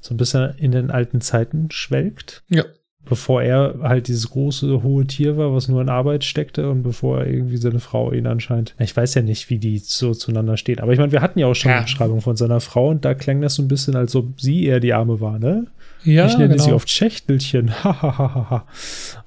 [0.00, 2.44] so ein bisschen in den alten Zeiten schwelgt.
[2.48, 2.64] Ja.
[3.08, 7.20] Bevor er halt dieses große, hohe Tier war, was nur in Arbeit steckte und bevor
[7.20, 8.74] er irgendwie seine Frau ihn anscheinend.
[8.80, 10.80] Ich weiß ja nicht, wie die so zueinander stehen.
[10.80, 11.76] Aber ich meine, wir hatten ja auch schon Ja.
[11.76, 14.64] eine Beschreibung von seiner Frau und da klang das so ein bisschen, als ob sie
[14.64, 15.66] eher die Arme war, ne?
[16.04, 16.62] Ja, ich nenne genau.
[16.64, 17.70] sie oft Schächtelchen.
[17.84, 18.66] Hahaha.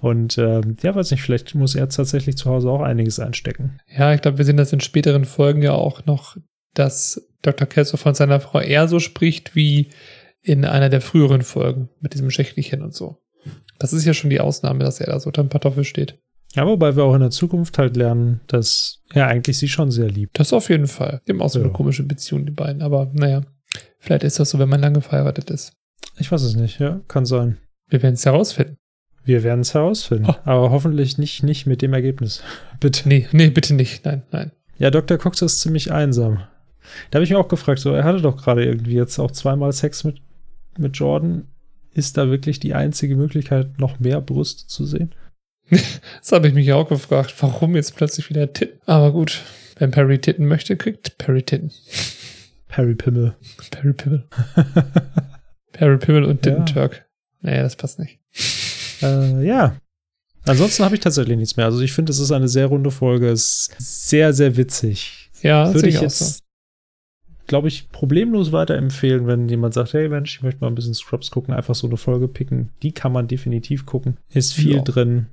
[0.01, 3.79] und ähm, ja, weiß nicht, vielleicht muss er tatsächlich zu Hause auch einiges einstecken.
[3.97, 6.37] Ja, ich glaube, wir sehen das in späteren Folgen ja auch noch,
[6.73, 7.67] dass Dr.
[7.67, 9.87] Kelso von seiner Frau eher so spricht wie
[10.41, 13.17] in einer der früheren Folgen mit diesem Schächtelchen und so.
[13.77, 16.17] Das ist ja schon die Ausnahme, dass er da so unter dem Pantoffel steht.
[16.55, 20.09] Ja, wobei wir auch in der Zukunft halt lernen, dass er eigentlich sie schon sehr
[20.09, 20.39] liebt.
[20.39, 21.21] Das auf jeden Fall.
[21.27, 21.65] Die haben auch so Ja.
[21.65, 22.81] eine komische Beziehung, die beiden.
[22.81, 23.41] Aber naja,
[23.99, 25.73] vielleicht ist das so, wenn man lange verheiratet ist.
[26.17, 27.57] Ich weiß es nicht, ja, kann sein.
[27.87, 28.77] Wir werden es herausfinden.
[29.23, 30.25] Wir werden es herausfinden.
[30.27, 30.35] Oh.
[30.43, 32.41] Aber hoffentlich nicht, nicht mit dem Ergebnis.
[32.79, 33.07] Bitte.
[33.07, 34.03] Nee, nee, bitte nicht.
[34.05, 34.51] Nein, nein.
[34.79, 35.17] Ja, Dr.
[35.17, 36.41] Cox ist ziemlich einsam.
[37.11, 39.71] Da habe ich mir auch gefragt, so, er hatte doch gerade irgendwie jetzt auch zweimal
[39.73, 40.21] Sex mit,
[40.77, 41.45] mit Jordan.
[41.93, 45.13] Ist da wirklich die einzige Möglichkeit, noch mehr Brüste zu sehen?
[46.21, 47.33] Das habe ich mich ja auch gefragt.
[47.39, 48.79] Warum jetzt plötzlich wieder Titten?
[48.85, 49.41] Aber gut,
[49.77, 51.71] wenn Perry Titten möchte, kriegt Perry Titten.
[52.67, 53.35] Perry Pimmel.
[53.71, 54.27] Perry Pimmel.
[55.71, 56.51] Perry Pimmel und Ja.
[56.53, 57.05] Titten Turk.
[57.41, 58.19] Naja, das passt nicht.
[59.01, 59.75] Äh, ja.
[60.45, 61.65] Ansonsten habe ich tatsächlich nichts mehr.
[61.67, 63.29] Also ich finde, es ist eine sehr runde Folge.
[63.29, 65.29] Es ist sehr, sehr witzig.
[65.41, 66.25] Ja, Würde ich ich auch so.
[67.49, 71.31] Glaube ich, problemlos weiterempfehlen, wenn jemand sagt, hey Mensch, ich möchte mal ein bisschen Scrubs
[71.31, 72.69] gucken, einfach so eine Folge picken.
[72.81, 74.15] Die kann man definitiv gucken.
[74.29, 74.81] Ist viel Ja.
[74.83, 75.25] drin.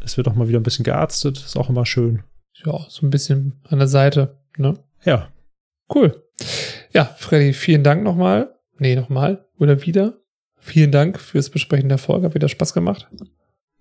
[0.00, 1.38] Es wird auch mal wieder ein bisschen gearztet.
[1.38, 2.22] Ist auch immer schön.
[2.64, 4.36] Ja, so ein bisschen an der Seite.
[4.58, 4.74] Ne?
[5.04, 5.28] Ja.
[5.92, 6.22] Cool.
[6.92, 8.54] Ja, Freddy, vielen Dank nochmal.
[8.78, 9.44] Nee, nochmal.
[9.58, 10.18] Oder wieder.
[10.58, 12.26] Vielen Dank fürs Besprechen der Folge.
[12.26, 13.08] Hat wieder Spaß gemacht.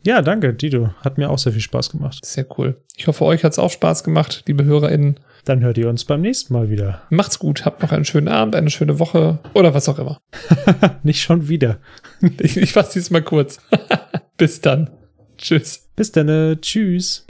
[0.05, 0.93] Ja, danke, Dido.
[1.01, 2.19] Hat mir auch sehr viel Spaß gemacht.
[2.25, 2.81] Sehr cool.
[2.95, 5.19] Ich hoffe, euch hat es auch Spaß gemacht, liebe HörerInnen.
[5.45, 7.01] Dann hört ihr uns beim nächsten Mal wieder.
[7.09, 7.65] Macht's gut.
[7.65, 10.19] Habt noch einen schönen Abend, eine schöne Woche oder was auch immer.
[11.03, 11.79] Nicht schon wieder.
[12.39, 13.59] Ich, ich fasse diesmal kurz.
[14.37, 14.89] Bis dann.
[15.37, 15.89] Tschüss.
[15.95, 16.57] Bis dann.
[16.61, 17.25] Tschüss.